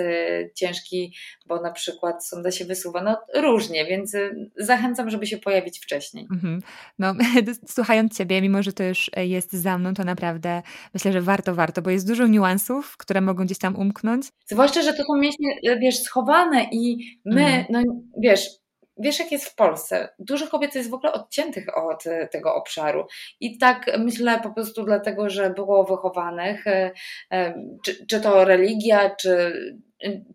ciężki, 0.56 1.16
bo 1.46 1.62
na 1.62 1.72
przykład 1.72 2.28
sonda 2.28 2.52
się 2.52 2.66
wysuwa, 2.66 3.04
no 3.04 3.22
różnie, 3.34 3.86
więc 3.86 4.16
zachęcam, 4.58 5.10
żeby 5.10 5.28
się 5.28 5.38
pojawić 5.38 5.80
wcześniej. 5.80 6.28
Mhm. 6.32 6.62
No, 7.00 7.14
słuchając 7.76 8.18
Ciebie, 8.18 8.42
mimo 8.42 8.64
że 8.64 8.74
to 8.74 8.84
już 8.84 9.12
jest 9.18 9.54
za 9.54 9.78
mną, 9.78 9.94
to 9.94 10.04
naprawdę 10.04 10.62
myślę, 10.94 11.12
że 11.12 11.22
warto, 11.22 11.56
warto, 11.56 11.82
bo 11.82 11.90
jest 11.90 12.08
dużo 12.08 12.28
niuansów, 12.28 12.98
które 12.98 13.22
mogą 13.22 13.46
gdzieś 13.46 13.58
tam 13.58 13.76
umknąć. 13.76 14.28
Zwłaszcza, 14.46 14.82
że 14.82 14.94
to 14.94 15.04
są 15.04 15.18
mięśnie, 15.18 15.78
wiesz, 15.82 16.00
schowane 16.00 16.68
i 16.72 16.98
my, 17.26 17.46
mhm. 17.46 17.66
no 17.70 17.82
wiesz, 18.18 18.61
wiesz, 19.02 19.20
jak 19.20 19.32
jest 19.32 19.46
w 19.46 19.56
Polsce. 19.56 20.10
Dużo 20.20 20.48
kobiet 20.48 20.76
jest 20.76 20.90
w 20.90 20.94
ogóle 20.94 21.14
odciętych 21.14 21.78
od 21.78 22.04
tego 22.32 22.56
obszaru. 22.56 23.08
I 23.40 23.58
tak 23.58 23.92
myślę 24.00 24.40
po 24.44 24.50
prostu 24.50 24.84
dlatego, 24.84 25.30
że 25.30 25.50
było 25.50 25.84
wychowanych, 25.84 26.68
e, 26.68 26.92
e, 27.32 27.54
czy, 27.86 28.06
czy 28.08 28.22
to 28.22 28.46
religia, 28.46 29.16
czy, 29.16 29.54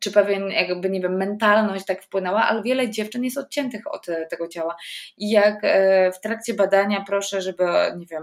czy 0.00 0.12
pewien 0.12 0.50
jakby, 0.50 0.90
nie 0.90 1.00
wiem, 1.00 1.16
mentalność 1.16 1.84
tak 1.84 2.02
wpłynęła, 2.02 2.44
ale 2.44 2.62
wiele 2.62 2.90
dziewczyn 2.90 3.24
jest 3.24 3.38
odciętych 3.38 3.94
od 3.94 4.06
tego 4.30 4.48
ciała. 4.48 4.76
I 5.18 5.30
jak 5.30 5.58
e, 5.62 6.12
w 6.12 6.20
trakcie 6.20 6.54
badania 6.54 7.04
proszę, 7.06 7.42
żeby, 7.42 7.64
nie 7.96 8.06
wiem, 8.06 8.22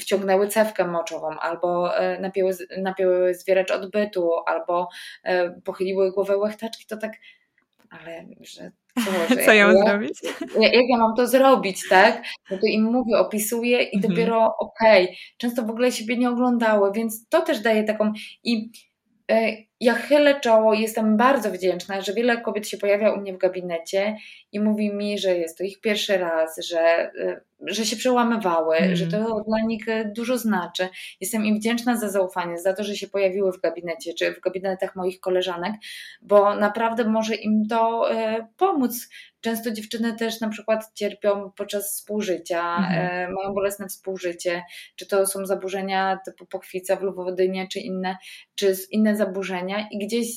wciągnęły 0.00 0.48
cewkę 0.48 0.86
moczową, 0.86 1.38
albo 1.40 1.92
napięły, 2.20 2.52
napięły 2.78 3.34
zwieracz 3.34 3.70
odbytu, 3.70 4.30
albo 4.46 4.88
pochyliły 5.64 6.12
głowę 6.12 6.36
łechtaczki, 6.36 6.86
to 6.86 6.96
tak 6.96 7.12
ale 7.90 8.26
że 8.40 8.70
co, 9.04 9.34
że 9.34 9.44
co 9.44 9.52
ja 9.52 9.66
mam 9.66 9.76
ja, 9.76 9.84
zrobić? 9.84 10.18
Jak 10.60 10.88
ja 10.88 10.98
mam 10.98 11.16
to 11.16 11.26
zrobić, 11.26 11.88
tak? 11.88 12.22
No 12.50 12.58
to 12.58 12.66
im 12.66 12.84
mówię, 12.84 13.18
opisuję 13.18 13.82
i 13.82 13.96
mhm. 13.96 14.14
dopiero 14.14 14.56
okej. 14.58 15.04
Okay. 15.04 15.16
Często 15.36 15.62
w 15.62 15.70
ogóle 15.70 15.92
siebie 15.92 16.16
nie 16.16 16.30
oglądały, 16.30 16.92
więc 16.92 17.28
to 17.28 17.42
też 17.42 17.60
daje 17.60 17.84
taką 17.84 18.12
i 18.44 18.70
e, 19.30 19.56
ja 19.80 19.94
chylę 19.94 20.40
czoło, 20.40 20.74
jestem 20.74 21.16
bardzo 21.16 21.50
wdzięczna, 21.50 22.00
że 22.00 22.12
wiele 22.12 22.40
kobiet 22.40 22.68
się 22.68 22.78
pojawia 22.78 23.12
u 23.12 23.20
mnie 23.20 23.34
w 23.34 23.38
gabinecie 23.38 24.16
i 24.52 24.60
mówi 24.60 24.94
mi, 24.94 25.18
że 25.18 25.36
jest 25.36 25.58
to 25.58 25.64
ich 25.64 25.80
pierwszy 25.80 26.18
raz, 26.18 26.66
że, 26.66 26.80
e, 26.80 27.40
że 27.60 27.86
się 27.86 27.96
przełamywały, 27.96 28.76
mm. 28.76 28.96
że 28.96 29.06
to 29.06 29.44
dla 29.46 29.60
nich 29.66 29.88
e, 29.88 30.04
dużo 30.04 30.38
znaczy. 30.38 30.88
Jestem 31.20 31.44
im 31.44 31.56
wdzięczna 31.58 31.96
za 31.96 32.08
zaufanie, 32.08 32.58
za 32.58 32.74
to, 32.74 32.84
że 32.84 32.96
się 32.96 33.08
pojawiły 33.08 33.52
w 33.52 33.60
gabinecie 33.60 34.14
czy 34.14 34.34
w 34.34 34.40
gabinetach 34.40 34.96
moich 34.96 35.20
koleżanek, 35.20 35.72
bo 36.22 36.54
naprawdę 36.54 37.04
może 37.04 37.34
im 37.34 37.66
to 37.68 38.10
e, 38.12 38.46
pomóc. 38.56 39.08
Często 39.40 39.70
dziewczyny 39.70 40.16
też 40.16 40.40
na 40.40 40.48
przykład 40.48 40.84
cierpią 40.94 41.50
podczas 41.56 41.92
współżycia, 41.92 42.76
mm. 42.76 43.32
mają 43.32 43.54
bolesne 43.54 43.88
współżycie, 43.88 44.62
czy 44.96 45.06
to 45.06 45.26
są 45.26 45.46
zaburzenia 45.46 46.18
typu 46.24 46.46
pochwica 46.46 46.96
w 46.96 47.02
lubowodynie, 47.02 47.68
czy 47.68 47.80
inne, 47.80 48.16
czy 48.54 48.76
inne 48.90 49.16
zaburzenia 49.16 49.69
i 49.90 50.06
gdzieś 50.06 50.28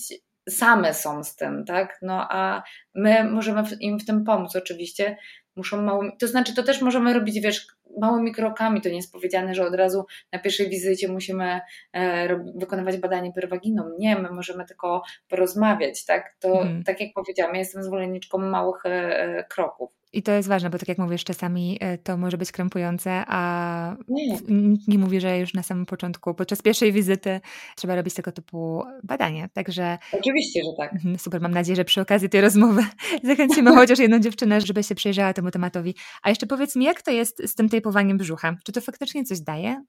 same 0.50 0.94
są 0.94 1.24
z 1.24 1.36
tym, 1.36 1.66
tak? 1.66 2.00
No 2.02 2.28
a 2.30 2.64
my 2.96 3.24
możemy 3.24 3.64
im 3.80 4.00
w 4.00 4.06
tym 4.06 4.24
pomóc 4.24 4.56
oczywiście. 4.56 5.18
Muszą 5.56 5.82
mało, 5.82 6.04
to 6.20 6.28
znaczy 6.28 6.56
to 6.56 6.64
też 6.64 6.82
możemy 6.82 7.14
robić, 7.14 7.40
wiesz, 7.40 7.68
małymi 8.02 8.32
krokami. 8.32 8.82
To 8.82 8.90
nie 8.90 8.96
jest 8.96 9.12
powiedziane, 9.12 9.56
że 9.56 9.68
od 9.68 9.76
razu 9.76 10.06
na 10.32 10.40
pierwszej 10.40 10.70
wizycie 10.70 11.08
musimy 11.08 11.62
e, 11.94 12.28
wykonywać 12.56 12.98
badanie 12.98 13.32
perwaginą. 13.34 13.90
Nie, 14.00 14.16
my 14.16 14.32
możemy 14.32 14.66
tylko 14.66 15.04
porozmawiać, 15.30 16.06
tak? 16.06 16.36
To 16.40 16.58
hmm. 16.58 16.84
tak 16.84 17.02
jak 17.02 17.14
powiedziałam, 17.14 17.54
ja 17.54 17.60
jestem 17.60 17.84
zwolenniczką 17.84 18.38
małych 18.38 18.86
e, 18.86 18.90
e 18.90 19.44
kroków. 19.44 20.04
I 20.14 20.24
to 20.24 20.32
jest 20.32 20.50
ważne, 20.50 20.70
bo 20.70 20.78
tak 20.78 20.88
jak 20.88 20.98
mówisz, 20.98 21.24
czasami 21.24 21.80
to 22.04 22.18
może 22.18 22.38
być 22.38 22.52
krępujące, 22.52 23.24
a 23.28 23.96
nie. 24.08 24.38
nikt 24.50 24.88
nie 24.88 24.98
mówi, 24.98 25.20
że 25.20 25.40
już 25.40 25.54
na 25.54 25.64
samym 25.64 25.86
początku, 25.86 26.34
podczas 26.34 26.62
pierwszej 26.62 26.92
wizyty 26.92 27.42
trzeba 27.76 27.96
robić 27.96 28.14
tego 28.14 28.32
typu 28.32 28.84
badanie. 29.04 29.50
Także. 29.54 29.98
Oczywiście, 30.12 30.62
że 30.64 30.70
tak. 30.78 30.94
Mhm, 30.94 31.20
super, 31.20 31.42
mam 31.42 31.52
nadzieję, 31.52 31.76
że 31.76 31.86
przy 31.86 32.02
okazji 32.02 32.30
tej 32.30 32.42
rozmowy 32.42 32.82
zachęcimy 33.24 33.72
chociaż 33.76 34.00
jedną 34.00 34.20
dziewczynę, 34.20 34.62
żeby 34.62 34.84
się 34.84 34.96
przyjrzała 34.96 35.34
temu 35.34 35.52
tematowi. 35.52 35.96
A 36.22 36.30
jeszcze 36.30 36.48
powiedz 36.48 36.76
mi, 36.76 36.86
jak 36.86 37.02
to 37.02 37.12
jest 37.12 37.42
z 37.46 37.56
tym 37.56 37.70
tejpowaniem 37.84 38.18
brzucha? 38.18 38.56
Czy 38.66 38.72
to 38.72 38.82
faktycznie 38.82 39.24
coś 39.24 39.42
daje? 39.42 39.84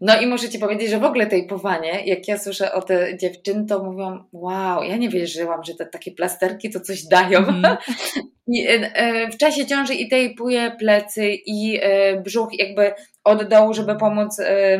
No 0.00 0.20
i 0.20 0.26
muszę 0.26 0.48
Ci 0.48 0.58
powiedzieć, 0.58 0.90
że 0.90 0.98
w 0.98 1.04
ogóle 1.04 1.26
tejpowanie, 1.26 2.04
jak 2.04 2.28
ja 2.28 2.38
słyszę 2.38 2.72
o 2.72 2.82
te 2.82 3.18
dziewczyny, 3.18 3.66
to 3.66 3.82
mówią, 3.84 4.24
wow, 4.32 4.82
ja 4.82 4.96
nie 4.96 5.08
wierzyłam, 5.08 5.64
że 5.64 5.74
te 5.74 5.86
takie 5.86 6.12
plasterki 6.12 6.70
to 6.70 6.80
coś 6.80 7.04
dają. 7.04 7.38
Mm. 7.38 7.76
I, 8.46 8.66
e, 8.68 9.30
w 9.30 9.36
czasie 9.36 9.66
ciąży 9.66 9.94
i 9.94 10.08
tejpuję 10.08 10.76
plecy 10.78 11.30
i 11.46 11.78
e, 11.82 12.20
brzuch 12.20 12.48
jakby 12.58 12.92
od 13.24 13.48
dołu, 13.48 13.74
żeby 13.74 13.96
pomóc 13.96 14.40
e, 14.40 14.78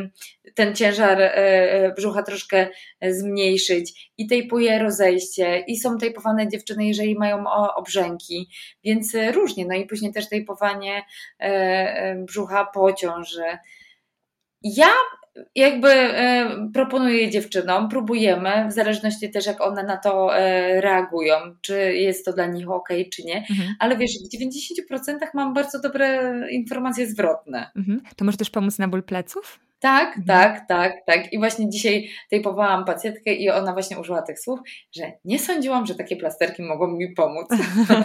ten 0.54 0.74
ciężar 0.74 1.32
brzucha 1.96 2.22
troszkę 2.22 2.68
zmniejszyć 3.02 4.10
i 4.18 4.26
tejpuję 4.26 4.78
rozejście 4.78 5.64
i 5.66 5.76
są 5.76 5.98
tejpowane 5.98 6.48
dziewczyny, 6.48 6.86
jeżeli 6.86 7.14
mają 7.14 7.44
obrzęki, 7.76 8.48
więc 8.84 9.16
różnie, 9.32 9.66
no 9.66 9.74
i 9.74 9.86
później 9.86 10.12
też 10.12 10.28
tejpowanie 10.28 11.02
brzucha 12.26 12.64
po 12.74 12.92
ciąży. 12.92 13.44
Ja 14.64 14.88
jakby 15.54 15.88
e, 15.88 16.48
proponuję 16.74 17.30
dziewczynom, 17.30 17.88
próbujemy, 17.88 18.68
w 18.68 18.72
zależności 18.72 19.30
też 19.30 19.46
jak 19.46 19.60
one 19.60 19.82
na 19.82 19.96
to 19.96 20.38
e, 20.38 20.80
reagują, 20.80 21.34
czy 21.60 21.94
jest 21.94 22.24
to 22.24 22.32
dla 22.32 22.46
nich 22.46 22.70
ok, 22.70 22.88
czy 23.12 23.24
nie, 23.24 23.36
mhm. 23.36 23.74
ale 23.78 23.96
wiesz, 23.96 24.10
w 24.10 24.36
90% 24.36 25.18
mam 25.34 25.54
bardzo 25.54 25.80
dobre 25.80 26.32
informacje 26.50 27.06
zwrotne. 27.06 27.70
Mhm. 27.76 28.00
To 28.16 28.24
może 28.24 28.36
też 28.36 28.50
pomóc 28.50 28.78
na 28.78 28.88
ból 28.88 29.02
pleców? 29.02 29.60
Tak, 29.84 30.18
mhm. 30.18 30.24
tak, 30.26 30.68
tak, 30.68 30.92
tak. 31.06 31.32
I 31.32 31.38
właśnie 31.38 31.70
dzisiaj 31.70 32.08
tejpowałam 32.30 32.84
pacjentkę 32.84 33.34
i 33.34 33.50
ona 33.50 33.72
właśnie 33.72 33.98
użyła 33.98 34.22
tych 34.22 34.40
słów, 34.40 34.60
że 34.96 35.12
nie 35.24 35.38
sądziłam, 35.38 35.86
że 35.86 35.94
takie 35.94 36.16
plasterki 36.16 36.62
mogą 36.62 36.86
mi 36.88 37.12
pomóc. 37.12 37.48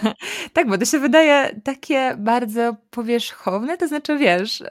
tak, 0.54 0.68
bo 0.68 0.78
to 0.78 0.84
się 0.84 0.98
wydaje 0.98 1.60
takie 1.64 2.14
bardzo 2.18 2.76
powierzchowne, 2.90 3.76
to 3.76 3.88
znaczy 3.88 4.18
wiesz... 4.18 4.62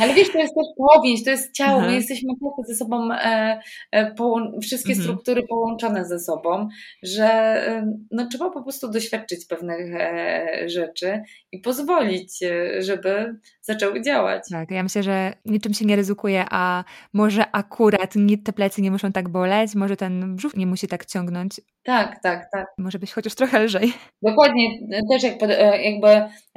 Ale 0.00 0.14
wiesz, 0.14 0.32
to 0.32 0.38
jest 0.38 0.54
też 0.54 0.66
powięź, 0.76 1.24
to 1.24 1.30
jest 1.30 1.52
ciało, 1.52 1.80
my 1.80 1.94
jesteśmy 1.94 2.28
tak 2.40 2.66
ze 2.68 2.74
sobą, 2.74 3.12
e, 3.12 3.60
e, 3.92 4.14
wszystkie 4.62 4.92
mhm. 4.92 5.04
struktury 5.04 5.42
połączone 5.48 6.04
ze 6.04 6.18
sobą, 6.18 6.68
że 7.02 7.24
e, 7.24 7.92
no, 8.10 8.28
trzeba 8.28 8.50
po 8.50 8.62
prostu 8.62 8.90
doświadczyć 8.90 9.46
pewnych 9.46 9.94
e, 9.94 10.68
rzeczy 10.68 11.22
i 11.52 11.60
pozwolić, 11.60 12.42
e, 12.42 12.82
żeby 12.82 13.38
zaczęły 13.60 14.02
działać. 14.02 14.42
Tak, 14.50 14.70
ja 14.70 14.82
myślę, 14.82 15.02
że 15.02 15.32
niczym 15.44 15.74
się 15.74 15.84
nie 15.84 15.96
ryzykuje, 15.96 16.44
a 16.50 16.84
może 17.12 17.50
akurat 17.52 18.14
te 18.44 18.52
plecy 18.52 18.82
nie 18.82 18.90
muszą 18.90 19.12
tak 19.12 19.28
boleć, 19.28 19.74
może 19.74 19.96
ten 19.96 20.36
brzuch 20.36 20.56
nie 20.56 20.66
musi 20.66 20.88
tak 20.88 21.06
ciągnąć. 21.06 21.60
Tak, 21.86 22.22
tak, 22.22 22.50
tak. 22.52 22.66
Może 22.78 22.98
być 22.98 23.12
chociaż 23.12 23.34
trochę 23.34 23.64
lżej. 23.64 23.92
Dokładnie, 24.22 24.68
też 25.10 25.22
jak, 25.22 25.42
e, 25.42 25.82
jakby 25.82 26.08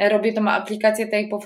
robię 0.09 0.33
tą 0.33 0.49
aplikację 0.49 0.98
tejpów 1.07 1.45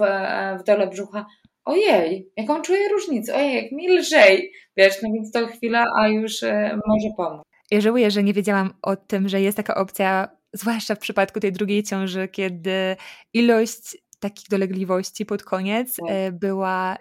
w 0.60 0.64
dole 0.64 0.88
brzucha, 0.88 1.26
ojej, 1.66 2.32
jaką 2.38 2.62
czuję 2.62 2.90
różnicę, 2.90 3.36
ojej, 3.36 3.56
jak 3.56 3.72
mi 3.72 3.90
lżej, 3.90 4.52
wiesz, 4.78 5.02
no 5.04 5.10
więc 5.14 5.32
to 5.32 5.48
chwila, 5.48 5.86
a 6.00 6.08
już 6.08 6.42
może 6.88 7.10
pomóc. 7.18 7.42
Ja 7.72 7.82
żałuję, 7.82 8.12
że 8.12 8.24
nie 8.24 8.34
wiedziałam 8.34 8.74
o 8.82 8.96
tym, 8.96 9.30
że 9.30 9.42
jest 9.42 9.58
taka 9.58 9.76
opcja 9.76 10.28
zwłaszcza 10.54 10.96
w 10.96 11.00
przypadku 11.00 11.40
tej 11.40 11.52
drugiej 11.52 11.84
ciąży, 11.84 12.28
kiedy 12.28 12.96
ilość 13.34 13.98
takich 14.20 14.50
dolegliwości 14.50 15.26
pod 15.26 15.44
koniec 15.44 15.96
tak. 15.96 16.10
E, 16.10 16.32
była 16.32 16.98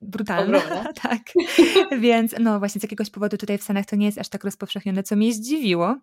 brutalna, 0.00 0.60
tak. 1.02 1.20
Więc 1.98 2.34
no 2.40 2.58
właśnie 2.58 2.80
z 2.80 2.82
jakiegoś 2.82 3.10
powodu 3.10 3.36
tutaj 3.36 3.58
w 3.58 3.62
Stanach 3.62 3.86
to 3.86 3.96
nie 3.96 4.06
jest 4.06 4.18
aż 4.18 4.28
tak 4.28 4.44
rozpowszechnione, 4.44 5.02
co 5.02 5.16
mnie 5.16 5.32
zdziwiło. 5.32 5.96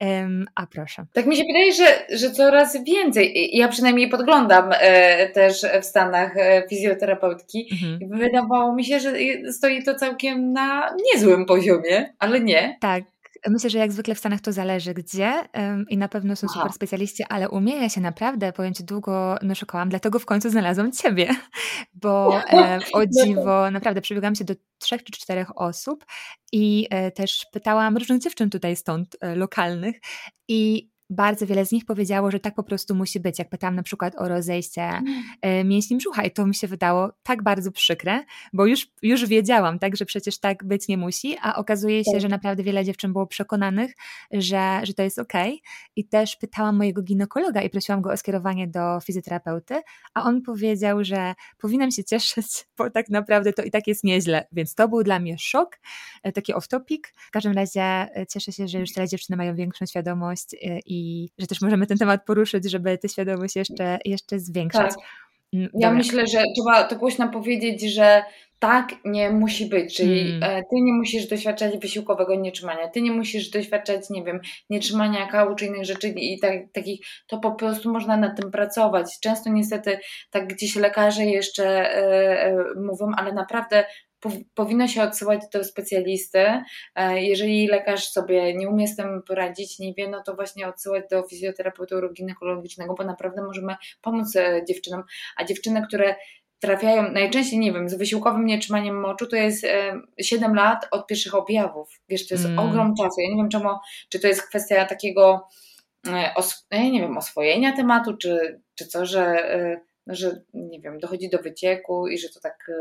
Um, 0.00 0.46
a 0.54 0.66
proszę. 0.66 1.06
Tak 1.12 1.26
mi 1.26 1.36
się 1.36 1.44
wydaje, 1.44 1.72
że, 1.72 2.16
że 2.16 2.30
coraz 2.30 2.84
więcej. 2.84 3.50
Ja 3.52 3.68
przynajmniej 3.68 4.08
podglądam 4.08 4.70
e, 4.72 5.28
też 5.28 5.66
w 5.82 5.84
Stanach 5.84 6.36
e, 6.36 6.68
fizjoterapeutki 6.68 7.68
mhm. 7.72 8.00
i 8.00 8.18
wydawało 8.18 8.74
mi 8.74 8.84
się, 8.84 9.00
że 9.00 9.12
stoi 9.52 9.82
to 9.82 9.94
całkiem 9.94 10.52
na 10.52 10.96
niezłym 11.14 11.46
poziomie, 11.46 12.14
ale 12.18 12.40
nie. 12.40 12.76
Tak. 12.80 13.04
Myślę, 13.48 13.70
że 13.70 13.78
jak 13.78 13.92
zwykle 13.92 14.14
w 14.14 14.18
Stanach 14.18 14.40
to 14.40 14.52
zależy 14.52 14.94
gdzie 14.94 15.48
um, 15.54 15.84
i 15.88 15.96
na 15.98 16.08
pewno 16.08 16.36
są 16.36 16.46
Aha. 16.50 16.58
super 16.58 16.72
specjaliści, 16.72 17.24
ale 17.28 17.48
u 17.48 17.60
mnie 17.60 17.76
ja 17.76 17.88
się 17.88 18.00
naprawdę, 18.00 18.52
Ci, 18.76 18.84
długo 18.84 19.36
no, 19.42 19.54
szukałam, 19.54 19.88
dlatego 19.88 20.18
w 20.18 20.26
końcu 20.26 20.50
znalazłam 20.50 20.92
Ciebie, 20.92 21.28
bo 22.02 22.40
e, 22.52 22.78
o 22.92 23.06
dziwo, 23.06 23.70
naprawdę 23.70 24.00
przebiegłam 24.00 24.34
się 24.34 24.44
do 24.44 24.54
trzech 24.78 25.04
czy 25.04 25.12
czterech 25.12 25.58
osób 25.58 26.04
i 26.52 26.86
e, 26.90 27.10
też 27.10 27.46
pytałam 27.52 27.96
różnych 27.96 28.20
dziewczyn 28.20 28.50
tutaj 28.50 28.76
stąd, 28.76 29.16
e, 29.20 29.36
lokalnych 29.36 29.96
i 30.48 30.89
bardzo 31.10 31.46
wiele 31.46 31.66
z 31.66 31.72
nich 31.72 31.84
powiedziało, 31.84 32.30
że 32.30 32.40
tak 32.40 32.54
po 32.54 32.62
prostu 32.62 32.94
musi 32.94 33.20
być. 33.20 33.38
Jak 33.38 33.48
pytałam 33.48 33.76
na 33.76 33.82
przykład 33.82 34.14
o 34.18 34.28
rozejście 34.28 34.82
mm. 35.42 35.68
mięśni 35.68 35.96
brzucha 35.96 36.24
i 36.24 36.30
to 36.30 36.46
mi 36.46 36.54
się 36.54 36.68
wydało 36.68 37.12
tak 37.22 37.42
bardzo 37.42 37.72
przykre, 37.72 38.24
bo 38.52 38.66
już, 38.66 38.86
już 39.02 39.26
wiedziałam, 39.26 39.78
tak, 39.78 39.96
że 39.96 40.04
przecież 40.04 40.38
tak 40.38 40.64
być 40.64 40.88
nie 40.88 40.96
musi, 40.96 41.36
a 41.42 41.56
okazuje 41.56 42.04
się, 42.04 42.12
tak. 42.12 42.20
że 42.20 42.28
naprawdę 42.28 42.62
wiele 42.62 42.84
dziewczyn 42.84 43.12
było 43.12 43.26
przekonanych, 43.26 43.94
że, 44.32 44.80
że 44.82 44.94
to 44.94 45.02
jest 45.02 45.18
ok. 45.18 45.32
I 45.96 46.08
też 46.08 46.36
pytałam 46.36 46.76
mojego 46.76 47.02
ginekologa 47.02 47.62
i 47.62 47.70
prosiłam 47.70 48.02
go 48.02 48.10
o 48.10 48.16
skierowanie 48.16 48.68
do 48.68 49.00
fizjoterapeuty, 49.00 49.80
a 50.14 50.22
on 50.22 50.42
powiedział, 50.42 51.04
że 51.04 51.34
powinnam 51.58 51.90
się 51.90 52.04
cieszyć, 52.04 52.46
bo 52.78 52.90
tak 52.90 53.08
naprawdę 53.08 53.52
to 53.52 53.62
i 53.62 53.70
tak 53.70 53.86
jest 53.86 54.04
nieźle, 54.04 54.46
więc 54.52 54.74
to 54.74 54.88
był 54.88 55.02
dla 55.02 55.18
mnie 55.18 55.38
szok, 55.38 55.80
e, 56.22 56.32
taki 56.32 56.54
off-topic. 56.54 57.00
W 57.16 57.30
każdym 57.30 57.52
razie 57.52 57.82
e, 57.82 58.26
cieszę 58.32 58.52
się, 58.52 58.68
że 58.68 58.78
już 58.78 58.92
teraz 58.92 59.10
dziewczyny 59.10 59.36
mają 59.36 59.54
większą 59.54 59.86
świadomość 59.86 60.56
i 60.86 60.99
że 61.38 61.46
też 61.46 61.60
możemy 61.60 61.86
ten 61.86 61.98
temat 61.98 62.24
poruszyć, 62.24 62.70
żeby 62.70 62.98
tę 62.98 63.08
świadomość 63.08 63.56
jeszcze, 63.56 63.98
jeszcze 64.04 64.38
zwiększać. 64.38 64.90
Tak. 64.90 65.04
Mm, 65.54 65.68
ja 65.74 65.92
myślę, 65.92 66.26
że 66.26 66.42
trzeba 66.56 66.84
to 66.84 66.96
głośno 66.96 67.28
powiedzieć, 67.28 67.94
że 67.94 68.22
tak 68.60 68.92
nie 69.04 69.30
musi 69.30 69.66
być, 69.66 69.96
czyli 69.96 70.40
hmm. 70.40 70.62
ty 70.70 70.76
nie 70.76 70.92
musisz 70.92 71.26
doświadczać 71.26 71.78
wysiłkowego 71.78 72.34
nietrzymania, 72.34 72.88
ty 72.88 73.02
nie 73.02 73.12
musisz 73.12 73.50
doświadczać, 73.50 74.10
nie 74.10 74.24
wiem, 74.24 74.40
nietrzymania 74.70 75.26
kału 75.26 75.54
czy 75.54 75.66
innych 75.66 75.84
rzeczy 75.84 76.08
i 76.08 76.40
tak, 76.40 76.52
takich, 76.72 77.06
to 77.26 77.38
po 77.38 77.52
prostu 77.52 77.92
można 77.92 78.16
nad 78.16 78.40
tym 78.40 78.50
pracować. 78.50 79.20
Często 79.20 79.50
niestety 79.50 79.98
tak 80.30 80.48
gdzieś 80.48 80.76
lekarze 80.76 81.24
jeszcze 81.24 81.66
e, 81.66 82.44
e, 82.44 82.64
mówią, 82.76 83.12
ale 83.16 83.32
naprawdę 83.32 83.84
powinno 84.54 84.88
się 84.88 85.02
odsyłać 85.02 85.40
do 85.52 85.64
specjalisty. 85.64 86.62
E, 86.94 87.22
jeżeli 87.22 87.66
lekarz 87.66 88.08
sobie 88.08 88.54
nie 88.54 88.68
umie 88.68 88.88
z 88.88 88.96
tym 88.96 89.22
poradzić, 89.22 89.78
nie 89.78 89.94
wie, 89.94 90.08
no 90.08 90.22
to 90.22 90.34
właśnie 90.34 90.68
odsyłać 90.68 91.04
do 91.10 91.22
fizjoterapeuty 91.22 91.94
ginekologicznego, 92.12 92.94
bo 92.94 93.04
naprawdę 93.04 93.42
możemy 93.42 93.76
pomóc 94.02 94.36
e, 94.36 94.64
dziewczynom. 94.68 95.02
A 95.36 95.44
dziewczyny, 95.44 95.82
które 95.86 96.14
trafiają 96.58 97.12
najczęściej, 97.12 97.58
nie 97.58 97.72
wiem, 97.72 97.88
z 97.88 97.94
wysiłkowym 97.94 98.46
nietrzymaniem 98.46 99.00
moczu, 99.00 99.26
to 99.26 99.36
jest 99.36 99.66
7 100.20 100.50
e, 100.50 100.54
lat 100.54 100.88
od 100.90 101.06
pierwszych 101.06 101.34
objawów. 101.34 102.00
Wiesz, 102.08 102.28
to 102.28 102.34
jest 102.34 102.46
mm. 102.46 102.58
ogrom 102.58 102.94
czasu. 102.94 103.20
Ja 103.20 103.30
nie 103.30 103.36
wiem, 103.36 103.48
czemu, 103.48 103.68
czy 104.08 104.20
to 104.20 104.28
jest 104.28 104.48
kwestia 104.48 104.84
takiego, 104.84 105.48
os, 106.34 106.66
nie 106.72 107.00
wiem, 107.00 107.18
oswojenia 107.18 107.76
tematu, 107.76 108.16
czy, 108.16 108.60
czy 108.74 108.86
co, 108.86 109.06
że 109.06 109.44
że 110.06 110.40
nie 110.54 110.80
wiem, 110.80 110.98
dochodzi 110.98 111.30
do 111.30 111.38
wycieku 111.38 112.08
i 112.08 112.18
że 112.18 112.28
to 112.28 112.40
tak 112.40 112.68
y, 112.68 112.74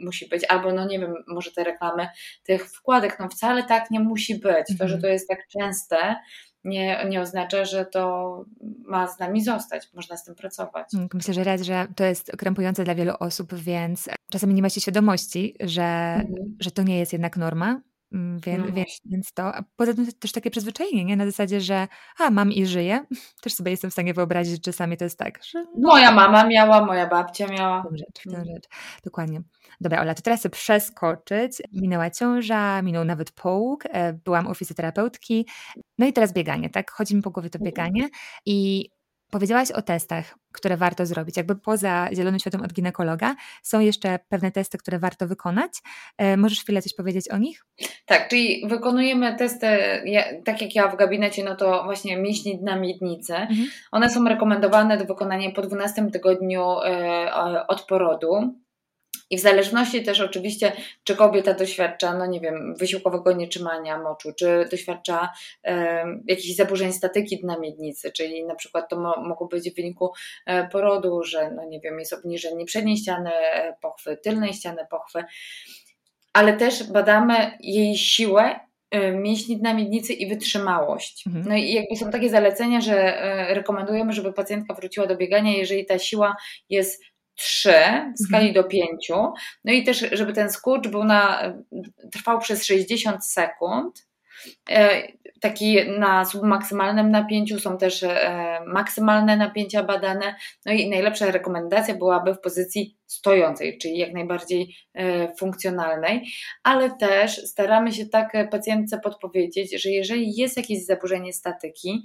musi 0.00 0.28
być, 0.28 0.44
albo 0.48 0.72
no 0.72 0.86
nie 0.86 0.98
wiem, 0.98 1.14
może 1.28 1.52
te 1.52 1.64
reklamy 1.64 2.08
tych 2.42 2.66
wkładek, 2.66 3.16
no 3.20 3.28
wcale 3.28 3.62
tak 3.62 3.90
nie 3.90 4.00
musi 4.00 4.38
być. 4.38 4.66
To, 4.78 4.88
że 4.88 4.94
mhm. 4.94 5.02
to 5.02 5.08
jest 5.08 5.28
tak 5.28 5.48
częste, 5.48 6.16
nie, 6.64 7.06
nie 7.08 7.20
oznacza, 7.20 7.64
że 7.64 7.84
to 7.84 8.44
ma 8.84 9.08
z 9.08 9.18
nami 9.18 9.44
zostać. 9.44 9.88
Można 9.94 10.16
z 10.16 10.24
tym 10.24 10.34
pracować. 10.34 10.94
Mm, 10.94 11.08
myślę, 11.14 11.34
że 11.34 11.44
raz, 11.44 11.62
że 11.62 11.86
to 11.96 12.04
jest 12.04 12.32
krępujące 12.38 12.84
dla 12.84 12.94
wielu 12.94 13.12
osób, 13.20 13.54
więc 13.54 14.08
czasami 14.30 14.54
nie 14.54 14.62
macie 14.62 14.80
świadomości, 14.80 15.56
że, 15.60 15.82
mhm. 15.82 16.56
że 16.60 16.70
to 16.70 16.82
nie 16.82 16.98
jest 16.98 17.12
jednak 17.12 17.36
norma, 17.36 17.80
więc, 18.12 18.66
no 18.66 18.72
więc, 18.72 19.00
więc, 19.04 19.32
to, 19.32 19.54
a 19.54 19.62
poza 19.76 19.94
tym 19.94 20.12
też 20.12 20.32
takie 20.32 20.50
przyzwyczajenie, 20.50 21.04
nie? 21.04 21.16
Na 21.16 21.26
zasadzie, 21.26 21.60
że 21.60 21.88
a, 22.18 22.30
mam 22.30 22.52
i 22.52 22.66
żyję. 22.66 23.04
Też 23.42 23.54
sobie 23.54 23.70
jestem 23.70 23.90
w 23.90 23.92
stanie 23.92 24.14
wyobrazić, 24.14 24.52
że 24.52 24.58
czasami 24.58 24.96
to 24.96 25.04
jest 25.04 25.18
tak, 25.18 25.44
że... 25.44 25.64
No, 25.78 25.88
moja 25.88 26.12
mama 26.12 26.46
miała, 26.46 26.84
moja 26.84 27.06
babcia 27.06 27.46
miała. 27.46 27.82
W 27.90 27.96
rzecz, 27.96 28.20
w 28.26 28.30
tę 28.30 28.44
rzecz. 28.44 28.64
Dokładnie. 29.04 29.42
Dobra, 29.80 30.00
Ola, 30.00 30.14
to 30.14 30.22
teraz 30.22 30.46
przeskoczyć. 30.46 31.62
Minęła 31.72 32.10
ciąża, 32.10 32.82
minął 32.82 33.04
nawet 33.04 33.32
połóg, 33.32 33.84
e, 33.86 34.12
byłam 34.12 34.46
u 34.46 34.54
fizjoterapeutki, 34.54 35.46
no 35.98 36.06
i 36.06 36.12
teraz 36.12 36.32
bieganie, 36.32 36.70
tak? 36.70 36.90
Chodzi 36.90 37.16
mi 37.16 37.22
po 37.22 37.30
głowie 37.30 37.50
to 37.50 37.58
mhm. 37.58 37.70
bieganie 37.70 38.08
i 38.46 38.90
Powiedziałaś 39.30 39.70
o 39.70 39.82
testach, 39.82 40.34
które 40.52 40.76
warto 40.76 41.06
zrobić. 41.06 41.36
Jakby 41.36 41.56
poza 41.56 42.08
Zielonym 42.14 42.40
Światem 42.40 42.62
od 42.62 42.72
ginekologa 42.72 43.36
są 43.62 43.80
jeszcze 43.80 44.18
pewne 44.28 44.52
testy, 44.52 44.78
które 44.78 44.98
warto 44.98 45.26
wykonać. 45.26 45.72
E, 46.18 46.36
możesz 46.36 46.60
chwilę 46.60 46.82
coś 46.82 46.94
powiedzieć 46.94 47.28
o 47.28 47.38
nich? 47.38 47.64
Tak, 48.06 48.28
czyli 48.28 48.62
wykonujemy 48.68 49.36
testy, 49.36 49.66
tak 50.44 50.62
jak 50.62 50.74
ja 50.74 50.88
w 50.88 50.96
gabinecie, 50.96 51.44
no 51.44 51.56
to 51.56 51.84
właśnie 51.84 52.16
mięśni 52.16 52.58
dna 52.58 52.76
miednicy. 52.76 53.34
Mhm. 53.34 53.68
One 53.92 54.10
są 54.10 54.24
rekomendowane 54.24 54.98
do 54.98 55.04
wykonania 55.04 55.50
po 55.50 55.62
12 55.62 56.10
tygodniu 56.10 56.62
e, 56.84 57.66
od 57.68 57.82
porodu. 57.82 58.54
I 59.30 59.36
w 59.36 59.40
zależności 59.40 60.02
też 60.02 60.20
oczywiście, 60.20 60.72
czy 61.04 61.16
kobieta 61.16 61.54
doświadcza, 61.54 62.14
no 62.14 62.26
nie 62.26 62.40
wiem, 62.40 62.74
wysiłkowego 62.76 63.32
nietrzymania 63.32 63.98
moczu, 63.98 64.32
czy 64.32 64.68
doświadcza 64.70 65.32
e, 65.64 66.04
jakichś 66.26 66.56
zaburzeń 66.56 66.92
statyki 66.92 67.40
dna 67.40 67.58
miednicy, 67.58 68.12
czyli 68.12 68.44
na 68.44 68.54
przykład 68.54 68.88
to 68.88 69.00
mo 69.00 69.22
mogło 69.22 69.46
być 69.46 69.70
w 69.70 69.76
wyniku 69.76 70.12
e, 70.46 70.68
porodu, 70.68 71.22
że 71.24 71.50
no 71.50 71.64
nie 71.64 71.80
wiem, 71.80 71.98
jest 71.98 72.12
obniżenie 72.12 72.64
przedniej 72.64 72.96
ściany 72.96 73.30
e, 73.34 73.76
pochwy, 73.80 74.16
tylnej 74.16 74.52
ściany 74.52 74.86
pochwy, 74.90 75.24
ale 76.32 76.56
też 76.56 76.92
badamy 76.92 77.58
jej 77.60 77.96
siłę 77.96 78.60
e, 78.90 79.12
mięśni 79.12 79.56
dna 79.56 79.74
miednicy 79.74 80.12
i 80.12 80.28
wytrzymałość. 80.28 81.26
Mhm. 81.26 81.44
No 81.48 81.56
i 81.56 81.72
jakby 81.72 81.96
są 81.96 82.10
takie 82.10 82.30
zalecenia, 82.30 82.80
że 82.80 83.22
e, 83.22 83.54
rekomendujemy, 83.54 84.12
żeby 84.12 84.32
pacjentka 84.32 84.74
wróciła 84.74 85.06
do 85.06 85.16
biegania, 85.16 85.56
jeżeli 85.56 85.86
ta 85.86 85.98
siła 85.98 86.36
jest 86.68 87.02
3 87.40 87.72
w 88.14 88.26
skali 88.26 88.48
mhm. 88.48 88.54
do 88.54 88.64
5. 88.64 89.08
No 89.64 89.72
i 89.72 89.84
też, 89.84 90.04
żeby 90.12 90.32
ten 90.32 90.50
skurcz 90.50 90.88
był 90.88 91.04
na, 91.04 91.52
trwał 92.12 92.38
przez 92.38 92.64
60 92.64 93.26
sekund. 93.26 94.06
E, 94.70 95.02
taki 95.40 95.90
na 95.98 96.24
submaksymalnym 96.24 97.10
napięciu 97.10 97.60
są 97.60 97.78
też 97.78 98.02
e, 98.02 98.60
maksymalne 98.66 99.36
napięcia 99.36 99.82
badane. 99.82 100.34
No 100.66 100.72
i 100.72 100.90
najlepsza 100.90 101.30
rekomendacja 101.30 101.94
byłaby 101.94 102.34
w 102.34 102.40
pozycji 102.40 102.96
stojącej, 103.06 103.78
czyli 103.78 103.98
jak 103.98 104.12
najbardziej 104.12 104.76
e, 104.94 105.34
funkcjonalnej, 105.34 106.26
ale 106.62 106.90
też 106.90 107.46
staramy 107.46 107.92
się 107.92 108.06
tak 108.06 108.50
pacjentce 108.50 109.00
podpowiedzieć, 109.00 109.82
że 109.82 109.90
jeżeli 109.90 110.36
jest 110.36 110.56
jakieś 110.56 110.84
zaburzenie 110.86 111.32
statyki, 111.32 112.02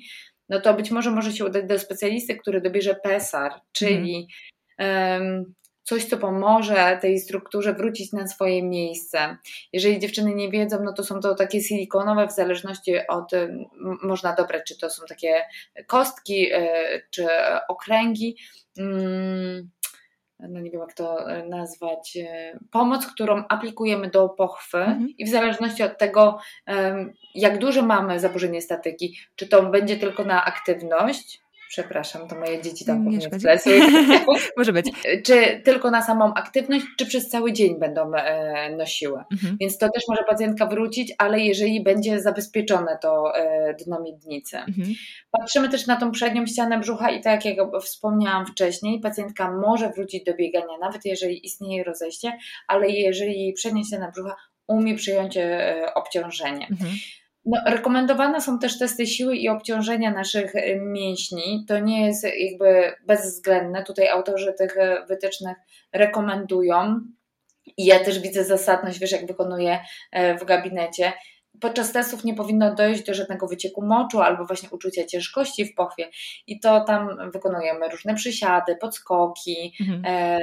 no 0.50 0.62
to 0.62 0.74
być 0.74 0.92
może 0.92 1.12
może 1.12 1.32
się 1.34 1.46
udać 1.46 1.66
do 1.66 1.80
specjalisty, 1.80 2.36
który 2.36 2.62
dobierze 2.62 2.96
PESAR, 2.96 3.54
czyli 3.72 4.28
coś, 5.86 6.06
co 6.06 6.18
pomoże 6.18 6.98
tej 7.02 7.20
strukturze 7.20 7.74
wrócić 7.74 8.12
na 8.12 8.28
swoje 8.28 8.64
miejsce. 8.64 9.38
Jeżeli 9.74 10.00
dziewczyny 10.00 10.36
nie 10.36 10.50
wiedzą, 10.50 10.84
no 10.84 10.94
to 10.94 11.04
są 11.04 11.20
to 11.20 11.36
takie 11.36 11.62
silikonowe, 11.62 12.28
w 12.28 12.32
zależności 12.32 13.08
od, 13.08 13.32
można 14.04 14.36
dobrać, 14.36 14.64
czy 14.68 14.78
to 14.80 14.90
są 14.90 15.06
takie 15.10 15.42
kostki, 15.88 16.52
e, 16.54 16.68
czy 17.10 17.28
okręgi. 17.68 18.38
Mm, 18.78 19.70
no 20.40 20.60
nie 20.60 20.72
wiem 20.72 20.82
jak 20.82 20.94
to 20.94 21.32
e, 21.32 21.46
nazwać, 21.46 22.18
e, 22.18 22.60
pomoc, 22.72 23.08
którą 23.08 23.44
aplikujemy 23.50 24.10
do 24.10 24.30
pochwy 24.30 24.78
mhm. 24.78 25.10
i 25.18 25.26
w 25.26 25.30
zależności 25.30 25.84
od 25.84 25.98
tego, 25.98 26.40
jak 27.36 27.58
duże 27.58 27.82
mamy 27.82 28.20
zaburzenie 28.20 28.62
statyki, 28.62 29.18
czy 29.36 29.48
to 29.48 29.64
będzie 29.64 29.98
tylko 29.98 30.24
na 30.24 30.46
aktywność, 30.46 31.45
Przepraszam, 31.70 32.28
to 32.28 32.36
moje 32.36 32.62
dzieci 32.62 32.86
tam 32.86 33.08
nie 33.10 33.20
Może 34.58 34.74
być. 34.74 34.92
Czy 35.26 35.62
tylko 35.64 35.92
na 35.92 36.02
samą 36.02 36.34
aktywność, 36.34 36.86
czy 36.98 37.06
przez 37.06 37.30
cały 37.30 37.54
dzień 37.54 37.80
będą 37.80 38.14
e, 38.14 38.76
nosiły. 38.76 39.24
Mhm. 39.32 39.58
Więc 39.60 39.78
to 39.78 39.90
też 39.90 40.04
może 40.10 40.24
pacjentka 40.24 40.66
wrócić, 40.66 41.14
ale 41.18 41.40
jeżeli 41.40 41.84
będzie 41.84 42.22
zabezpieczone 42.22 42.98
to 43.02 43.38
e, 43.38 43.74
dno 43.74 44.02
miednicy. 44.02 44.58
Mhm. 44.58 44.88
Patrzymy 45.32 45.70
też 45.70 45.88
na 45.88 45.96
tą 45.96 46.12
przednią 46.12 46.46
ścianę 46.46 46.80
brzucha 46.80 47.10
i 47.12 47.22
tak 47.22 47.46
jak 47.46 47.58
wspomniałam 47.82 48.46
wcześniej, 48.46 49.00
pacjentka 49.00 49.52
może 49.52 49.90
wrócić 49.90 50.24
do 50.24 50.34
biegania, 50.34 50.78
nawet 50.82 51.06
jeżeli 51.06 51.46
istnieje 51.46 51.84
rozejście, 51.84 52.38
ale 52.68 52.90
jeżeli 52.90 53.40
jej 53.40 53.54
przednia 53.54 53.84
ściana 53.84 54.12
brzucha 54.12 54.36
umie 54.68 54.96
przyjąć 54.96 55.38
e, 55.38 55.76
obciążenie. 55.96 56.68
Mhm. 56.72 56.92
No, 57.46 57.62
rekomendowane 57.66 58.42
są 58.42 58.60
też 58.60 58.80
testy 58.80 59.08
siły 59.08 59.36
i 59.36 59.50
obciążenia 59.50 60.12
naszych 60.12 60.56
y, 60.56 60.80
mięśni. 60.82 61.66
To 61.68 61.80
nie 61.80 62.06
jest 62.06 62.24
jakby 62.24 62.94
bezwzględne. 63.08 63.84
Tutaj 63.84 64.08
autorzy 64.08 64.54
tych 64.54 64.78
y, 64.78 65.06
wytycznych 65.08 65.58
rekomendują. 65.94 67.02
I 67.78 67.86
ja 67.86 68.00
też 68.00 68.20
widzę 68.20 68.44
zasadność, 68.44 69.00
wiesz, 69.00 69.12
jak 69.12 69.28
wykonuję 69.28 69.80
y, 70.16 70.38
w 70.38 70.46
gabinecie 70.46 71.14
podczas 71.62 71.92
testów 71.92 72.24
nie 72.24 72.34
powinno 72.34 72.76
dojść 72.76 73.04
do 73.04 73.14
żadnego 73.14 73.48
wycieku 73.48 73.86
moczu 73.86 74.22
albo 74.22 74.46
właśnie 74.46 74.70
uczucia 74.70 75.06
ciężkości 75.06 75.66
w 75.66 75.76
pochwie. 75.76 76.10
I 76.48 76.60
to 76.60 76.82
tam 76.82 77.32
wykonujemy 77.32 77.90
różne 77.90 78.16
przysiady, 78.16 78.76
podskoki, 78.76 79.74
mhm. 79.82 80.02
e, 80.06 80.40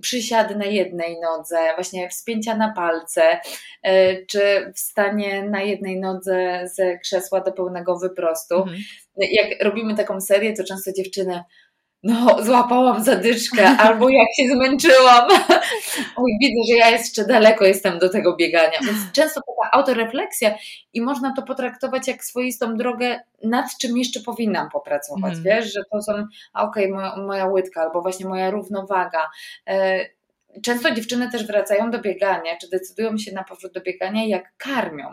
przysiady 0.00 0.56
na 0.56 0.64
jednej 0.64 1.20
nodze, 1.20 1.58
właśnie 1.74 2.08
wspięcia 2.08 2.56
na 2.56 2.72
palce, 2.72 3.40
e, 3.82 4.26
czy 4.26 4.72
wstanie 4.74 5.42
na 5.42 5.62
jednej 5.62 6.00
nodze 6.00 6.60
ze 6.74 6.98
krzesła 6.98 7.40
do 7.40 7.52
pełnego 7.52 7.98
wyprostu. 7.98 8.54
Mhm. 8.54 8.78
Jak 9.16 9.62
robimy 9.64 9.94
taką 9.94 10.20
serię, 10.20 10.56
to 10.56 10.64
często 10.64 10.92
dziewczyny 10.92 11.42
no 12.06 12.42
złapałam 12.42 13.04
zadyczkę, 13.04 13.68
albo 13.68 14.08
jak 14.08 14.28
się 14.36 14.48
zmęczyłam. 14.54 15.28
Oj, 16.16 16.32
widzę, 16.40 16.72
że 16.72 16.76
ja 16.76 16.90
jeszcze 16.90 17.24
daleko 17.24 17.64
jestem 17.64 17.98
do 17.98 18.08
tego 18.08 18.36
biegania. 18.36 18.78
Więc 18.80 18.98
często 19.12 19.40
taka 19.40 19.70
autorefleksja 19.72 20.54
i 20.92 21.00
można 21.00 21.32
to 21.36 21.42
potraktować 21.42 22.08
jak 22.08 22.24
swoistą 22.24 22.76
drogę, 22.76 23.20
nad 23.44 23.78
czym 23.78 23.98
jeszcze 23.98 24.20
powinnam 24.20 24.70
popracować. 24.70 25.32
Mm. 25.32 25.44
Wiesz, 25.44 25.72
że 25.72 25.80
to 25.92 26.02
są, 26.02 26.12
okej, 26.12 26.28
okay, 26.54 26.88
moja, 26.88 27.16
moja 27.16 27.46
łydka, 27.46 27.80
albo 27.80 28.02
właśnie 28.02 28.26
moja 28.26 28.50
równowaga. 28.50 29.26
E, 29.68 30.06
często 30.62 30.90
dziewczyny 30.90 31.30
też 31.30 31.46
wracają 31.46 31.90
do 31.90 32.00
biegania, 32.00 32.56
czy 32.60 32.68
decydują 32.68 33.18
się 33.18 33.32
na 33.32 33.44
powrót 33.44 33.72
do 33.72 33.80
biegania, 33.80 34.26
jak 34.26 34.56
karmią. 34.56 35.10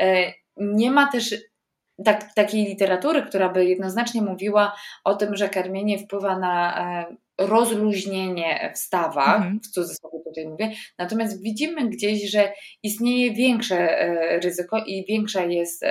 E, 0.00 0.32
nie 0.56 0.90
ma 0.90 1.12
też 1.12 1.34
tak, 2.04 2.34
takiej 2.34 2.64
literatury, 2.64 3.22
która 3.22 3.48
by 3.48 3.64
jednoznacznie 3.64 4.22
mówiła 4.22 4.76
o 5.04 5.14
tym, 5.14 5.36
że 5.36 5.48
karmienie 5.48 5.98
wpływa 5.98 6.38
na 6.38 6.80
e, 7.00 7.16
rozluźnienie 7.38 8.72
w 8.74 8.78
stawach, 8.78 9.36
mhm. 9.36 9.60
w 9.60 9.68
cudzysłowie 9.68 10.18
tutaj 10.24 10.46
mówię, 10.46 10.72
natomiast 10.98 11.42
widzimy 11.42 11.88
gdzieś, 11.88 12.30
że 12.30 12.52
istnieje 12.82 13.34
większe 13.34 14.00
e, 14.00 14.40
ryzyko 14.40 14.84
i 14.86 15.04
większa 15.08 15.44
jest 15.44 15.84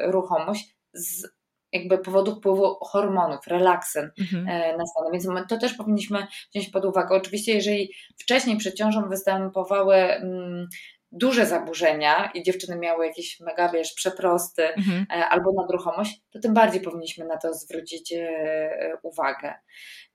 ruchomość 0.00 0.76
z 0.92 1.26
jakby 1.72 1.98
powodu 1.98 2.36
wpływu 2.36 2.74
hormonów, 2.80 3.46
relaksyn 3.46 4.10
mhm. 4.20 4.44
na 4.78 4.86
stanę, 4.86 5.10
więc 5.12 5.28
to 5.48 5.58
też 5.58 5.74
powinniśmy 5.74 6.26
wziąć 6.54 6.68
pod 6.68 6.84
uwagę. 6.84 7.14
Oczywiście, 7.14 7.54
jeżeli 7.54 7.92
wcześniej 8.18 8.56
przed 8.56 8.74
ciążą 8.74 9.08
występowały 9.08 9.96
mm, 9.96 10.68
duże 11.12 11.46
zaburzenia 11.46 12.30
i 12.34 12.42
dziewczyny 12.42 12.76
miały 12.76 13.06
jakieś 13.06 13.40
mega, 13.40 13.68
wiesz, 13.68 13.92
przeprosty 13.92 14.68
mhm. 14.68 15.06
E, 15.10 15.28
albo 15.28 15.52
nadruchomość, 15.52 16.22
to 16.30 16.40
tym 16.40 16.54
bardziej 16.54 16.80
powinniśmy 16.80 17.24
na 17.24 17.36
to 17.36 17.54
zwrócić 17.54 18.12
e, 18.12 18.92
uwagę. 19.02 19.54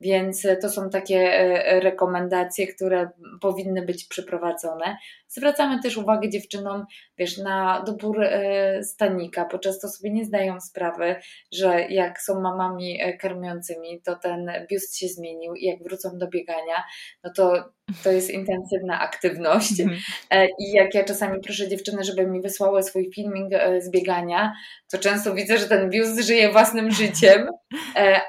Więc 0.02 0.48
to 0.62 0.70
są 0.70 0.90
takie 0.90 1.18
e, 1.18 1.80
rekomendacje, 1.80 2.68
które 2.68 3.10
powinny 3.42 3.82
być 3.82 4.08
przeprowadzone. 4.08 4.98
Zwracamy 5.28 5.82
też 5.82 5.98
uwagę 5.98 6.30
dziewczynom, 6.30 6.86
wiesz, 7.18 7.38
na 7.38 7.84
dobór 7.86 8.20
stanika, 8.82 9.48
bo 9.52 9.60
często 9.60 9.90
sobie 9.90 10.12
nie 10.12 10.26
zdają 10.26 10.62
sprawy, 10.62 11.16
że 11.54 11.82
jak 11.90 12.22
są 12.22 12.42
mamami 12.42 13.00
karmiącymi, 13.20 14.02
to 14.02 14.16
ten 14.16 14.52
biust 14.70 14.98
się 14.98 15.08
zmienił 15.08 15.54
i 15.56 15.66
jak 15.66 15.84
wrócą 15.84 16.18
do 16.18 16.28
biegania, 16.28 16.84
no 17.24 17.32
to 17.36 17.70
to 18.04 18.12
jest 18.12 18.30
intensywna 18.30 19.00
aktywność. 19.00 19.80
Mhm. 19.80 20.00
I 20.60 20.72
jak 20.72 20.96
ja 20.96 21.04
czasami 21.04 21.42
proszę 21.42 21.68
dziewczyny, 21.68 22.04
żeby 22.04 22.28
mi 22.28 22.42
wysłały 22.42 22.84
swój 22.84 23.12
filming 23.16 23.54
z 23.80 23.90
biegania, 23.90 24.54
to 24.92 24.98
często 24.98 25.34
widzę, 25.34 25.58
że 25.58 25.68
ten 25.68 25.90
biust 25.90 26.20
żyje 26.20 26.52
własnym 26.52 26.92
życiem, 26.92 27.48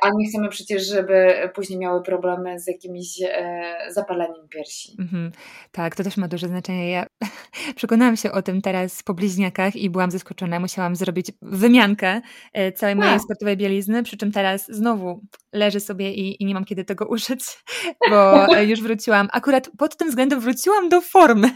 a 0.03 0.09
nie 0.17 0.29
chcemy 0.29 0.49
przecież, 0.49 0.87
żeby 0.87 1.51
później 1.55 1.66
miały 1.71 2.03
problemy 2.03 2.61
z 2.61 2.67
jakimś 2.67 3.23
e, 3.23 3.77
zapaleniem 3.89 4.49
piersi. 4.49 4.97
Mhm. 4.99 5.33
Tak, 5.73 5.97
to 5.97 6.05
też 6.05 6.17
ma 6.17 6.29
duże 6.29 6.49
znaczenie. 6.49 6.91
Ja 6.91 7.07
przekonałam 7.77 8.17
się 8.17 8.33
o 8.33 8.43
tym 8.43 8.63
teraz 8.63 9.03
po 9.03 9.15
bliźniakach 9.15 9.77
i 9.77 9.91
byłam 9.91 10.11
zaskoczona. 10.11 10.61
Musiałam 10.61 10.97
zrobić 10.97 11.33
wymiankę 11.43 12.21
e, 12.53 12.73
całej 12.73 12.97
mojej 12.97 13.21
sportowej 13.21 13.57
bielizny, 13.57 14.03
przy 14.03 14.17
czym 14.17 14.33
teraz 14.33 14.67
znowu 14.69 15.21
leżę 15.53 15.81
sobie 15.81 16.13
i, 16.13 16.43
i 16.43 16.47
nie 16.47 16.55
mam 16.55 16.65
kiedy 16.65 16.85
tego 16.85 17.07
użyć, 17.07 17.41
bo 18.11 18.47
już 18.61 18.83
wróciłam. 18.83 19.29
Akurat 19.33 19.71
pod 19.79 19.97
tym 19.97 20.09
względem 20.09 20.41
wróciłam 20.41 20.89
do 20.89 21.01
formy, 21.01 21.51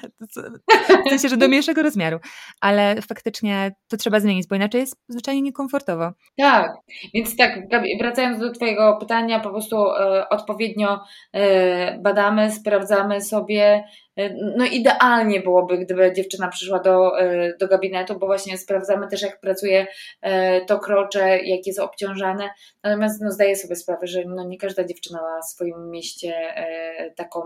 w 1.06 1.08
sensie, 1.08 1.28
że 1.28 1.36
do 1.36 1.48
mniejszego 1.48 1.82
rozmiaru, 1.82 2.18
ale 2.60 3.02
faktycznie 3.02 3.74
to 3.88 3.96
trzeba 3.96 4.20
zmienić, 4.20 4.46
bo 4.48 4.56
inaczej 4.56 4.80
jest 4.80 4.96
zwyczajnie 5.08 5.42
niekomfortowo. 5.42 6.12
Tak, 6.38 6.72
więc 7.14 7.36
tak, 7.36 7.58
wracając 8.00 8.38
do 8.40 8.52
Twojego 8.52 8.96
pytania, 9.00 9.40
po 9.40 9.50
prostu 9.50 9.76
e, 9.76 9.89
odpowiednio 10.30 11.00
e, 11.32 11.98
badamy, 11.98 12.52
sprawdzamy 12.52 13.20
sobie, 13.20 13.84
E, 14.09 14.09
no 14.56 14.64
idealnie 14.64 15.40
byłoby, 15.40 15.78
gdyby 15.78 16.12
dziewczyna 16.12 16.48
przyszła 16.48 16.78
do, 16.78 17.20
e, 17.20 17.56
do 17.56 17.68
gabinetu, 17.68 18.18
bo 18.18 18.26
właśnie 18.26 18.58
sprawdzamy 18.58 19.08
też, 19.08 19.22
jak 19.22 19.40
pracuje 19.40 19.86
e, 20.22 20.64
to 20.64 20.78
krocze, 20.78 21.38
jak 21.38 21.66
jest 21.66 21.78
obciążane. 21.78 22.50
Natomiast 22.82 23.20
no, 23.22 23.30
zdaję 23.30 23.56
sobie 23.56 23.76
sprawę, 23.76 24.06
że 24.06 24.22
no, 24.26 24.44
nie 24.44 24.58
każda 24.58 24.84
dziewczyna 24.84 25.20
ma 25.22 25.40
w 25.42 25.44
swoim 25.44 25.90
mieście 25.90 26.34
taką 27.16 27.40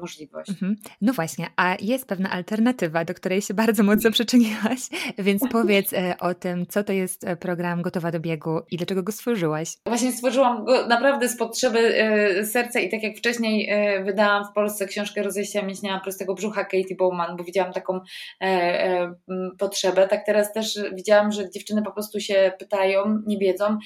możliwość. 0.00 0.50
Mhm. 0.50 0.76
No 1.00 1.12
właśnie, 1.12 1.46
a 1.56 1.76
jest 1.80 2.06
pewna 2.06 2.30
alternatywa, 2.30 3.04
do 3.04 3.14
której 3.14 3.42
się 3.42 3.54
bardzo 3.54 3.82
mocno 3.82 4.10
przyczyniłaś, 4.10 4.80
więc 5.18 5.42
powiedz 5.52 5.90
o 6.20 6.34
tym, 6.34 6.66
co 6.66 6.84
to 6.84 6.92
jest 6.92 7.26
program 7.40 7.82
Gotowa 7.82 8.10
do 8.10 8.20
biegu 8.20 8.60
i 8.70 8.76
dlaczego 8.76 9.02
go 9.02 9.12
stworzyłaś? 9.12 9.68
Właśnie 9.86 10.12
stworzyłam 10.12 10.64
go 10.64 10.86
naprawdę 10.86 11.28
z 11.28 11.36
potrzeby 11.36 11.94
serca 12.44 12.80
i 12.80 12.90
tak 12.90 13.02
jak 13.02 13.16
wcześniej 13.16 13.72
wydałam 14.04 14.44
w 14.44 14.54
Polsce 14.54 14.86
książkę 14.86 15.22
Rozejścia 15.22 15.62
Mięśnia 15.62 15.92
prostego 16.02 16.34
brzucha 16.34 16.64
Katie 16.64 16.96
Bowman, 16.98 17.36
bo 17.36 17.44
widziałam 17.44 17.72
taką 17.72 18.00
e, 18.40 18.44
e, 18.44 19.14
potrzebę. 19.58 20.08
Tak 20.08 20.26
teraz 20.26 20.52
też 20.52 20.78
widziałam, 20.94 21.32
że 21.32 21.50
dziewczyny 21.50 21.82
po 21.82 21.92
prostu 21.92 22.20
się 22.20 22.52
pytają, 22.58 23.22
nie 23.26 23.38
wiedzą. 23.38 23.78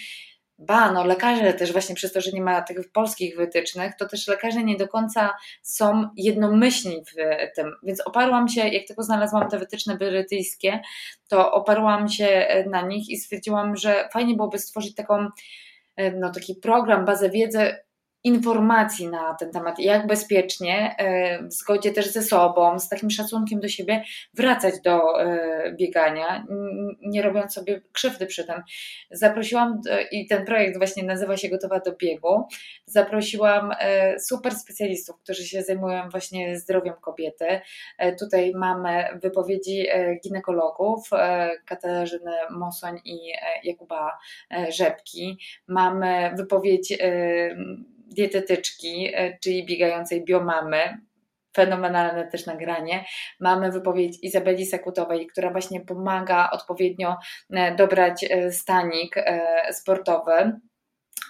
Ba, 0.59 0.93
no 0.93 1.05
lekarze 1.05 1.53
też 1.53 1.73
właśnie 1.73 1.95
przez 1.95 2.13
to, 2.13 2.21
że 2.21 2.31
nie 2.31 2.41
ma 2.41 2.63
tych 2.63 2.93
polskich 2.93 3.37
wytycznych, 3.37 3.93
to 3.99 4.09
też 4.09 4.29
lekarze 4.29 4.65
nie 4.65 4.77
do 4.77 4.89
końca 4.89 5.35
są 5.63 6.09
jednomyślni 6.17 7.05
w 7.05 7.15
tym. 7.57 7.73
Więc 7.83 8.01
oparłam 8.01 8.49
się, 8.49 8.69
jak 8.69 8.87
tylko 8.87 9.03
znalazłam 9.03 9.49
te 9.49 9.59
wytyczne 9.59 9.97
brytyjskie, 9.97 10.81
to 11.29 11.53
oparłam 11.53 12.09
się 12.09 12.47
na 12.71 12.83
nich 12.83 13.11
i 13.11 13.17
stwierdziłam, 13.17 13.77
że 13.77 14.09
fajnie 14.13 14.35
byłoby 14.35 14.59
stworzyć 14.59 14.95
taką 14.95 15.29
e, 15.97 16.11
no, 16.11 16.31
taki 16.31 16.55
program, 16.55 17.05
bazę 17.05 17.31
wiedzy 17.31 17.77
informacji 18.25 19.09
na 19.09 19.35
ten 19.35 19.51
temat, 19.51 19.79
jak 19.79 20.07
bezpiecznie, 20.07 20.95
e, 20.99 21.43
w 21.43 21.53
zgodzie 21.53 21.93
też 21.93 22.13
ze 22.13 22.23
sobą, 22.23 22.79
z 22.79 22.89
takim 22.89 23.11
szacunkiem 23.11 23.61
do 23.61 23.69
siebie, 23.69 24.03
wracać 24.35 24.75
do 24.85 25.23
e, 25.23 25.75
biegania, 25.79 26.47
nie 27.03 27.23
robiąc 27.23 27.55
sobie 27.55 27.81
krzywdy 27.93 28.27
przy 28.27 28.45
tym. 28.45 28.63
Zaprosiłam, 29.11 29.81
e, 29.91 30.03
i 30.03 30.27
ten 30.27 30.45
projekt 30.45 30.79
właśnie 30.79 31.05
nazywa 31.05 31.37
się 31.37 31.49
Gotowa 31.49 31.81
do 31.81 31.97
biegu, 31.97 32.49
zaprosiłam 32.87 33.73
super 34.19 34.55
specjalistów, 34.55 35.17
którzy 35.23 35.45
się 35.47 35.63
zajmują 35.63 36.09
właśnie 36.09 36.59
zdrowiem 36.59 36.95
kobiety. 37.01 37.61
Tutaj 38.19 38.53
mamy 38.55 39.05
wypowiedzi 39.23 39.87
ginekologów, 40.25 41.11
Katarzyny 41.67 42.33
Mosoń 42.51 43.01
i 43.05 43.19
Jakuba 43.65 44.19
Rzepki. 44.69 45.39
Mamy 45.69 46.31
wypowiedź 46.37 46.99
dietetyczki, 48.07 49.11
e, 49.15 49.39
czyli 49.39 49.67
biegającej 49.67 50.25
biomamy, 50.25 51.01
fenomenalne 51.57 52.27
też 52.31 52.47
nagranie. 52.47 53.05
Mamy 53.41 53.73
wypowiedź 53.73 54.19
Izabeli 54.23 54.67
Sekutowej, 54.67 55.27
która 55.27 55.51
właśnie 55.51 55.81
pomaga 55.81 56.51
odpowiednio 56.51 57.17
e, 57.51 57.75
dobrać 57.75 58.25
e, 58.25 58.53
stanik 58.53 59.15
sportowy 59.73 60.53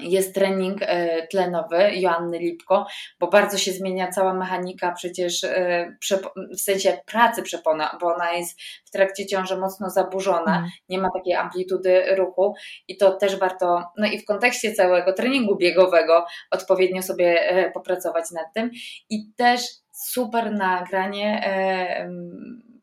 jest 0.01 0.35
trening 0.35 0.79
e, 0.83 1.27
tlenowy 1.27 1.91
Joanny 1.95 2.39
Lipko, 2.39 2.87
bo 3.21 3.29
bardzo 3.29 3.59
się 3.59 3.73
zmienia 3.73 4.09
cała 4.09 4.35
mechanika 4.35 4.93
przecież 4.93 5.45
e, 5.45 5.97
w 6.57 6.61
sensie 6.61 6.99
pracy 7.07 7.43
przepona, 7.43 7.99
bo 8.01 8.15
ona 8.15 8.33
jest 8.33 8.61
w 8.85 8.91
trakcie 8.91 9.27
ciąży 9.27 9.57
mocno 9.57 9.91
zaburzona, 9.91 10.59
mm. 10.59 10.71
nie 10.89 10.99
ma 10.99 11.09
takiej 11.11 11.35
amplitudy 11.35 12.17
ruchu 12.17 12.55
i 12.89 12.97
to 12.97 13.13
też 13.13 13.37
warto, 13.37 13.85
no 13.99 14.07
i 14.07 14.19
w 14.19 14.25
kontekście 14.25 14.73
całego 14.73 15.13
treningu 15.13 15.57
biegowego 15.57 16.27
odpowiednio 16.51 17.03
sobie 17.03 17.41
e, 17.41 17.71
popracować 17.71 18.31
nad 18.31 18.47
tym 18.55 18.71
i 19.11 19.33
też 19.37 19.61
super 19.93 20.53
nagranie 20.53 21.43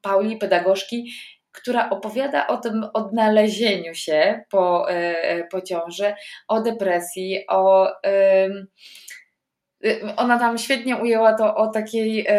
Pauli, 0.03 0.37
pedagogzki, 0.37 1.11
która 1.53 1.89
opowiada 1.89 2.47
o 2.47 2.57
tym 2.57 2.85
odnalezieniu 2.93 3.93
się 3.95 4.43
po, 4.49 4.91
e, 4.91 5.47
po 5.47 5.61
ciąży, 5.61 6.13
o 6.47 6.61
depresji, 6.61 7.45
o. 7.49 7.87
Ona 10.17 10.39
tam 10.39 10.57
świetnie 10.57 10.97
ujęła 10.97 11.33
to 11.33 11.55
o 11.55 11.67
takiej 11.67 12.25
e, 12.27 12.31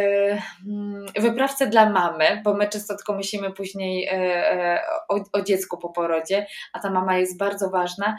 mm, 0.68 1.06
wyprawce 1.16 1.66
dla 1.66 1.90
mamy, 1.90 2.40
bo 2.44 2.54
my 2.54 2.68
często 2.68 2.96
tylko 2.96 3.14
myślimy 3.14 3.52
później 3.52 4.08
e, 4.12 4.80
o, 5.08 5.20
o, 5.32 5.42
dziecku 5.42 5.78
po 5.78 5.88
porodzie, 5.88 6.46
a 6.72 6.80
ta 6.80 6.90
mama 6.90 7.18
jest 7.18 7.38
bardzo 7.38 7.70
ważna. 7.70 8.16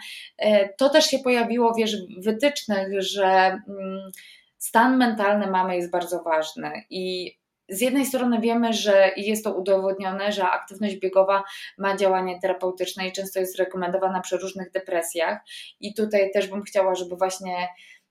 To 0.77 0.89
też 0.89 1.05
się 1.05 1.19
pojawiło, 1.19 1.73
wiesz, 1.73 1.95
w 1.97 2.23
wytycznych, 2.23 3.01
że 3.01 3.25
mm, 3.25 4.11
stan 4.57 4.97
mentalny 4.97 5.47
mamy 5.47 5.75
jest 5.75 5.91
bardzo 5.91 6.23
ważny 6.23 6.71
i 6.89 7.35
z 7.69 7.81
jednej 7.81 8.05
strony 8.05 8.41
wiemy, 8.41 8.73
że 8.73 9.11
jest 9.17 9.43
to 9.43 9.53
udowodnione, 9.53 10.31
że 10.31 10.49
aktywność 10.49 10.95
biegowa 10.95 11.43
ma 11.77 11.97
działanie 11.97 12.39
terapeutyczne 12.41 13.07
i 13.07 13.11
często 13.11 13.39
jest 13.39 13.59
rekomendowana 13.59 14.21
przy 14.21 14.37
różnych 14.37 14.71
depresjach. 14.71 15.39
I 15.79 15.93
tutaj 15.93 16.31
też 16.31 16.47
bym 16.47 16.63
chciała, 16.63 16.95
żeby 16.95 17.15
właśnie 17.15 17.67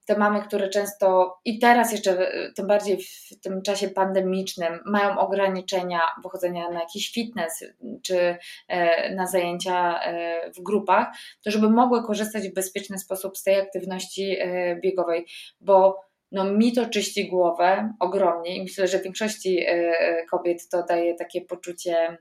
te 0.06 0.18
mamy, 0.18 0.42
które 0.42 0.68
często 0.68 1.38
i 1.44 1.58
teraz 1.58 1.92
jeszcze, 1.92 2.32
tym 2.56 2.66
bardziej 2.66 2.98
w 3.02 3.40
tym 3.40 3.62
czasie 3.62 3.88
pandemicznym, 3.88 4.80
mają 4.86 5.18
ograniczenia 5.18 6.00
pochodzenia 6.22 6.70
na 6.70 6.80
jakiś 6.80 7.12
fitness 7.12 7.64
czy 8.02 8.36
e, 8.68 9.14
na 9.14 9.26
zajęcia 9.26 10.00
e, 10.02 10.50
w 10.50 10.62
grupach, 10.62 11.08
to 11.44 11.50
żeby 11.50 11.70
mogły 11.70 12.04
korzystać 12.04 12.48
w 12.48 12.54
bezpieczny 12.54 12.98
sposób 12.98 13.38
z 13.38 13.42
tej 13.42 13.60
aktywności 13.60 14.36
e, 14.40 14.76
biegowej, 14.76 15.26
bo 15.60 16.00
no 16.32 16.44
mi 16.44 16.72
to 16.72 16.86
czyści 16.86 17.28
głowę 17.28 17.92
ogromnie 18.00 18.56
i 18.56 18.62
myślę, 18.62 18.88
że 18.88 18.98
większości 18.98 19.66
kobiet 20.30 20.68
to 20.68 20.82
daje 20.82 21.14
takie 21.14 21.40
poczucie 21.40 22.18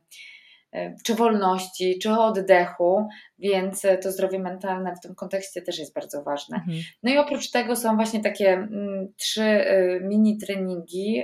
E, 0.74 0.96
czy 1.04 1.16
wolności, 1.16 2.00
czy 2.00 2.12
oddechu, 2.12 3.08
więc 3.40 3.86
e, 3.86 3.98
to 3.98 4.12
zdrowie 4.12 4.40
mentalne 4.40 4.96
w 4.96 5.00
tym 5.00 5.16
kontekście 5.16 5.62
też 5.62 5.80
jest 5.80 5.94
bardzo 5.94 6.24
ważne. 6.24 6.58
Mhm. 6.58 6.78
No 7.04 7.14
i 7.14 7.18
oprócz 7.18 7.52
tego 7.52 7.76
są 7.76 7.96
właśnie 7.96 8.22
takie 8.22 8.50
mm, 8.50 9.14
trzy 9.18 9.44
e, 9.44 10.00
mini 10.00 10.38
treningi, 10.38 11.24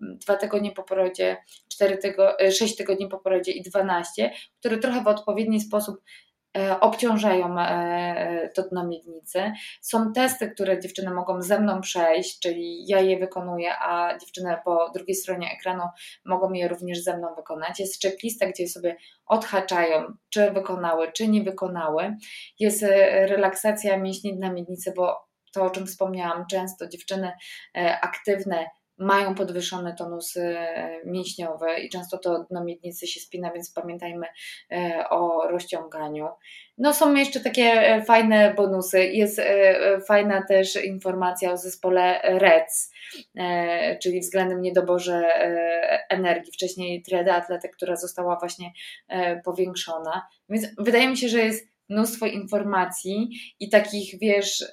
dwa 0.00 0.36
tygodnie 0.36 0.72
po 0.72 0.82
porodzie, 0.82 1.36
cztery 1.68 1.98
tygo, 1.98 2.36
sześć 2.50 2.76
tygodni 2.76 3.08
po 3.08 3.18
porodzie 3.18 3.52
i 3.52 3.62
dwanaście, 3.62 4.30
które 4.60 4.78
trochę 4.78 5.02
w 5.02 5.08
odpowiedni 5.08 5.60
sposób 5.60 6.00
E, 6.00 6.27
obciążają 6.80 7.58
e, 7.58 8.50
to 8.54 8.62
dno 8.62 8.86
miednicy. 8.86 9.52
Są 9.80 10.12
testy, 10.12 10.50
które 10.50 10.80
dziewczyny 10.80 11.10
mogą 11.10 11.42
ze 11.42 11.60
mną 11.60 11.80
przejść, 11.80 12.40
czyli 12.40 12.86
ja 12.86 13.00
je 13.00 13.18
wykonuję, 13.18 13.78
a 13.78 14.18
dziewczyny 14.18 14.56
po 14.64 14.90
drugiej 14.94 15.14
stronie 15.14 15.50
ekranu 15.58 15.82
mogą 16.24 16.52
je 16.52 16.68
również 16.68 17.02
ze 17.02 17.16
mną 17.16 17.34
wykonać. 17.34 17.80
Jest 17.80 18.02
checklista, 18.02 18.46
gdzie 18.46 18.68
sobie 18.68 18.96
odhaczają, 19.26 20.04
czy 20.30 20.50
wykonały, 20.50 21.12
czy 21.12 21.28
nie 21.28 21.42
wykonały. 21.42 22.16
Jest 22.58 22.82
e, 22.82 23.26
relaksacja 23.26 23.98
mięśni 23.98 24.36
dna 24.36 24.52
miednicy, 24.52 24.92
bo 24.96 25.28
to, 25.52 25.64
o 25.64 25.70
czym 25.70 25.86
wspomniałam, 25.86 26.46
często 26.46 26.88
dziewczyny 26.88 27.32
aktywne 28.02 28.66
mają 28.98 29.34
podwyższony 29.34 29.94
tonus 29.98 30.36
e, 30.36 30.66
mięśniowy 31.04 31.66
i 31.78 31.88
często 31.88 32.18
to 32.18 32.44
dno 32.50 32.64
miednicy 32.64 33.06
się 33.06 33.20
spina, 33.20 33.52
więc 33.52 33.72
pamiętajmy 33.72 34.26
e, 34.72 35.04
o 35.10 35.48
rozciąganiu. 35.48 36.28
No 36.78 36.94
są 36.94 37.14
jeszcze 37.14 37.40
takie 37.40 37.62
e, 37.62 38.02
fajne 38.02 38.54
bonusy. 38.54 39.04
Jest 39.04 39.40
fajna 40.08 40.42
też 40.42 40.84
informacja 40.84 41.52
o 41.52 41.56
zespole 41.56 42.20
REC, 42.22 42.92
czyli 44.02 44.20
względem 44.20 44.62
niedoborze 44.62 45.28
energii. 46.08 46.52
Wcześniej 46.52 47.02
triada 47.02 47.34
atletek, 47.34 47.76
która 47.76 47.96
została 47.96 48.36
właśnie 48.38 48.72
powiększona. 49.44 50.28
Więc 50.48 50.66
wydaje 50.78 51.08
mi 51.08 51.16
się, 51.16 51.28
że 51.28 51.38
jest 51.38 51.77
mnóstwo 51.88 52.26
informacji 52.26 53.30
i 53.60 53.68
takich, 53.68 54.18
wiesz, 54.20 54.64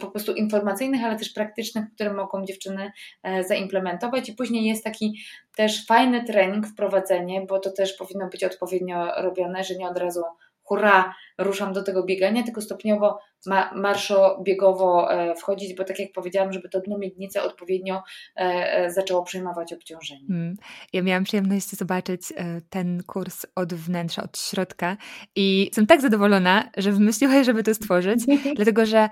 po 0.00 0.10
prostu 0.10 0.32
informacyjnych, 0.32 1.04
ale 1.04 1.18
też 1.18 1.30
praktycznych, 1.30 1.84
które 1.94 2.12
mogą 2.12 2.44
dziewczyny 2.44 2.92
e, 3.22 3.44
zaimplementować. 3.44 4.28
I 4.28 4.34
później 4.34 4.64
jest 4.64 4.84
taki 4.84 5.20
też 5.56 5.86
fajny 5.86 6.24
trening, 6.24 6.66
wprowadzenie, 6.66 7.46
bo 7.48 7.58
to 7.58 7.70
też 7.70 7.92
powinno 7.92 8.28
być 8.28 8.44
odpowiednio 8.44 9.22
robione, 9.22 9.64
że 9.64 9.76
nie 9.76 9.88
od 9.88 9.98
razu 9.98 10.22
hurra, 10.70 11.14
ruszam 11.38 11.72
do 11.72 11.82
tego 11.82 12.04
biegania, 12.04 12.42
tylko 12.42 12.60
stopniowo 12.60 13.18
ma, 13.46 13.74
marszo-biegowo 13.74 15.12
e, 15.12 15.34
wchodzić, 15.34 15.74
bo 15.74 15.84
tak 15.84 15.98
jak 15.98 16.12
powiedziałam, 16.12 16.52
żeby 16.52 16.68
to 16.68 16.80
dno 16.80 16.98
miednicy 16.98 17.42
odpowiednio 17.42 18.02
e, 18.36 18.90
zaczęło 18.90 19.22
przejmować 19.22 19.72
obciążenie. 19.72 20.26
Hmm. 20.28 20.56
Ja 20.92 21.02
miałam 21.02 21.24
przyjemność 21.24 21.70
zobaczyć 21.70 22.22
ten 22.70 23.02
kurs 23.02 23.46
od 23.54 23.74
wnętrza, 23.74 24.22
od 24.22 24.38
środka 24.38 24.96
i 25.36 25.64
jestem 25.64 25.86
tak 25.86 26.00
zadowolona, 26.00 26.70
że 26.76 26.92
wymyśliłaś, 26.92 27.46
żeby 27.46 27.62
to 27.62 27.74
stworzyć, 27.74 28.20
dlatego 28.56 28.86
że 28.86 29.08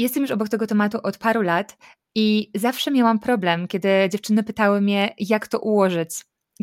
Jestem 0.00 0.22
już 0.22 0.30
obok 0.30 0.48
tego 0.48 0.66
tematu 0.66 0.98
od 1.02 1.18
paru 1.18 1.42
lat 1.42 1.76
i 2.14 2.50
zawsze 2.54 2.90
miałam 2.90 3.18
problem, 3.18 3.68
kiedy 3.68 3.88
dziewczyny 4.12 4.42
pytały 4.42 4.80
mnie, 4.80 5.14
jak 5.18 5.48
to 5.48 5.58
ułożyć. 5.58 6.10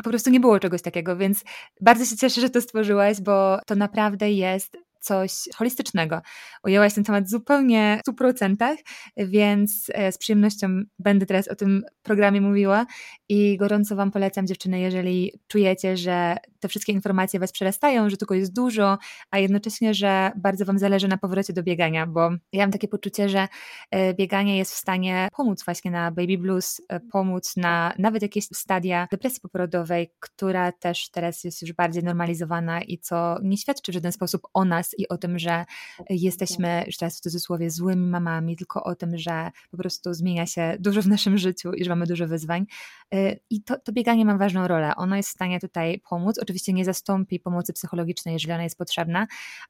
Po 0.04 0.10
prostu 0.10 0.30
nie 0.30 0.40
było 0.40 0.60
czegoś 0.60 0.82
takiego, 0.82 1.16
więc 1.16 1.44
bardzo 1.80 2.04
się 2.04 2.16
cieszę, 2.16 2.40
że 2.40 2.50
to 2.50 2.60
stworzyłaś, 2.60 3.20
bo 3.20 3.58
to 3.66 3.74
naprawdę 3.74 4.30
jest 4.30 4.76
coś 5.00 5.32
holistycznego. 5.56 6.20
Ujęłaś 6.64 6.94
ten 6.94 7.04
temat 7.04 7.30
zupełnie 7.30 8.00
w 8.06 8.10
100%, 8.10 8.76
więc 9.16 9.86
e, 9.94 10.12
z 10.12 10.18
przyjemnością 10.18 10.82
będę 10.98 11.26
teraz 11.26 11.48
o 11.48 11.54
tym 11.54 11.82
programie 12.02 12.40
mówiła 12.40 12.86
i 13.28 13.56
gorąco 13.56 13.96
Wam 13.96 14.10
polecam 14.10 14.46
dziewczyny, 14.46 14.80
jeżeli 14.80 15.32
czujecie, 15.48 15.96
że 15.96 16.36
te 16.60 16.68
wszystkie 16.68 16.92
informacje 16.92 17.40
Was 17.40 17.52
przerastają, 17.52 18.10
że 18.10 18.16
tylko 18.16 18.34
jest 18.34 18.54
dużo, 18.54 18.98
a 19.30 19.38
jednocześnie, 19.38 19.94
że 19.94 20.32
bardzo 20.36 20.64
Wam 20.64 20.78
zależy 20.78 21.08
na 21.08 21.18
powrocie 21.18 21.52
do 21.52 21.62
biegania, 21.62 22.06
bo 22.06 22.30
ja 22.52 22.62
mam 22.62 22.70
takie 22.70 22.88
poczucie, 22.88 23.28
że 23.28 23.48
e, 23.90 24.14
bieganie 24.14 24.58
jest 24.58 24.72
w 24.72 24.76
stanie 24.76 25.28
pomóc 25.36 25.64
właśnie 25.64 25.90
na 25.90 26.10
baby 26.10 26.38
blues, 26.38 26.80
e, 26.88 27.00
pomóc 27.00 27.56
na 27.56 27.92
nawet 27.98 28.22
jakieś 28.22 28.44
stadia 28.44 29.08
depresji 29.10 29.40
poporodowej, 29.40 30.10
która 30.20 30.72
też 30.72 31.10
teraz 31.10 31.44
jest 31.44 31.62
już 31.62 31.72
bardziej 31.72 32.04
normalizowana 32.04 32.82
i 32.82 32.98
co 32.98 33.36
nie 33.42 33.56
świadczy 33.56 33.92
w 33.92 33.94
żaden 33.94 34.12
sposób 34.12 34.42
o 34.54 34.64
nas 34.64 34.87
i 34.98 35.08
o 35.08 35.18
tym, 35.18 35.38
że 35.38 35.64
jesteśmy, 36.10 36.84
już 36.86 36.96
teraz 36.96 37.18
w 37.18 37.20
cudzysłowie, 37.20 37.70
złymi 37.70 38.06
mamami, 38.06 38.56
tylko 38.56 38.84
o 38.84 38.94
tym, 38.94 39.18
że 39.18 39.50
po 39.70 39.76
prostu 39.76 40.14
zmienia 40.14 40.46
się 40.46 40.76
dużo 40.80 41.02
w 41.02 41.06
naszym 41.06 41.38
życiu 41.38 41.72
i 41.72 41.84
że 41.84 41.90
mamy 41.90 42.06
dużo 42.06 42.28
wyzwań. 42.28 42.66
Y, 43.14 43.40
I 43.50 43.62
to, 43.62 43.78
to 43.78 43.92
bieganie 43.92 44.24
ma 44.24 44.38
ważną 44.38 44.68
rolę. 44.68 44.96
Ono 44.96 45.16
jest 45.16 45.28
w 45.28 45.32
stanie 45.32 45.60
tutaj 45.60 46.00
pomóc. 46.08 46.38
Oczywiście 46.38 46.72
nie 46.72 46.84
zastąpi 46.84 47.40
pomocy 47.40 47.72
psychologicznej, 47.72 48.32
jeżeli 48.32 48.52
ona 48.52 48.62
jest 48.62 48.78
potrzebna, 48.78 49.26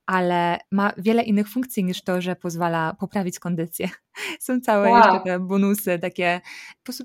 ale 0.07 0.59
ma 0.73 0.93
wiele 0.99 1.23
innych 1.23 1.49
funkcji 1.49 1.85
niż 1.85 2.03
to, 2.03 2.21
że 2.21 2.37
pozwala 2.37 2.95
poprawić 2.95 3.39
kondycję. 3.39 3.89
Są 4.41 4.61
całe 4.61 4.91
wow. 4.91 4.99
jeszcze 4.99 5.21
te 5.25 5.39
bonusy 5.41 5.99
takie 5.99 6.41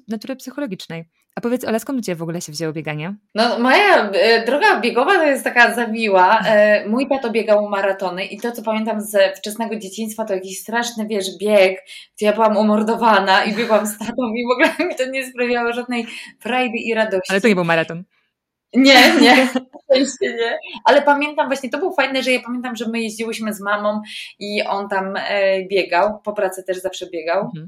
natury 0.08 0.36
psychologicznej. 0.36 1.06
A 1.36 1.42
powiedz, 1.42 1.66
Ola, 1.66 1.80
skąd 1.80 2.06
Cię 2.06 2.16
w 2.16 2.22
ogóle 2.22 2.42
się 2.42 2.52
wzięło 2.52 2.74
bieganie? 2.74 3.16
No, 3.36 3.60
moja 3.60 4.10
e, 4.12 4.46
droga 4.46 4.80
biegowa 4.80 5.16
to 5.16 5.24
jest 5.24 5.44
taka 5.44 5.76
zawiła. 5.76 6.40
E, 6.40 6.88
mój 6.88 7.08
tato 7.08 7.32
biegał 7.32 7.70
maratony 7.70 8.26
i 8.26 8.40
to, 8.40 8.52
co 8.52 8.64
pamiętam 8.64 9.02
ze 9.02 9.34
wczesnego 9.36 9.76
dzieciństwa, 9.76 10.26
to 10.26 10.34
jakiś 10.34 10.60
straszny, 10.60 11.08
wiesz, 11.08 11.38
bieg, 11.38 11.82
gdzie 12.18 12.26
ja 12.26 12.34
byłam 12.34 12.58
umordowana 12.58 13.44
i 13.44 13.54
biegłam 13.54 13.88
z 13.88 13.98
tatą 13.98 14.34
i 14.36 14.48
w 14.48 14.52
ogóle 14.52 14.70
mi 14.90 14.96
to 14.96 15.06
nie 15.06 15.28
sprawiało 15.28 15.74
żadnej 15.74 16.06
frajdy 16.40 16.78
i 16.78 16.94
radości. 16.94 17.32
Ale 17.32 17.42
to 17.42 17.48
nie 17.48 17.56
był 17.56 17.66
maraton. 17.66 18.04
Nie, 18.74 19.14
nie, 19.22 19.48
szczęście 19.84 20.34
nie. 20.34 20.58
Ale 20.86 21.02
pamiętam 21.02 21.48
właśnie, 21.48 21.70
to 21.70 21.78
było 21.78 21.94
fajne, 21.94 22.24
że 22.24 22.32
ja 22.32 22.40
pamiętam, 22.46 22.76
że 22.76 22.90
my 22.90 23.02
jeździłyśmy 23.02 23.54
z 23.54 23.62
mamą 23.62 24.02
i 24.40 24.64
on 24.64 24.90
tam 24.90 25.14
e, 25.18 25.66
biegał, 25.68 26.20
po 26.24 26.34
pracy 26.34 26.64
też 26.64 26.78
zawsze 26.78 27.10
biegał. 27.10 27.42
Mhm. 27.42 27.68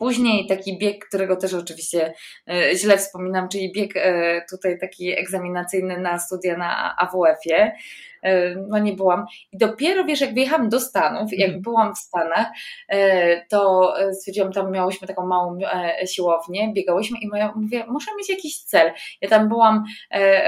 Później 0.00 0.46
taki 0.46 0.78
bieg, 0.78 1.06
którego 1.08 1.36
też 1.36 1.54
oczywiście 1.54 2.14
e, 2.48 2.76
źle 2.76 2.98
wspominam, 2.98 3.48
czyli 3.48 3.72
bieg 3.72 3.92
e, 3.96 4.42
tutaj 4.50 4.78
taki 4.78 5.18
egzaminacyjny 5.18 6.00
na 6.00 6.18
studia 6.18 6.56
na 6.56 6.96
AWF-ie. 6.96 7.72
E, 8.22 8.54
no 8.68 8.78
nie 8.78 8.92
byłam. 8.92 9.26
I 9.52 9.58
dopiero, 9.58 10.04
wiesz, 10.04 10.20
jak 10.20 10.34
wyjechałam 10.34 10.68
do 10.68 10.80
Stanów, 10.80 11.32
jak 11.32 11.48
mhm. 11.48 11.62
byłam 11.62 11.94
w 11.94 11.98
Stanach, 11.98 12.46
e, 12.88 13.46
to 13.46 13.94
stwierdziłam, 14.12 14.52
tam 14.52 14.72
miałyśmy 14.72 15.08
taką 15.08 15.26
małą 15.26 15.58
e, 15.72 16.06
siłownię, 16.06 16.72
biegałyśmy 16.72 17.18
i 17.18 17.28
mówię, 17.56 17.84
muszę 17.88 18.10
mieć 18.18 18.28
jakiś 18.28 18.62
cel. 18.62 18.92
Ja 19.20 19.28
tam 19.28 19.48
byłam 19.48 19.84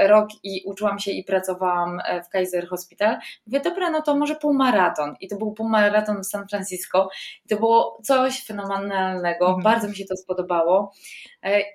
rok 0.07 0.29
i 0.43 0.63
uczyłam 0.65 0.99
się 0.99 1.11
i 1.11 1.23
pracowałam 1.23 2.01
w 2.25 2.29
Kaiser 2.29 2.67
Hospital. 2.67 3.17
Mówię, 3.47 3.59
dobra, 3.59 3.89
no 3.89 4.01
to 4.01 4.15
może 4.15 4.35
półmaraton. 4.35 5.15
I 5.19 5.27
to 5.27 5.35
był 5.35 5.53
półmaraton 5.53 6.21
w 6.21 6.25
San 6.25 6.47
Francisco. 6.47 7.09
I 7.45 7.47
to 7.47 7.55
było 7.55 7.99
coś 8.03 8.45
fenomenalnego. 8.45 9.45
Mhm. 9.45 9.63
Bardzo 9.63 9.87
mi 9.87 9.95
się 9.95 10.05
to 10.05 10.17
spodobało. 10.17 10.93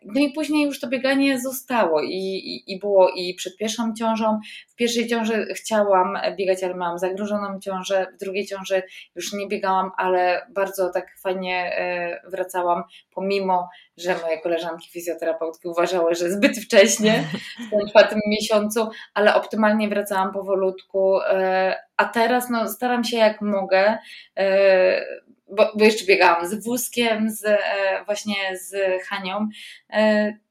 No 0.05 0.21
i 0.21 0.33
później 0.33 0.65
już 0.65 0.81
to 0.81 0.89
bieganie 0.89 1.41
zostało 1.41 2.03
i, 2.03 2.15
i, 2.15 2.73
i 2.73 2.79
było 2.79 3.11
i 3.11 3.35
przed 3.35 3.57
pierwszą 3.57 3.95
ciążą. 3.95 4.41
W 4.69 4.75
pierwszej 4.75 5.09
ciąży 5.09 5.47
chciałam 5.55 5.88
biegać, 6.37 6.65
ale 6.65 6.75
miałam 6.75 6.99
zagrożoną 6.99 7.61
ciążę. 7.61 8.07
W 8.15 8.25
drugiej 8.25 8.47
ciąży 8.47 8.83
już 9.15 9.33
nie 9.33 9.49
biegałam, 9.49 9.91
ale 9.97 10.47
bardzo 10.51 10.91
tak 10.91 11.07
fajnie 11.23 11.77
e, 11.77 12.21
wracałam, 12.31 12.83
pomimo, 13.15 13.69
że 13.97 14.19
moje 14.23 14.41
koleżanki 14.41 14.91
fizjoterapeutki 14.91 15.69
uważały, 15.69 16.15
że 16.15 16.31
zbyt 16.31 16.59
wcześnie 16.59 17.25
w 17.67 17.71
tym 17.71 17.87
czwartym 17.91 18.21
miesiącu, 18.27 18.89
ale 19.15 19.35
optymalnie 19.35 19.89
wracałam 19.89 20.33
powolutku. 20.33 21.21
E, 21.21 21.77
a 21.97 22.05
teraz 22.05 22.51
no, 22.51 22.69
staram 22.69 23.05
się 23.05 23.17
jak 23.17 23.41
mogę 23.41 23.99
e, 24.37 25.29
bo, 25.51 25.73
bo 25.75 25.85
jeszcze 25.85 26.07
biegałam 26.07 26.47
z 26.49 26.65
wózkiem, 26.65 27.31
z, 27.31 27.61
właśnie 28.07 28.35
z 28.57 28.77
Hanią. 29.09 29.49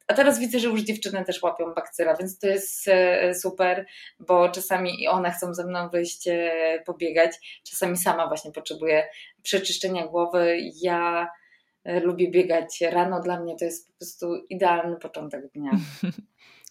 E, 0.07 0.11
a 0.11 0.13
teraz 0.13 0.39
widzę, 0.39 0.59
że 0.59 0.67
już 0.67 0.81
dziewczyny 0.81 1.25
też 1.25 1.43
łapią 1.43 1.73
bakcyla, 1.73 2.15
więc 2.15 2.39
to 2.39 2.47
jest 2.47 2.87
e, 2.87 3.35
super, 3.35 3.85
bo 4.19 4.49
czasami 4.49 5.03
i 5.03 5.07
one 5.07 5.31
chcą 5.31 5.53
ze 5.53 5.67
mną 5.67 5.89
wyjść 5.89 6.29
pobiegać. 6.85 7.61
Czasami 7.63 7.97
sama 7.97 8.27
właśnie 8.27 8.51
potrzebuję 8.51 9.07
przeczyszczenia 9.43 10.07
głowy. 10.07 10.57
Ja 10.81 11.27
lubię 12.03 12.31
biegać 12.31 12.81
rano, 12.81 13.21
dla 13.21 13.39
mnie 13.39 13.55
to 13.59 13.65
jest 13.65 13.87
po 13.87 13.97
prostu 13.97 14.45
idealny 14.49 14.95
początek 14.95 15.51
dnia. 15.51 15.71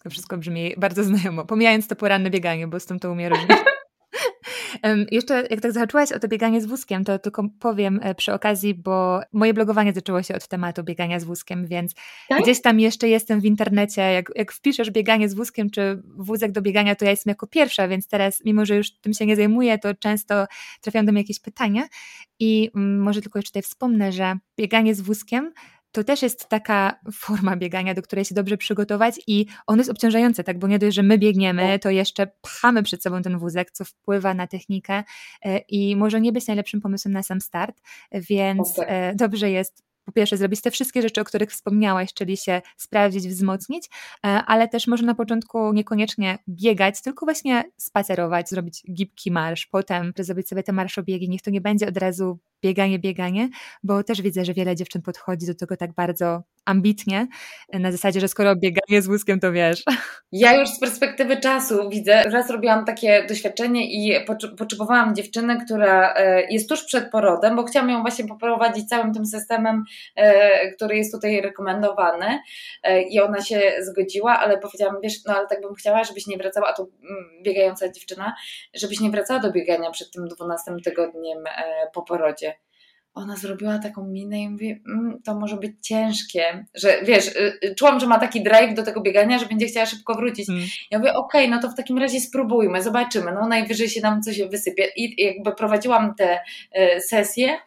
To 0.03 0.09
wszystko 0.09 0.37
brzmi 0.37 0.73
bardzo 0.77 1.03
znajomo, 1.03 1.45
pomijając 1.45 1.87
to 1.87 1.95
poranne 1.95 2.29
bieganie, 2.29 2.67
bo 2.67 2.79
z 2.79 2.85
tym 2.85 2.99
to 2.99 3.11
umiem 3.11 3.33
różnić. 3.33 3.49
Jeszcze 5.11 5.47
jak 5.49 5.61
tak 5.61 5.71
zahaczyłaś 5.71 6.11
o 6.11 6.19
to 6.19 6.27
bieganie 6.27 6.61
z 6.61 6.65
wózkiem, 6.65 7.03
to 7.03 7.19
tylko 7.19 7.43
powiem 7.59 7.99
e, 8.03 8.15
przy 8.15 8.33
okazji, 8.33 8.73
bo 8.73 9.21
moje 9.33 9.53
blogowanie 9.53 9.93
zaczęło 9.93 10.23
się 10.23 10.35
od 10.35 10.47
tematu 10.47 10.83
biegania 10.83 11.19
z 11.19 11.23
wózkiem, 11.23 11.67
więc 11.67 11.93
tak? 12.29 12.41
gdzieś 12.41 12.61
tam 12.61 12.79
jeszcze 12.79 13.07
jestem 13.07 13.41
w 13.41 13.45
internecie, 13.45 14.01
jak, 14.01 14.31
jak 14.35 14.51
wpiszesz 14.51 14.91
bieganie 14.91 15.29
z 15.29 15.33
wózkiem 15.33 15.69
czy 15.69 16.01
wózek 16.03 16.51
do 16.51 16.61
biegania, 16.61 16.95
to 16.95 17.05
ja 17.05 17.11
jestem 17.11 17.31
jako 17.31 17.47
pierwsza, 17.47 17.87
więc 17.87 18.07
teraz, 18.07 18.45
mimo 18.45 18.65
że 18.65 18.75
już 18.75 18.91
tym 18.91 19.13
się 19.13 19.25
nie 19.25 19.35
zajmuję, 19.35 19.79
to 19.79 19.93
często 19.93 20.45
trafiają 20.81 21.05
do 21.05 21.11
mnie 21.11 21.21
jakieś 21.21 21.39
pytania 21.39 21.83
i 22.39 22.71
mm, 22.75 23.01
może 23.01 23.21
tylko 23.21 23.39
jeszcze 23.39 23.49
tutaj 23.49 23.61
wspomnę, 23.61 24.11
że 24.11 24.35
bieganie 24.57 24.95
z 24.95 25.01
wózkiem 25.01 25.53
to 25.91 26.03
też 26.03 26.21
jest 26.21 26.49
taka 26.49 26.99
forma 27.13 27.55
biegania, 27.55 27.93
do 27.93 28.01
której 28.01 28.25
się 28.25 28.35
dobrze 28.35 28.57
przygotować 28.57 29.19
i 29.27 29.45
ono 29.67 29.77
jest 29.77 29.91
obciążające, 29.91 30.43
tak, 30.43 30.59
bo 30.59 30.67
nie 30.67 30.79
dość, 30.79 30.95
że 30.95 31.03
my 31.03 31.17
biegniemy, 31.17 31.67
tak. 31.67 31.81
to 31.81 31.89
jeszcze 31.89 32.27
pchamy 32.41 32.83
przed 32.83 33.03
sobą 33.03 33.21
ten 33.21 33.37
wózek, 33.37 33.71
co 33.71 33.85
wpływa 33.85 34.33
na 34.33 34.47
technikę 34.47 35.03
e, 35.45 35.57
i 35.57 35.95
może 35.95 36.21
nie 36.21 36.31
być 36.31 36.47
najlepszym 36.47 36.81
pomysłem 36.81 37.13
na 37.13 37.23
sam 37.23 37.41
start, 37.41 37.81
więc 38.11 38.79
okay. 38.79 38.87
E, 38.87 39.15
dobrze 39.15 39.51
jest 39.51 39.87
po 40.07 40.11
pierwsze 40.11 40.37
zrobić 40.37 40.61
te 40.61 40.71
wszystkie 40.71 41.01
rzeczy, 41.01 41.21
o 41.21 41.23
których 41.23 41.51
wspomniałaś, 41.51 42.13
czyli 42.13 42.37
się 42.37 42.61
sprawdzić, 42.77 43.27
wzmocnić, 43.27 43.85
e, 43.85 44.27
ale 44.27 44.67
też 44.67 44.87
może 44.87 45.05
na 45.05 45.15
początku 45.15 45.73
niekoniecznie 45.73 46.37
biegać, 46.49 47.01
tylko 47.01 47.25
właśnie 47.25 47.63
spacerować, 47.77 48.49
zrobić 48.49 48.83
gibki 48.93 49.31
marsz, 49.31 49.65
potem 49.65 50.13
zrobić 50.19 50.47
sobie 50.49 50.63
te 50.63 50.71
marszobiegi, 50.71 51.29
niech 51.29 51.41
to 51.41 51.51
nie 51.51 51.61
będzie 51.61 51.87
od 51.87 51.97
razu 51.97 52.39
bieganie, 52.63 52.99
bieganie, 52.99 53.49
bo 53.83 54.03
też 54.03 54.21
widzę, 54.21 54.45
że 54.45 54.53
wiele 54.53 54.75
dziewczyn 54.75 55.01
podchodzi 55.01 55.47
do 55.47 55.55
tego 55.55 55.77
tak 55.77 55.93
bardzo 55.93 56.43
ambitnie, 56.67 57.27
na 57.73 57.91
zasadzie, 57.91 58.19
że 58.19 58.27
skoro 58.27 58.55
bieganie 58.55 59.01
z 59.01 59.07
wózkiem, 59.07 59.39
to 59.39 59.51
wiesz. 59.51 59.83
Ja 60.31 60.59
już 60.59 60.69
z 60.69 60.79
perspektywy 60.79 61.37
czasu 61.37 61.89
widzę, 61.89 62.23
raz 62.23 62.49
robiłam 62.49 62.85
takie 62.85 63.25
doświadczenie 63.29 63.91
i 63.91 64.25
potrzebowałam 64.57 65.15
dziewczyny, 65.15 65.57
która 65.65 66.13
e, 66.13 66.41
jest 66.49 66.69
tuż 66.69 66.83
przed 66.83 67.11
porodem, 67.11 67.55
bo 67.55 67.63
chciałam 67.63 67.89
ją 67.89 68.01
właśnie 68.01 68.27
poprowadzić 68.27 68.89
całym 68.89 69.13
tym 69.13 69.25
systemem, 69.25 69.83
e, 70.15 70.71
który 70.71 70.97
jest 70.97 71.13
tutaj 71.13 71.41
rekomendowany 71.41 72.39
e, 72.83 73.01
i 73.01 73.19
ona 73.19 73.41
się 73.41 73.61
zgodziła, 73.79 74.39
ale 74.39 74.57
powiedziałam, 74.57 74.95
wiesz, 75.03 75.13
no 75.25 75.35
ale 75.35 75.47
tak 75.47 75.61
bym 75.61 75.75
chciała, 75.75 76.03
żebyś 76.03 76.27
nie 76.27 76.37
wracała, 76.37 76.67
a 76.67 76.73
tu 76.73 76.91
mm, 77.09 77.43
biegająca 77.43 77.89
dziewczyna, 77.91 78.35
żebyś 78.73 78.99
nie 78.99 79.09
wracała 79.09 79.39
do 79.39 79.51
biegania 79.51 79.91
przed 79.91 80.11
tym 80.11 80.27
12 80.27 80.71
tygodniem 80.83 81.43
po 81.93 82.01
porodzie 82.01 82.46
ona 83.17 83.35
zrobiła 83.35 83.79
taką 83.79 84.07
minę 84.07 84.39
i 84.39 84.49
mówi, 84.49 84.81
mmm, 84.87 85.21
to 85.23 85.39
może 85.39 85.57
być 85.57 85.71
ciężkie, 85.81 86.65
że 86.75 87.01
wiesz, 87.03 87.27
y, 87.27 87.59
y, 87.63 87.75
czułam, 87.75 87.99
że 87.99 88.07
ma 88.07 88.19
taki 88.19 88.43
drive 88.43 88.73
do 88.73 88.83
tego 88.83 89.01
biegania, 89.01 89.39
że 89.39 89.45
będzie 89.45 89.65
chciała 89.65 89.85
szybko 89.85 90.15
wrócić. 90.15 90.49
Mm. 90.49 90.61
Ja 90.91 90.99
mówię, 90.99 91.13
okej, 91.13 91.45
okay, 91.45 91.55
no 91.55 91.61
to 91.61 91.69
w 91.69 91.75
takim 91.75 91.97
razie 91.97 92.19
spróbujmy, 92.19 92.83
zobaczymy, 92.83 93.31
no 93.31 93.47
najwyżej 93.47 93.89
się 93.89 94.01
nam 94.01 94.21
coś 94.21 94.41
wysypie. 94.41 94.87
I 94.95 95.25
jakby 95.25 95.51
prowadziłam 95.51 96.15
te 96.15 96.39
y, 96.97 97.01
sesje 97.01 97.57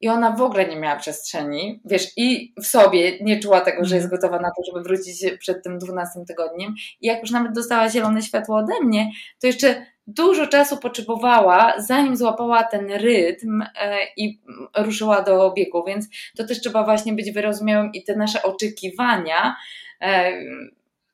i 0.00 0.08
ona 0.08 0.30
w 0.30 0.42
ogóle 0.42 0.68
nie 0.68 0.76
miała 0.76 0.96
przestrzeni, 0.96 1.80
wiesz, 1.84 2.12
i 2.16 2.54
w 2.62 2.66
sobie 2.66 3.18
nie 3.20 3.40
czuła 3.40 3.60
tego, 3.60 3.84
że 3.84 3.94
jest 3.94 4.06
mm. 4.06 4.20
gotowa 4.20 4.38
na 4.38 4.48
to, 4.48 4.62
żeby 4.66 4.84
wrócić 4.84 5.24
przed 5.38 5.64
tym 5.64 5.78
12 5.78 6.20
tygodniem. 6.28 6.74
I 7.00 7.06
jak 7.06 7.22
już 7.22 7.30
nawet 7.30 7.52
dostała 7.52 7.88
zielone 7.88 8.22
światło 8.22 8.56
ode 8.56 8.80
mnie, 8.84 9.10
to 9.40 9.46
jeszcze 9.46 9.86
dużo 10.06 10.46
czasu 10.46 10.76
potrzebowała, 10.76 11.74
zanim 11.78 12.16
złapała 12.16 12.62
ten 12.62 12.92
rytm 12.92 13.62
e, 13.62 13.98
i 14.16 14.40
ruszyła 14.76 15.22
do 15.22 15.52
biegu, 15.52 15.84
więc 15.86 16.08
to 16.36 16.46
też 16.46 16.60
trzeba 16.60 16.84
właśnie 16.84 17.12
być 17.12 17.32
wyrozumiałym 17.32 17.92
i 17.92 18.04
te 18.04 18.16
nasze 18.16 18.42
oczekiwania, 18.42 19.56
e, 20.00 20.32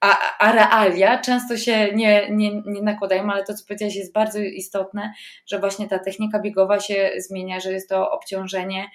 a, 0.01 0.39
a 0.39 0.53
realia 0.53 1.19
często 1.19 1.57
się 1.57 1.93
nie, 1.95 2.31
nie, 2.31 2.63
nie 2.67 2.83
nakładają, 2.83 3.33
ale 3.33 3.45
to, 3.45 3.55
co 3.55 3.65
powiedziałaś, 3.67 3.97
jest 3.97 4.13
bardzo 4.13 4.39
istotne, 4.39 5.13
że 5.47 5.59
właśnie 5.59 5.89
ta 5.89 5.99
technika 5.99 6.41
biegowa 6.41 6.81
się 6.81 7.11
zmienia, 7.19 7.61
że 7.61 7.73
jest 7.73 7.89
to 7.89 8.11
obciążenie 8.11 8.87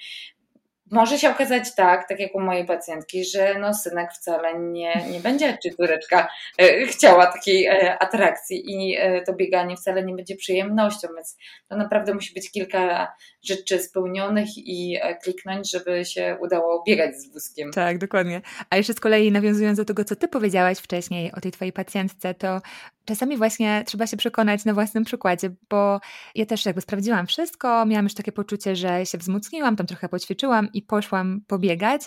może 0.92 1.20
się 1.20 1.30
okazać 1.30 1.76
tak, 1.76 2.10
tak 2.10 2.20
jak 2.20 2.36
u 2.36 2.40
mojej 2.40 2.66
pacjentki, 2.66 3.26
że 3.26 3.60
no 3.60 3.74
synek 3.74 4.12
wcale 4.14 4.60
nie, 4.60 5.06
nie 5.12 5.20
będzie, 5.20 5.58
czy 5.64 5.70
córeczka 5.70 6.28
e, 6.58 6.86
chciała 6.86 7.26
takiej 7.26 7.66
e, 7.66 7.98
atrakcji 8.00 8.64
i 8.66 8.96
e, 8.98 9.22
to 9.22 9.34
bieganie 9.34 9.76
wcale 9.76 10.04
nie 10.04 10.16
będzie 10.16 10.36
przyjemnością, 10.36 11.08
więc 11.16 11.38
to 11.70 11.78
naprawdę 11.78 12.14
musi 12.14 12.34
być 12.34 12.52
kilka 12.52 13.14
rzeczy 13.48 13.80
spełnionych 13.80 14.58
i 14.58 14.98
kliknąć, 15.24 15.72
żeby 15.72 16.06
się 16.06 16.38
udało 16.41 16.84
biegać 16.88 17.16
z 17.16 17.34
wózkiem. 17.34 17.72
Tak, 17.72 17.98
dokładnie. 17.98 18.41
A 18.70 18.78
jeszcze 18.78 18.93
z 18.93 19.00
kolei 19.00 19.32
nawiązując 19.32 19.78
do 19.78 19.86
tego, 19.86 20.04
co 20.04 20.16
ty 20.16 20.28
powiedziałaś 20.28 20.78
wcześniej 20.78 21.32
o 21.32 21.41
tej 21.41 21.52
twojej 21.52 21.74
pacjentce, 21.74 22.34
to 22.34 22.62
czasami 23.06 23.38
właśnie 23.38 23.84
trzeba 23.86 24.08
się 24.08 24.18
przekonać 24.18 24.66
na 24.66 24.74
własnym 24.74 25.04
przykładzie, 25.04 25.50
bo 25.70 26.00
ja 26.36 26.46
też 26.46 26.66
jakby 26.66 26.82
sprawdziłam 26.82 27.28
wszystko, 27.28 27.86
miałam 27.86 28.06
już 28.06 28.14
takie 28.14 28.32
poczucie, 28.32 28.76
że 28.76 29.06
się 29.06 29.18
wzmocniłam, 29.18 29.76
tam 29.76 29.88
trochę 29.88 30.10
poćwiczyłam 30.10 30.70
i 30.74 30.82
poszłam 30.82 31.41
pobiegać 31.48 32.02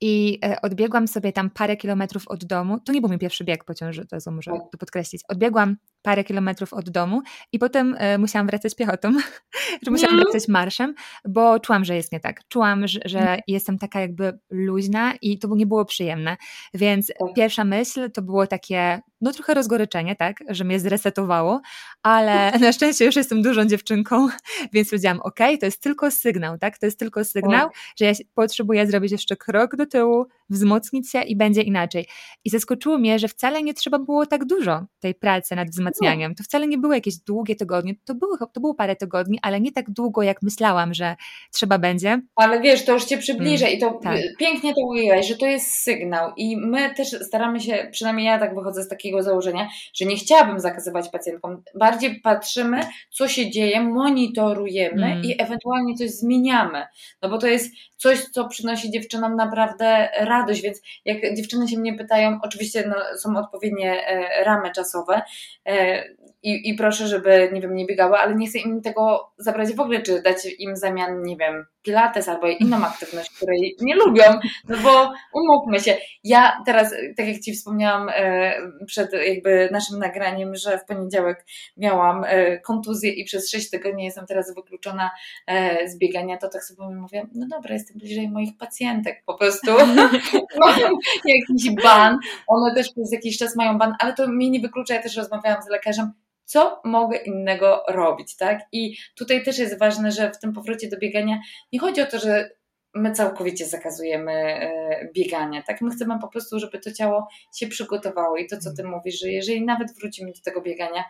i 0.00 0.38
e, 0.44 0.60
odbiegłam 0.62 1.08
sobie 1.08 1.32
tam 1.32 1.50
parę 1.50 1.76
kilometrów 1.76 2.28
od 2.28 2.44
domu. 2.44 2.80
To 2.80 2.92
nie 2.92 3.00
był 3.00 3.08
mój 3.08 3.18
pierwszy 3.18 3.44
bieg 3.44 3.64
po 3.64 3.74
ciąży, 3.74 4.06
to 4.06 4.30
muszę 4.30 4.50
to 4.72 4.78
podkreślić. 4.78 5.22
Odbiegłam 5.28 5.76
parę 6.02 6.24
kilometrów 6.24 6.72
od 6.72 6.90
domu 6.90 7.22
i 7.52 7.58
potem 7.58 7.94
y, 7.94 8.18
musiałam 8.18 8.46
wracać 8.46 8.74
piechotą, 8.74 9.12
że 9.84 9.90
musiałam 9.90 10.14
mm. 10.14 10.24
wracać 10.24 10.48
marszem, 10.48 10.94
bo 11.28 11.60
czułam, 11.60 11.84
że 11.84 11.96
jest 11.96 12.12
nie 12.12 12.20
tak. 12.20 12.48
Czułam, 12.48 12.88
że, 12.88 13.00
że 13.04 13.20
mm. 13.20 13.40
jestem 13.46 13.78
taka 13.78 14.00
jakby 14.00 14.38
luźna 14.50 15.14
i 15.22 15.38
to 15.38 15.48
nie 15.54 15.66
było 15.66 15.84
przyjemne. 15.84 16.36
Więc 16.74 17.06
tak. 17.06 17.34
pierwsza 17.36 17.64
myśl 17.64 18.10
to 18.10 18.22
było 18.22 18.46
takie, 18.46 19.00
no 19.22 19.32
trochę 19.32 19.54
rozgoryczenie, 19.54 20.16
tak, 20.16 20.44
że 20.48 20.64
mnie 20.64 20.80
zresetowało, 20.80 21.60
ale 22.02 22.52
na 22.60 22.72
szczęście 22.72 23.04
już 23.04 23.16
jestem 23.16 23.42
dużą 23.42 23.64
dziewczynką, 23.64 24.28
więc 24.72 24.90
powiedziałam, 24.90 25.20
ok, 25.20 25.38
to 25.60 25.66
jest 25.66 25.82
tylko 25.82 26.10
sygnał, 26.10 26.58
tak, 26.58 26.78
to 26.78 26.86
jest 26.86 26.98
tylko 26.98 27.24
sygnał, 27.24 27.68
tak. 27.68 27.78
że 27.98 28.04
ja 28.04 28.12
potrzebuję 28.34 28.86
zrobić 28.86 29.12
jeszcze 29.12 29.36
krok 29.36 29.76
do 29.76 29.86
tyłu, 29.86 30.26
wzmocnić 30.50 31.10
się 31.10 31.22
i 31.22 31.36
będzie 31.36 31.62
inaczej. 31.62 32.06
I 32.44 32.50
zaskoczyło 32.50 32.98
mnie, 32.98 33.18
że 33.18 33.28
wcale 33.28 33.62
nie 33.62 33.74
trzeba 33.74 33.98
było 33.98 34.26
tak 34.26 34.44
dużo 34.44 34.86
tej 35.00 35.14
pracy 35.14 35.56
nad 35.56 35.70
wzmacnianiem. 35.70 36.34
To 36.34 36.44
wcale 36.44 36.66
nie 36.66 36.78
były 36.78 36.94
jakieś 36.94 37.16
długie 37.16 37.56
tygodnie, 37.56 37.94
to 38.04 38.14
było, 38.14 38.36
to 38.52 38.60
było 38.60 38.74
parę 38.74 38.96
tygodni, 38.96 39.38
ale 39.42 39.60
nie 39.60 39.72
tak 39.72 39.90
długo, 39.90 40.22
jak 40.22 40.42
myślałam, 40.42 40.94
że 40.94 41.16
trzeba 41.52 41.78
będzie. 41.78 42.20
Ale 42.36 42.60
wiesz, 42.60 42.84
to 42.84 42.92
już 42.92 43.04
Cię 43.04 43.18
przybliża 43.18 43.66
mm, 43.66 43.78
i 43.78 43.80
to 43.80 44.00
tak. 44.02 44.18
pięknie 44.38 44.74
to 44.74 44.80
ujęłaś, 44.80 45.28
że 45.28 45.36
to 45.36 45.46
jest 45.46 45.70
sygnał 45.70 46.32
i 46.36 46.56
my 46.56 46.94
też 46.94 47.08
staramy 47.08 47.60
się, 47.60 47.88
przynajmniej 47.92 48.26
ja 48.26 48.38
tak 48.38 48.54
wychodzę 48.54 48.82
z 48.82 48.88
takiego 48.88 49.11
założenia, 49.20 49.68
że 49.94 50.04
nie 50.04 50.16
chciałabym 50.16 50.60
zakazywać 50.60 51.08
pacjentkom. 51.08 51.62
Bardziej 51.74 52.20
patrzymy, 52.20 52.80
co 53.10 53.28
się 53.28 53.50
dzieje, 53.50 53.80
monitorujemy 53.80 55.06
mm. 55.06 55.24
i 55.24 55.42
ewentualnie 55.42 55.94
coś 55.94 56.10
zmieniamy. 56.10 56.86
No 57.22 57.28
bo 57.28 57.38
to 57.38 57.46
jest 57.46 57.74
coś, 57.96 58.24
co 58.24 58.48
przynosi 58.48 58.90
dziewczynom 58.90 59.36
naprawdę 59.36 60.08
radość, 60.20 60.62
więc 60.62 60.80
jak 61.04 61.34
dziewczyny 61.36 61.68
się 61.68 61.78
mnie 61.78 61.94
pytają, 61.94 62.38
oczywiście 62.42 62.84
no, 62.88 63.18
są 63.18 63.36
odpowiednie 63.36 64.06
e, 64.06 64.44
ramy 64.44 64.70
czasowe, 64.72 65.22
e, 65.68 66.04
i, 66.42 66.70
i 66.70 66.74
proszę, 66.74 67.08
żeby, 67.08 67.50
nie 67.52 67.60
wiem, 67.60 67.74
nie 67.74 67.86
biegały, 67.86 68.16
ale 68.16 68.34
nie 68.34 68.46
chcę 68.46 68.58
im 68.58 68.82
tego 68.82 69.32
zabrać 69.38 69.74
w 69.74 69.80
ogóle, 69.80 70.02
czy 70.02 70.22
dać 70.22 70.36
im 70.58 70.76
zamian, 70.76 71.22
nie 71.22 71.36
wiem, 71.36 71.66
pilates 71.82 72.28
albo 72.28 72.46
inną 72.48 72.86
aktywność, 72.86 73.30
której 73.30 73.76
nie 73.80 73.96
lubią, 73.96 74.24
no 74.68 74.76
bo 74.82 75.12
umówmy 75.34 75.80
się, 75.80 75.96
ja 76.24 76.62
teraz, 76.66 76.94
tak 77.16 77.28
jak 77.28 77.40
Ci 77.40 77.54
wspomniałam 77.54 78.08
e, 78.08 78.52
przed 78.86 79.12
jakby 79.12 79.68
naszym 79.72 79.98
nagraniem, 79.98 80.54
że 80.54 80.78
w 80.78 80.84
poniedziałek 80.84 81.46
miałam 81.76 82.24
e, 82.24 82.60
kontuzję 82.60 83.12
i 83.12 83.24
przez 83.24 83.50
6 83.50 83.70
tygodni 83.70 84.04
jestem 84.04 84.26
teraz 84.26 84.54
wykluczona 84.54 85.10
e, 85.46 85.88
z 85.88 85.98
biegania, 85.98 86.36
to 86.36 86.48
tak 86.48 86.64
sobie 86.64 86.94
mówię, 86.94 87.26
no 87.34 87.46
dobra, 87.50 87.74
jestem 87.74 87.98
bliżej 87.98 88.30
moich 88.30 88.56
pacjentek, 88.58 89.22
po 89.26 89.34
prostu. 89.34 89.70
Mam 90.60 90.80
jakiś 91.24 91.70
ban, 91.82 92.18
one 92.46 92.74
też 92.74 92.92
przez 92.92 93.12
jakiś 93.12 93.38
czas 93.38 93.56
mają 93.56 93.78
ban, 93.78 93.94
ale 93.98 94.12
to 94.12 94.28
mnie 94.28 94.50
nie 94.50 94.60
wyklucza, 94.60 94.94
ja 94.94 95.02
też 95.02 95.16
rozmawiałam 95.16 95.62
z 95.62 95.68
lekarzem, 95.68 96.12
co 96.52 96.80
mogę 96.84 97.16
innego 97.16 97.84
robić, 97.88 98.36
tak? 98.36 98.60
I 98.72 98.96
tutaj 99.14 99.44
też 99.44 99.58
jest 99.58 99.78
ważne, 99.78 100.12
że 100.12 100.30
w 100.30 100.38
tym 100.38 100.52
powrocie 100.52 100.88
do 100.88 100.98
biegania 100.98 101.40
nie 101.72 101.78
chodzi 101.78 102.00
o 102.00 102.06
to, 102.06 102.18
że 102.18 102.50
my 102.94 103.12
całkowicie 103.12 103.66
zakazujemy 103.66 104.32
e, 104.32 105.08
biegania, 105.14 105.62
tak? 105.62 105.80
My 105.80 105.90
chcemy 105.90 106.18
po 106.20 106.28
prostu, 106.28 106.58
żeby 106.58 106.78
to 106.78 106.92
ciało 106.92 107.28
się 107.56 107.66
przygotowało 107.66 108.36
i 108.36 108.46
to, 108.46 108.58
co 108.58 108.74
ty 108.74 108.84
mówisz, 108.84 109.20
że 109.20 109.28
jeżeli 109.28 109.64
nawet 109.64 109.94
wrócimy 110.00 110.32
do 110.32 110.40
tego 110.44 110.62
biegania, 110.62 111.04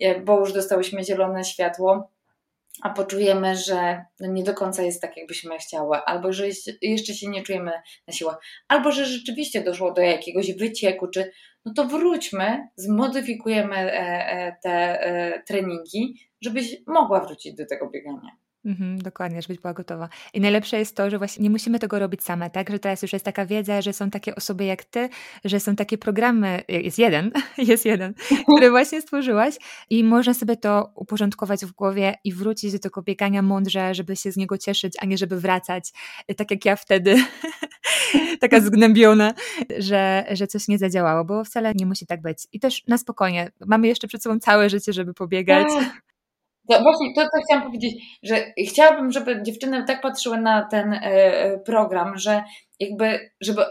e, 0.00 0.20
bo 0.20 0.40
już 0.40 0.52
dostałyśmy 0.52 1.04
zielone 1.04 1.44
światło, 1.44 2.10
a 2.82 2.90
poczujemy, 2.90 3.56
że 3.56 4.04
no 4.20 4.26
nie 4.26 4.42
do 4.42 4.54
końca 4.54 4.82
jest 4.82 5.02
tak, 5.02 5.16
jakbyśmy 5.16 5.58
chciały, 5.58 5.96
albo 5.96 6.32
że 6.32 6.48
jeszcze 6.82 7.14
się 7.14 7.28
nie 7.28 7.42
czujemy 7.42 7.72
na 8.06 8.12
siłę, 8.12 8.36
albo 8.68 8.92
że 8.92 9.04
rzeczywiście 9.04 9.62
doszło 9.62 9.92
do 9.92 10.02
jakiegoś 10.02 10.52
wycieku, 10.52 11.08
czy 11.08 11.32
no 11.66 11.72
to 11.74 11.84
wróćmy, 11.84 12.68
zmodyfikujemy 12.76 13.76
e, 13.76 13.92
e, 13.92 14.56
te 14.62 15.00
e, 15.00 15.42
treningi, 15.42 16.14
żebyś 16.40 16.76
mogła 16.86 17.20
wrócić 17.20 17.54
do 17.54 17.66
tego 17.66 17.90
biegania. 17.90 18.36
Mhm, 18.66 18.98
dokładnie, 18.98 19.42
żeby 19.42 19.60
była 19.60 19.74
gotowa. 19.74 20.08
I 20.34 20.40
najlepsze 20.40 20.78
jest 20.78 20.96
to, 20.96 21.10
że 21.10 21.18
właśnie 21.18 21.42
nie 21.42 21.50
musimy 21.50 21.78
tego 21.78 21.98
robić 21.98 22.22
same, 22.22 22.50
tak? 22.50 22.70
Że 22.70 22.78
teraz 22.78 23.02
już 23.02 23.12
jest 23.12 23.24
taka 23.24 23.46
wiedza, 23.46 23.82
że 23.82 23.92
są 23.92 24.10
takie 24.10 24.34
osoby 24.34 24.64
jak 24.64 24.84
ty, 24.84 25.08
że 25.44 25.60
są 25.60 25.76
takie 25.76 25.98
programy, 25.98 26.62
jest 26.68 26.98
jeden, 26.98 27.30
jest 27.58 27.84
jeden, 27.84 28.14
który 28.48 28.70
właśnie 28.70 29.02
stworzyłaś 29.02 29.54
i 29.90 30.04
można 30.04 30.34
sobie 30.34 30.56
to 30.56 30.92
uporządkować 30.94 31.64
w 31.64 31.72
głowie 31.72 32.14
i 32.24 32.32
wrócić 32.32 32.72
do 32.72 32.78
tego 32.78 33.02
biegania 33.02 33.42
mądrze, 33.42 33.94
żeby 33.94 34.16
się 34.16 34.32
z 34.32 34.36
niego 34.36 34.58
cieszyć, 34.58 34.94
a 35.00 35.06
nie 35.06 35.18
żeby 35.18 35.40
wracać, 35.40 35.92
tak 36.36 36.50
jak 36.50 36.64
ja 36.64 36.76
wtedy, 36.76 37.16
taka 38.40 38.60
zgnębiona, 38.60 39.34
że, 39.78 40.24
że 40.30 40.46
coś 40.46 40.68
nie 40.68 40.78
zadziałało, 40.78 41.24
bo 41.24 41.44
wcale 41.44 41.72
nie 41.74 41.86
musi 41.86 42.06
tak 42.06 42.22
być. 42.22 42.38
I 42.52 42.60
też 42.60 42.82
na 42.86 42.98
spokojnie, 42.98 43.50
mamy 43.66 43.86
jeszcze 43.86 44.08
przed 44.08 44.22
sobą 44.22 44.38
całe 44.38 44.70
życie, 44.70 44.92
żeby 44.92 45.14
pobiegać. 45.14 45.66
To 46.68 46.82
właśnie 46.82 47.14
to, 47.14 47.22
co 47.22 47.42
chciałam 47.46 47.66
powiedzieć, 47.66 48.18
że 48.22 48.36
chciałabym, 48.68 49.12
żeby 49.12 49.42
dziewczyny 49.42 49.84
tak 49.84 50.00
patrzyły 50.00 50.38
na 50.38 50.68
ten 50.70 50.92
e, 50.92 51.00
e, 51.00 51.58
program, 51.58 52.18
że 52.18 52.42
jakby, 52.80 53.30
żeby 53.40 53.64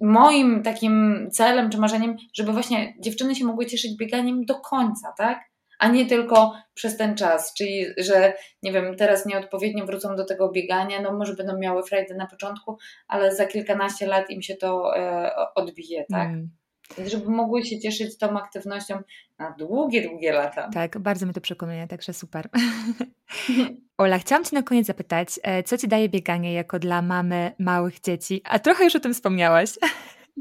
moim 0.00 0.62
takim 0.62 1.26
celem 1.32 1.70
czy 1.70 1.78
marzeniem, 1.78 2.16
żeby 2.34 2.52
właśnie 2.52 2.94
dziewczyny 3.00 3.34
się 3.34 3.44
mogły 3.44 3.66
cieszyć 3.66 3.96
bieganiem 3.96 4.44
do 4.44 4.54
końca, 4.54 5.12
tak? 5.18 5.40
A 5.78 5.88
nie 5.88 6.06
tylko 6.06 6.54
przez 6.74 6.96
ten 6.96 7.16
czas, 7.16 7.54
czyli 7.54 7.86
że 7.98 8.32
nie 8.62 8.72
wiem, 8.72 8.96
teraz 8.96 9.26
nieodpowiednio 9.26 9.86
wrócą 9.86 10.16
do 10.16 10.24
tego 10.24 10.50
biegania, 10.50 11.02
no 11.02 11.12
może 11.12 11.34
będą 11.34 11.58
miały 11.58 11.82
frajdę 11.82 12.14
na 12.14 12.26
początku, 12.26 12.76
ale 13.08 13.34
za 13.34 13.46
kilkanaście 13.46 14.06
lat 14.06 14.30
im 14.30 14.42
się 14.42 14.56
to 14.56 14.96
e, 14.96 15.30
odbije, 15.54 16.04
tak? 16.10 16.28
Mm 16.28 16.59
żeby 17.06 17.30
mogły 17.30 17.64
się 17.64 17.80
cieszyć 17.80 18.18
tą 18.18 18.38
aktywnością 18.38 19.02
na 19.38 19.50
długie, 19.50 20.08
długie 20.08 20.32
lata. 20.32 20.68
Tak, 20.74 20.98
bardzo 20.98 21.26
mi 21.26 21.32
to 21.32 21.40
przekonuje, 21.40 21.86
także 21.86 22.12
super. 22.12 22.48
Ola, 23.98 24.18
chciałam 24.18 24.44
Cię 24.44 24.56
na 24.56 24.62
koniec 24.62 24.86
zapytać, 24.86 25.28
e, 25.42 25.62
co 25.62 25.78
Ci 25.78 25.88
daje 25.88 26.08
bieganie 26.08 26.52
jako 26.52 26.78
dla 26.78 27.02
mamy 27.02 27.52
małych 27.58 28.00
dzieci? 28.00 28.42
A 28.44 28.58
trochę 28.58 28.84
już 28.84 28.96
o 28.96 29.00
tym 29.00 29.14
wspomniałaś. 29.14 29.70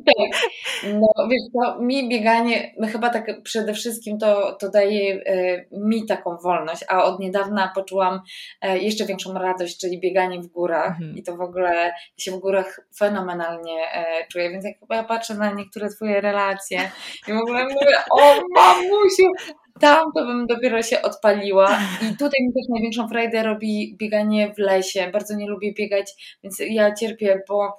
Tak. 0.06 0.50
No 0.84 1.28
wiesz, 1.30 1.42
to 1.54 1.82
mi 1.82 2.10
bieganie, 2.10 2.74
no 2.80 2.88
chyba 2.88 3.10
tak 3.10 3.44
przede 3.44 3.74
wszystkim 3.74 4.18
to, 4.18 4.58
to 4.60 4.70
daje 4.70 5.14
e, 5.26 5.66
mi 5.72 6.06
taką 6.06 6.38
wolność, 6.38 6.86
a 6.88 7.04
od 7.04 7.20
niedawna 7.20 7.72
poczułam 7.76 8.22
e, 8.62 8.78
jeszcze 8.78 9.06
większą 9.06 9.34
radość, 9.34 9.80
czyli 9.80 10.00
bieganie 10.00 10.40
w 10.42 10.48
górach 10.48 10.92
mhm. 10.92 11.18
i 11.18 11.24
to 11.24 11.38
w 11.38 11.42
ogóle 11.42 11.92
się 12.18 12.32
w 12.32 12.40
górach 12.40 12.80
fenomenalnie 12.98 13.94
e, 13.94 14.06
czuję, 14.32 14.50
więc 14.50 14.66
jak 14.66 14.80
chyba 14.80 14.96
ja 14.96 15.04
patrzę 15.04 15.34
na 15.34 15.52
niektóre 15.52 15.90
Twoje 15.90 16.22
relacje 16.22 16.92
i 17.28 17.34
w 17.34 17.38
ogóle 17.38 17.64
mówię, 17.64 17.96
o 18.12 18.36
mamusiu, 18.56 19.54
tam 19.80 20.12
to 20.16 20.26
bym 20.26 20.48
dopiero 20.48 20.82
się 20.82 21.02
odpaliła. 21.02 21.80
I 22.02 22.18
tutaj 22.18 22.42
mi 22.42 22.54
też 22.54 22.70
największą 22.70 23.08
frajdę 23.08 23.44
robi 23.44 23.96
bieganie 23.98 24.54
w 24.54 24.58
lesie. 24.58 25.10
Bardzo 25.14 25.36
nie 25.36 25.48
lubię 25.48 25.74
biegać, 25.74 26.38
więc 26.44 26.58
ja 26.60 26.94
cierpię, 26.94 27.42
bo 27.48 27.78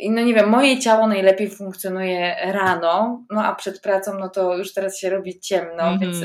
no 0.00 0.22
nie 0.22 0.34
wiem, 0.34 0.48
moje 0.48 0.78
ciało 0.78 1.06
najlepiej 1.06 1.50
funkcjonuje 1.50 2.36
rano, 2.44 3.24
no 3.30 3.44
a 3.44 3.54
przed 3.54 3.80
pracą, 3.80 4.18
no 4.18 4.28
to 4.28 4.56
już 4.56 4.72
teraz 4.72 4.98
się 4.98 5.10
robi 5.10 5.40
ciemno, 5.40 5.82
mm 5.82 5.98
-hmm. 5.98 6.00
więc 6.00 6.16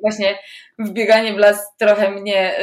właśnie 0.00 0.38
wbieganie 0.78 1.34
w 1.34 1.36
las 1.36 1.76
trochę 1.76 2.10
mnie 2.10 2.60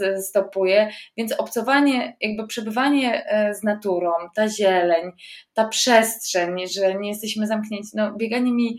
y, 0.00 0.22
stopuje, 0.22 0.90
więc 1.16 1.32
obcowanie, 1.32 2.16
jakby 2.20 2.46
przebywanie 2.46 3.24
y, 3.50 3.54
z 3.54 3.62
naturą, 3.62 4.12
ta 4.34 4.48
zieleń, 4.48 5.12
ta 5.54 5.68
przestrzeń, 5.68 6.68
że 6.68 6.94
nie 6.94 7.08
jesteśmy 7.08 7.46
zamknięci, 7.46 7.90
no 7.94 8.16
bieganie 8.16 8.52
mi 8.52 8.78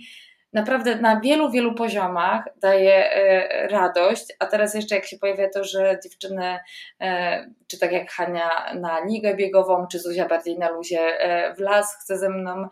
naprawdę 0.54 0.96
na 0.96 1.20
wielu, 1.20 1.52
wielu 1.52 1.76
poziomach 1.76 2.44
daje 2.62 3.14
e, 3.14 3.68
radość, 3.68 4.26
a 4.40 4.46
teraz 4.46 4.76
jeszcze 4.76 4.96
jak 4.96 5.06
się 5.06 5.18
pojawia 5.18 5.50
to, 5.50 5.64
że 5.64 6.00
dziewczyny, 6.04 6.60
e, 7.02 7.46
czy 7.68 7.80
tak 7.80 7.92
jak 7.92 8.12
Hania 8.12 8.74
na 8.74 9.06
ligę 9.06 9.36
biegową, 9.36 9.88
czy 9.88 10.00
Zuzia 10.00 10.28
bardziej 10.28 10.58
na 10.58 10.70
luzie 10.70 11.00
e, 11.00 11.56
w 11.56 11.60
las 11.60 11.98
chce 12.02 12.18
ze 12.18 12.30
mną 12.30 12.68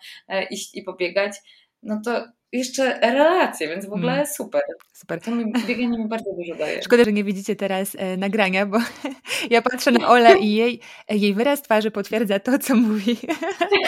iść 0.50 0.76
i 0.76 0.84
pobiegać, 0.84 1.38
no 1.84 2.02
to 2.06 2.26
jeszcze 2.52 3.00
relacje, 3.00 3.68
więc 3.68 3.86
w 3.86 3.94
ogóle 3.94 4.12
hmm. 4.12 4.28
super. 4.28 4.62
Super. 4.94 5.22
To 5.22 5.32
mi, 5.32 5.54
bieganie 5.68 5.98
mi 5.98 6.08
bardzo 6.08 6.34
dużo 6.34 6.56
daje. 6.56 6.82
Szkoda, 6.82 7.04
że 7.04 7.12
nie 7.12 7.24
widzicie 7.24 7.56
teraz 7.56 7.96
e, 7.96 8.18
nagrania, 8.18 8.66
bo 8.66 8.78
ja 9.50 9.62
patrzę 9.62 9.92
na 9.92 10.10
Olę 10.10 10.40
i 10.40 10.56
jej, 10.56 10.80
jej 11.10 11.34
wyraz 11.34 11.62
twarzy 11.62 11.92
potwierdza 11.92 12.40
to, 12.40 12.60
co 12.60 12.76
mówi. 12.76 13.18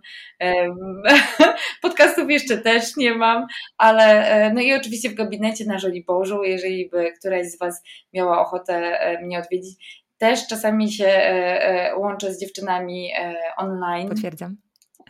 podcastów 1.82 2.30
jeszcze 2.30 2.58
też 2.58 2.96
nie 2.96 3.14
mam, 3.14 3.46
ale 3.78 4.28
e, 4.28 4.52
no 4.52 4.60
i 4.60 4.74
oczywiście 4.74 5.10
w 5.10 5.14
gabinecie 5.14 5.64
na 5.64 5.78
Żoliborzu, 5.78 6.44
jeżeli 6.44 6.88
by 6.88 7.12
któraś 7.18 7.46
z 7.46 7.58
Was 7.58 7.82
miała 8.12 8.40
ochotę 8.40 9.00
e, 9.00 9.22
mnie 9.22 9.38
odwiedzić, 9.38 10.04
też 10.18 10.46
czasami 10.46 10.92
się 10.92 11.06
e, 11.06 11.96
łączę 11.96 12.34
z 12.34 12.40
dziewczynami 12.40 13.10
online. 13.56 14.08
Potwierdzam 14.08 14.56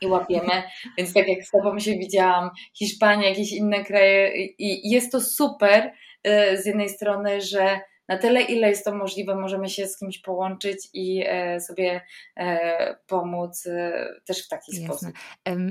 i 0.00 0.06
łapiemy. 0.06 0.62
Więc 0.98 1.14
tak 1.14 1.28
jak 1.28 1.44
z 1.44 1.50
Tobą 1.50 1.78
się 1.78 1.92
widziałam, 1.92 2.50
Hiszpania, 2.74 3.28
jakieś 3.28 3.52
inne 3.52 3.84
kraje 3.84 4.46
i 4.58 4.90
jest 4.90 5.12
to 5.12 5.20
super 5.20 5.92
z 6.54 6.66
jednej 6.66 6.88
strony, 6.88 7.40
że 7.40 7.80
na 8.08 8.18
tyle, 8.18 8.42
ile 8.42 8.68
jest 8.68 8.84
to 8.84 8.94
możliwe, 8.94 9.34
możemy 9.34 9.68
się 9.68 9.86
z 9.86 9.98
kimś 9.98 10.18
połączyć 10.18 10.88
i 10.92 11.24
e, 11.26 11.60
sobie 11.60 12.00
e, 12.36 12.96
pomóc 13.06 13.66
e, 13.66 14.08
też 14.24 14.44
w 14.46 14.48
taki 14.48 14.72
Jasne. 14.72 14.86
sposób. 14.86 15.14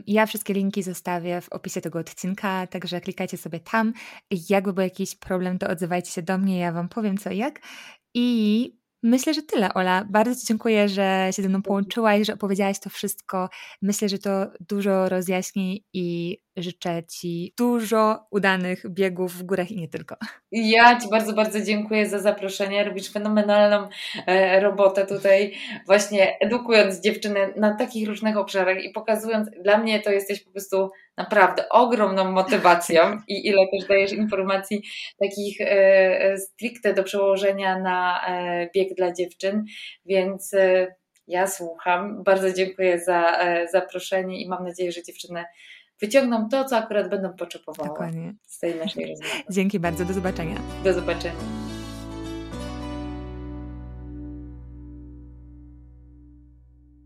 Ja 0.07 0.25
wszystkie 0.25 0.53
linki 0.53 0.83
zostawię 0.83 1.41
w 1.41 1.49
opisie 1.49 1.81
tego 1.81 1.99
odcinka, 1.99 2.67
także 2.67 3.01
klikajcie 3.01 3.37
sobie 3.37 3.59
tam. 3.59 3.93
Jakby 4.49 4.73
był 4.73 4.83
jakiś 4.83 5.15
problem, 5.15 5.59
to 5.59 5.67
odzywajcie 5.67 6.11
się 6.11 6.21
do 6.21 6.37
mnie, 6.37 6.59
ja 6.59 6.71
Wam 6.71 6.89
powiem 6.89 7.17
co 7.17 7.31
jak. 7.31 7.59
I 8.13 8.77
Myślę, 9.03 9.33
że 9.33 9.43
tyle, 9.43 9.73
Ola. 9.73 10.05
Bardzo 10.09 10.35
Ci 10.35 10.47
dziękuję, 10.47 10.89
że 10.89 11.29
się 11.31 11.41
ze 11.41 11.49
mną 11.49 11.61
połączyłaś, 11.61 12.27
że 12.27 12.33
opowiedziałaś 12.33 12.79
to 12.79 12.89
wszystko. 12.89 13.49
Myślę, 13.81 14.09
że 14.09 14.19
to 14.19 14.45
dużo 14.59 15.09
rozjaśni 15.09 15.85
i 15.93 16.37
życzę 16.57 17.03
Ci 17.03 17.53
dużo 17.57 18.25
udanych 18.31 18.89
biegów 18.89 19.33
w 19.33 19.43
górach 19.43 19.71
i 19.71 19.81
nie 19.81 19.87
tylko. 19.87 20.15
Ja 20.51 20.99
Ci 20.99 21.09
bardzo, 21.09 21.33
bardzo 21.33 21.61
dziękuję 21.61 22.09
za 22.09 22.19
zaproszenie. 22.19 22.83
Robisz 22.83 23.11
fenomenalną 23.11 23.89
e, 24.27 24.59
robotę 24.59 25.05
tutaj, 25.05 25.53
właśnie 25.85 26.39
edukując 26.39 27.01
dziewczyny 27.01 27.53
na 27.55 27.75
takich 27.75 28.07
różnych 28.07 28.37
obszarach 28.37 28.83
i 28.83 28.89
pokazując, 28.89 29.49
dla 29.63 29.77
mnie 29.77 29.99
to 29.99 30.11
jesteś 30.11 30.43
po 30.43 30.51
prostu 30.51 30.91
naprawdę 31.17 31.69
ogromną 31.69 32.31
motywacją 32.31 33.17
i 33.27 33.47
ile 33.47 33.67
też 33.71 33.87
dajesz 33.87 34.13
informacji 34.13 34.83
takich 35.19 35.61
e, 35.61 35.65
e, 36.21 36.37
stricte 36.37 36.93
do 36.93 37.03
przełożenia 37.03 37.79
na 37.79 38.21
bieg 38.75 38.95
dla 38.97 39.13
dziewczyn, 39.13 39.65
więc 40.05 40.55
ja 41.27 41.47
słucham. 41.47 42.23
Bardzo 42.23 42.53
dziękuję 42.53 42.99
za 42.99 43.39
zaproszenie 43.71 44.41
i 44.41 44.49
mam 44.49 44.63
nadzieję, 44.63 44.91
że 44.91 45.03
dziewczyny 45.03 45.45
wyciągną 45.99 46.49
to, 46.49 46.65
co 46.65 46.77
akurat 46.77 47.09
będą 47.09 47.33
potrzebowały 47.33 47.89
Dokładnie. 47.89 48.33
z 48.47 48.59
tej 48.59 48.75
naszej 48.75 49.05
rozmowy. 49.09 49.43
Dzięki 49.49 49.79
bardzo, 49.79 50.05
do 50.05 50.13
zobaczenia. 50.13 50.55
Do 50.83 50.93
zobaczenia. 50.93 51.66